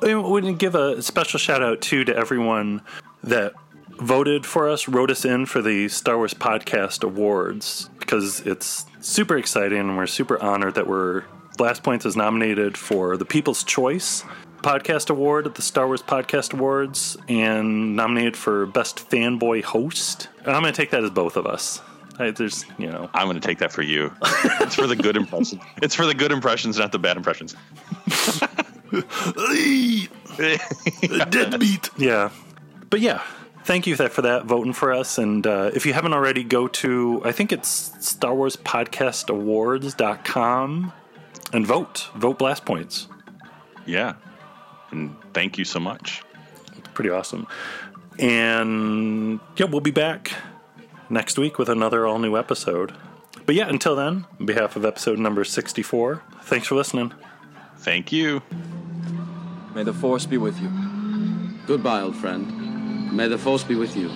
I 0.01 0.07
to 0.41 0.55
give 0.55 0.75
a 0.75 1.03
special 1.03 1.39
shout 1.39 1.62
out 1.62 1.83
too 1.83 2.05
to 2.05 2.16
everyone 2.16 2.81
that 3.23 3.53
voted 3.91 4.47
for 4.47 4.68
us, 4.70 4.89
wrote 4.89 5.11
us 5.11 5.27
in 5.27 5.45
for 5.45 5.61
the 5.61 5.89
Star 5.89 6.16
Wars 6.16 6.33
Podcast 6.33 7.05
Awards 7.05 7.91
because 7.99 8.41
it's 8.41 8.87
super 9.01 9.37
exciting 9.37 9.79
and 9.79 9.97
we're 9.99 10.07
super 10.07 10.43
honored 10.43 10.75
that 10.77 10.87
we're 10.87 11.25
Blast 11.57 11.82
Points 11.82 12.07
is 12.07 12.16
nominated 12.16 12.76
for 12.76 13.16
the 13.16 13.24
People's 13.24 13.62
Choice 13.62 14.24
Podcast 14.62 15.11
Award 15.11 15.46
at 15.46 15.55
the 15.55 15.62
Star 15.62 15.86
Wars 15.86 16.03
Podcast 16.03 16.55
Awards 16.55 17.16
and 17.28 17.96
nominated 17.96 18.36
for 18.36 18.66
Best 18.66 19.09
Fanboy 19.11 19.62
Host. 19.62 20.28
And 20.44 20.55
I'm 20.55 20.62
going 20.62 20.72
to 20.72 20.76
take 20.76 20.90
that 20.90 21.05
as 21.05 21.11
both 21.11 21.36
of 21.36 21.46
us. 21.46 21.82
I, 22.18 22.30
there's, 22.30 22.64
you 22.78 22.86
know, 22.86 23.11
I'm 23.12 23.26
going 23.26 23.40
to 23.40 23.46
take 23.46 23.59
that 23.59 23.72
for 23.72 23.82
you. 23.82 24.12
it's 24.61 24.76
for 24.76 24.86
the 24.86 24.96
good 24.96 25.16
impressions. 25.16 25.62
It's 25.82 25.94
for 25.94 26.07
the 26.07 26.14
good 26.14 26.32
impressions, 26.32 26.78
not 26.78 26.92
the 26.92 26.98
bad 26.98 27.16
impressions. 27.16 27.57
Deadbeat. 31.30 31.90
Yeah. 31.98 32.30
But 32.88 33.00
yeah, 33.00 33.22
thank 33.64 33.86
you 33.86 33.96
for 33.96 34.22
that 34.22 34.44
voting 34.44 34.72
for 34.72 34.92
us. 34.92 35.18
And 35.18 35.46
uh, 35.46 35.70
if 35.74 35.86
you 35.86 35.92
haven't 35.92 36.12
already, 36.12 36.44
go 36.44 36.68
to, 36.68 37.22
I 37.24 37.32
think 37.32 37.53
it's 37.53 37.92
Star 38.07 38.34
Wars 38.34 38.57
Podcast 38.57 39.28
Awards.com 39.28 40.92
and 41.53 41.66
vote. 41.66 42.09
Vote 42.14 42.38
Blast 42.38 42.64
Points. 42.64 43.09
Yeah. 43.86 44.14
And 44.90 45.16
thank 45.32 45.59
you 45.59 45.64
so 45.64 45.80
much. 45.80 46.22
It's 46.76 46.88
pretty 46.94 47.11
awesome. 47.11 47.46
And 48.18 49.40
yeah, 49.57 49.66
we'll 49.66 49.80
be 49.80 49.90
back 49.90 50.32
next 51.09 51.38
week 51.38 51.59
with 51.59 51.68
another 51.68 52.07
all 52.07 52.18
new 52.18 52.36
episode. 52.36 52.94
But 53.46 53.55
yeah, 53.55 53.68
until 53.68 53.96
then, 53.96 54.26
on 54.38 54.46
behalf 54.46 54.76
of 54.76 54.84
episode 54.84 55.18
number 55.18 55.44
64, 55.44 56.22
thanks 56.42 56.66
for 56.66 56.74
listening. 56.74 57.12
Thank 57.78 58.12
you. 58.12 58.42
May 59.74 59.82
the 59.82 59.92
Force 59.92 60.26
be 60.26 60.38
with 60.38 60.61
you. 60.61 60.70
Goodbye, 61.66 62.03
old 62.03 62.16
friend. 62.16 63.12
May 63.12 63.28
the 63.28 63.38
Force 63.38 63.64
be 63.64 63.74
with 63.74 63.96
you. 63.96 64.11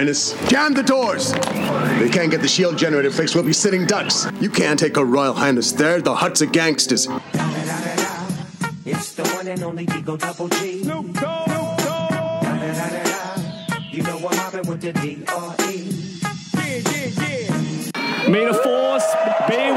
Highness, 0.00 0.32
jam 0.48 0.72
the 0.72 0.82
doors! 0.82 1.34
They 2.00 2.08
can't 2.08 2.30
get 2.30 2.40
the 2.40 2.48
shield 2.48 2.78
generator 2.78 3.10
fixed, 3.10 3.34
we'll 3.34 3.44
be 3.44 3.52
sitting 3.52 3.84
ducks. 3.84 4.26
You 4.40 4.48
can't 4.48 4.80
take 4.80 4.96
a 4.96 5.04
Royal 5.04 5.34
Highness 5.34 5.72
there, 5.72 6.00
the 6.00 6.14
Hutts 6.14 6.40
are 6.40 6.46
gangsters. 6.46 7.06
It's 8.86 9.12
the 9.12 9.28
one 9.34 9.46
and 9.46 9.62
only 9.62 9.84
Digo 9.84 10.18
Double 10.18 10.48
G. 10.48 10.84
Snoop 10.84 11.12
Dogg. 11.20 11.48
You 13.92 14.02
know 14.02 14.16
I'm 14.26 14.36
mobbing 14.38 14.66
with 14.70 14.80
the 14.80 14.94
D-R-E. 14.94 15.92
May 18.30 18.46
the 18.46 18.54
force 18.54 19.04
be 19.50 19.70